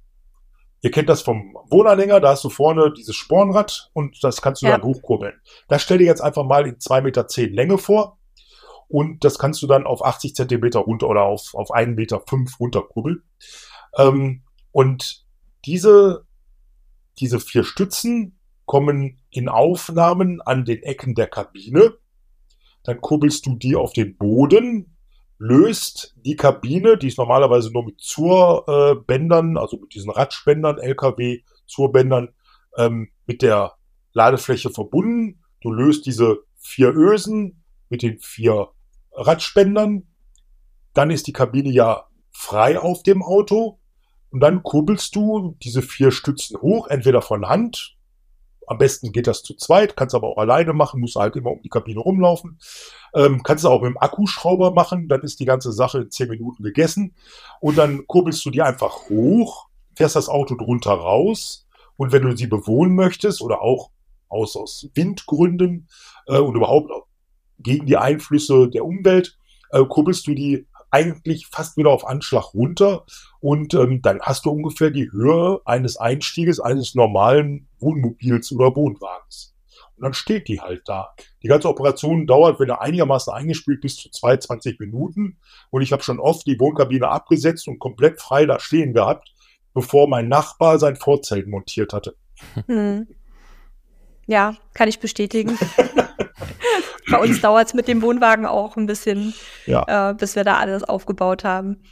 Ihr 0.81 0.89
kennt 0.89 1.09
das 1.09 1.21
vom 1.21 1.55
Wohnanhänger, 1.69 2.19
da 2.19 2.29
hast 2.29 2.43
du 2.43 2.49
vorne 2.49 2.91
dieses 2.91 3.15
Spornrad 3.15 3.91
und 3.93 4.23
das 4.23 4.41
kannst 4.41 4.63
du 4.63 4.65
ja. 4.65 4.71
dann 4.71 4.83
hochkurbeln. 4.83 5.39
Das 5.67 5.83
stell 5.83 5.99
dir 5.99 6.05
jetzt 6.05 6.21
einfach 6.21 6.43
mal 6.43 6.65
in 6.65 6.79
zwei 6.79 7.01
Meter 7.01 7.27
zehn 7.27 7.53
Länge 7.53 7.77
vor 7.77 8.17
und 8.91 9.23
das 9.23 9.39
kannst 9.39 9.61
du 9.61 9.67
dann 9.67 9.85
auf 9.85 10.03
80 10.03 10.35
Zentimeter 10.35 10.79
runter 10.79 11.07
oder 11.07 11.23
auf, 11.23 11.53
auf 11.53 11.71
einen 11.71 11.95
Meter 11.95 12.21
fünf 12.27 12.59
runterkurbeln. 12.59 13.23
Ähm, 13.97 14.43
und 14.71 15.25
diese, 15.65 16.25
diese 17.19 17.39
vier 17.39 17.63
Stützen 17.63 18.37
kommen 18.65 19.21
in 19.29 19.49
Aufnahmen 19.49 20.41
an 20.41 20.65
den 20.65 20.83
Ecken 20.83 21.15
der 21.15 21.27
Kabine. 21.27 21.95
Dann 22.83 23.01
kurbelst 23.01 23.45
du 23.45 23.55
die 23.55 23.75
auf 23.75 23.93
den 23.93 24.17
Boden 24.17 24.91
löst 25.41 26.13
die 26.23 26.35
Kabine, 26.35 26.99
die 26.99 27.07
ist 27.07 27.17
normalerweise 27.17 27.71
nur 27.71 27.83
mit 27.83 27.99
Zurbändern, 27.99 29.57
also 29.57 29.77
mit 29.77 29.95
diesen 29.95 30.11
Radspendern, 30.11 30.77
LKW, 30.77 31.41
Zurbändern, 31.65 32.29
ähm, 32.77 33.09
mit 33.25 33.41
der 33.41 33.73
Ladefläche 34.13 34.69
verbunden. 34.69 35.41
Du 35.61 35.71
löst 35.71 36.05
diese 36.05 36.43
vier 36.59 36.95
Ösen 36.95 37.63
mit 37.89 38.03
den 38.03 38.19
vier 38.19 38.69
Radspendern. 39.13 40.07
Dann 40.93 41.11
ist 41.11 41.27
die 41.27 41.33
Kabine 41.33 41.69
ja 41.69 42.07
frei 42.31 42.79
auf 42.79 43.03
dem 43.03 43.23
Auto. 43.23 43.79
Und 44.31 44.39
dann 44.39 44.63
kurbelst 44.63 45.15
du 45.15 45.57
diese 45.61 45.81
vier 45.81 46.11
Stützen 46.11 46.61
hoch, 46.61 46.87
entweder 46.87 47.21
von 47.21 47.47
Hand. 47.47 47.97
Am 48.65 48.77
besten 48.77 49.11
geht 49.11 49.27
das 49.27 49.43
zu 49.43 49.55
zweit, 49.55 49.97
kannst 49.97 50.15
aber 50.15 50.29
auch 50.29 50.37
alleine 50.37 50.71
machen, 50.71 51.01
musst 51.01 51.17
halt 51.17 51.35
immer 51.35 51.51
um 51.51 51.61
die 51.61 51.69
Kabine 51.69 51.99
rumlaufen. 51.99 52.57
Ähm, 53.13 53.43
kannst 53.43 53.65
auch 53.65 53.81
mit 53.81 53.89
dem 53.89 53.97
Akkuschrauber 53.97 54.71
machen, 54.71 55.09
dann 55.09 55.21
ist 55.21 55.41
die 55.41 55.45
ganze 55.45 55.73
Sache 55.73 55.99
in 55.99 56.11
10 56.11 56.29
Minuten 56.29 56.63
gegessen. 56.63 57.13
Und 57.59 57.77
dann 57.77 58.07
kurbelst 58.07 58.45
du 58.45 58.49
die 58.49 58.61
einfach 58.61 59.09
hoch, 59.09 59.67
fährst 59.95 60.15
das 60.15 60.29
Auto 60.29 60.55
drunter 60.55 60.93
raus. 60.93 61.67
Und 61.97 62.13
wenn 62.13 62.23
du 62.23 62.35
sie 62.35 62.47
bewohnen 62.47 62.95
möchtest 62.95 63.41
oder 63.41 63.61
auch 63.61 63.91
aus, 64.29 64.55
aus 64.55 64.89
Windgründen 64.93 65.89
äh, 66.27 66.37
und 66.37 66.55
überhaupt 66.55 66.89
gegen 67.63 67.85
die 67.85 67.97
Einflüsse 67.97 68.69
der 68.69 68.85
Umwelt, 68.85 69.37
äh, 69.71 69.83
kurbelst 69.83 70.27
du 70.27 70.33
die 70.33 70.67
eigentlich 70.91 71.47
fast 71.47 71.77
wieder 71.77 71.89
auf 71.89 72.05
Anschlag 72.05 72.53
runter 72.53 73.05
und 73.39 73.73
ähm, 73.73 74.01
dann 74.01 74.19
hast 74.21 74.45
du 74.45 74.51
ungefähr 74.51 74.91
die 74.91 75.11
Höhe 75.11 75.61
eines 75.65 75.97
Einstieges 75.97 76.59
eines 76.59 76.95
normalen 76.95 77.67
Wohnmobils 77.79 78.51
oder 78.51 78.75
Wohnwagens. 78.75 79.55
Und 79.95 80.03
dann 80.03 80.13
steht 80.13 80.47
die 80.47 80.59
halt 80.59 80.81
da. 80.85 81.13
Die 81.43 81.47
ganze 81.47 81.69
Operation 81.69 82.27
dauert, 82.27 82.59
wenn 82.59 82.69
er 82.69 82.81
einigermaßen 82.81 83.31
eingespielt, 83.31 83.81
bis 83.81 83.97
zu 83.97 84.09
22 84.09 84.79
Minuten. 84.79 85.37
Und 85.69 85.81
ich 85.81 85.91
habe 85.91 86.03
schon 86.03 86.19
oft 86.19 86.45
die 86.47 86.59
Wohnkabine 86.59 87.07
abgesetzt 87.07 87.67
und 87.67 87.79
komplett 87.79 88.19
frei 88.19 88.45
da 88.45 88.59
stehen 88.59 88.93
gehabt, 88.93 89.31
bevor 89.73 90.07
mein 90.09 90.27
Nachbar 90.27 90.79
sein 90.79 90.95
Vorzelt 90.95 91.47
montiert 91.47 91.93
hatte. 91.93 92.15
Hm. 92.65 93.07
Ja, 94.25 94.55
kann 94.73 94.89
ich 94.89 94.99
bestätigen. 94.99 95.57
Bei 97.11 97.19
uns 97.19 97.41
dauert 97.41 97.67
es 97.67 97.73
mit 97.73 97.87
dem 97.87 98.01
Wohnwagen 98.01 98.45
auch 98.45 98.77
ein 98.77 98.85
bisschen, 98.85 99.33
ja. 99.65 100.09
äh, 100.09 100.13
bis 100.13 100.35
wir 100.35 100.43
da 100.43 100.57
alles 100.57 100.83
aufgebaut 100.83 101.43
haben. 101.43 101.83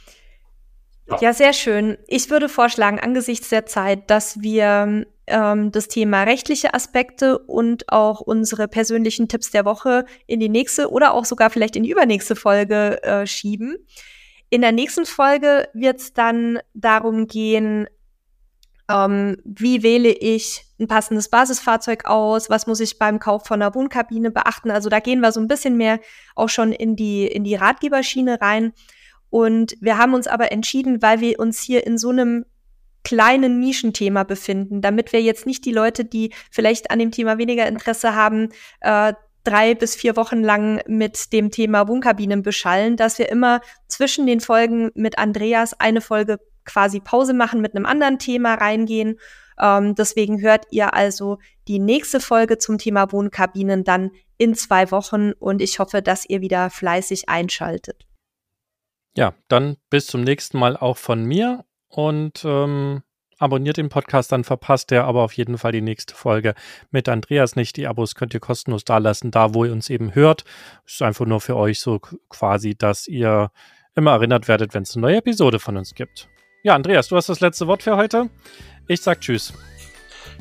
Ja. 1.08 1.18
ja, 1.20 1.32
sehr 1.32 1.52
schön. 1.52 1.98
Ich 2.06 2.30
würde 2.30 2.48
vorschlagen, 2.48 3.00
angesichts 3.00 3.48
der 3.48 3.66
Zeit, 3.66 4.10
dass 4.10 4.40
wir 4.42 5.06
ähm, 5.26 5.72
das 5.72 5.88
Thema 5.88 6.22
rechtliche 6.22 6.74
Aspekte 6.74 7.38
und 7.38 7.90
auch 7.90 8.20
unsere 8.20 8.68
persönlichen 8.68 9.28
Tipps 9.28 9.50
der 9.50 9.64
Woche 9.64 10.04
in 10.26 10.40
die 10.40 10.48
nächste 10.48 10.90
oder 10.90 11.14
auch 11.14 11.24
sogar 11.24 11.50
vielleicht 11.50 11.76
in 11.76 11.82
die 11.82 11.90
übernächste 11.90 12.36
Folge 12.36 13.02
äh, 13.02 13.26
schieben. 13.26 13.76
In 14.50 14.60
der 14.60 14.72
nächsten 14.72 15.06
Folge 15.06 15.68
wird 15.74 16.00
es 16.00 16.12
dann 16.12 16.58
darum 16.74 17.26
gehen, 17.26 17.88
ähm, 18.90 19.36
wie 19.44 19.82
wähle 19.82 20.10
ich 20.10 20.64
ein 20.80 20.88
passendes 20.88 21.28
Basisfahrzeug 21.28 22.06
aus, 22.06 22.50
was 22.50 22.66
muss 22.66 22.80
ich 22.80 22.98
beim 22.98 23.18
Kauf 23.18 23.46
von 23.46 23.60
einer 23.60 23.74
Wohnkabine 23.74 24.30
beachten. 24.30 24.70
Also 24.70 24.88
da 24.88 25.00
gehen 25.00 25.20
wir 25.20 25.32
so 25.32 25.40
ein 25.40 25.48
bisschen 25.48 25.76
mehr 25.76 26.00
auch 26.34 26.48
schon 26.48 26.72
in 26.72 26.96
die, 26.96 27.26
in 27.26 27.44
die 27.44 27.54
Ratgeberschiene 27.54 28.40
rein. 28.40 28.72
Und 29.28 29.76
wir 29.80 29.98
haben 29.98 30.14
uns 30.14 30.26
aber 30.26 30.50
entschieden, 30.50 31.02
weil 31.02 31.20
wir 31.20 31.38
uns 31.38 31.60
hier 31.60 31.86
in 31.86 31.98
so 31.98 32.10
einem 32.10 32.44
kleinen 33.04 33.60
Nischenthema 33.60 34.24
befinden, 34.24 34.82
damit 34.82 35.12
wir 35.12 35.22
jetzt 35.22 35.46
nicht 35.46 35.64
die 35.64 35.72
Leute, 35.72 36.04
die 36.04 36.32
vielleicht 36.50 36.90
an 36.90 36.98
dem 36.98 37.10
Thema 37.10 37.38
weniger 37.38 37.66
Interesse 37.66 38.14
haben, 38.14 38.50
äh, 38.80 39.14
drei 39.44 39.74
bis 39.74 39.94
vier 39.94 40.16
Wochen 40.16 40.42
lang 40.42 40.82
mit 40.86 41.32
dem 41.32 41.50
Thema 41.50 41.88
Wohnkabinen 41.88 42.42
beschallen, 42.42 42.96
dass 42.96 43.18
wir 43.18 43.30
immer 43.30 43.60
zwischen 43.88 44.26
den 44.26 44.40
Folgen 44.40 44.90
mit 44.94 45.18
Andreas 45.18 45.78
eine 45.80 46.00
Folge 46.00 46.38
quasi 46.64 47.00
Pause 47.00 47.32
machen, 47.32 47.60
mit 47.60 47.74
einem 47.74 47.86
anderen 47.86 48.18
Thema 48.18 48.54
reingehen. 48.54 49.18
Ähm, 49.60 49.94
deswegen 49.94 50.40
hört 50.40 50.66
ihr 50.70 50.94
also 50.94 51.38
die 51.68 51.78
nächste 51.78 52.20
Folge 52.20 52.58
zum 52.58 52.78
Thema 52.78 53.12
Wohnkabinen 53.12 53.84
dann 53.84 54.10
in 54.38 54.54
zwei 54.54 54.90
Wochen 54.90 55.32
und 55.32 55.60
ich 55.60 55.78
hoffe, 55.78 56.00
dass 56.02 56.24
ihr 56.28 56.40
wieder 56.40 56.70
fleißig 56.70 57.28
einschaltet. 57.28 58.06
Ja, 59.16 59.34
dann 59.48 59.76
bis 59.90 60.06
zum 60.06 60.22
nächsten 60.22 60.58
Mal 60.58 60.76
auch 60.76 60.96
von 60.96 61.24
mir 61.24 61.64
und 61.88 62.42
ähm, 62.44 63.02
abonniert 63.38 63.76
den 63.76 63.88
Podcast, 63.88 64.32
dann 64.32 64.44
verpasst 64.44 64.92
ihr 64.92 65.04
aber 65.04 65.22
auf 65.22 65.32
jeden 65.32 65.58
Fall 65.58 65.72
die 65.72 65.80
nächste 65.80 66.14
Folge 66.14 66.54
mit 66.90 67.08
Andreas 67.08 67.56
nicht. 67.56 67.76
Die 67.76 67.86
Abos 67.86 68.14
könnt 68.14 68.34
ihr 68.34 68.40
kostenlos 68.40 68.84
dalassen, 68.84 69.30
da 69.30 69.54
wo 69.54 69.64
ihr 69.64 69.72
uns 69.72 69.90
eben 69.90 70.14
hört. 70.14 70.44
Ist 70.86 71.02
einfach 71.02 71.26
nur 71.26 71.40
für 71.40 71.56
euch 71.56 71.80
so 71.80 71.98
quasi, 72.28 72.74
dass 72.76 73.08
ihr 73.08 73.50
immer 73.94 74.12
erinnert 74.12 74.46
werdet, 74.46 74.74
wenn 74.74 74.84
es 74.84 74.94
eine 74.94 75.02
neue 75.02 75.16
Episode 75.16 75.58
von 75.58 75.76
uns 75.76 75.94
gibt. 75.94 76.28
Ja, 76.62 76.74
Andreas, 76.74 77.08
du 77.08 77.16
hast 77.16 77.28
das 77.30 77.40
letzte 77.40 77.66
Wort 77.66 77.82
für 77.82 77.96
heute. 77.96 78.28
Ich 78.86 79.00
sag 79.00 79.20
Tschüss. 79.22 79.54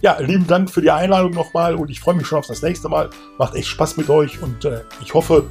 Ja, 0.02 0.20
lieben 0.20 0.48
Dank 0.48 0.70
für 0.70 0.82
die 0.82 0.92
Einladung 0.92 1.32
nochmal 1.32 1.76
und 1.76 1.90
ich 1.90 2.02
freue 2.02 2.16
mich 2.16 2.28
schon 2.28 2.40
auf 2.40 2.48
das 2.48 2.62
nächste 2.62 2.90
Mal. 2.90 3.10
Macht 3.38 3.56
echt 3.56 3.70
Spaß 3.70 3.96
mit 3.96 4.10
euch 4.10 4.42
und 4.42 4.66
äh, 4.66 4.82
ich 5.02 5.14
hoffe, 5.14 5.46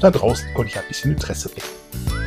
da 0.00 0.12
draußen 0.12 0.46
konnte 0.54 0.70
ich 0.70 0.78
ein 0.78 0.86
bisschen 0.86 1.12
Interesse 1.12 1.50
wecken. 1.50 2.21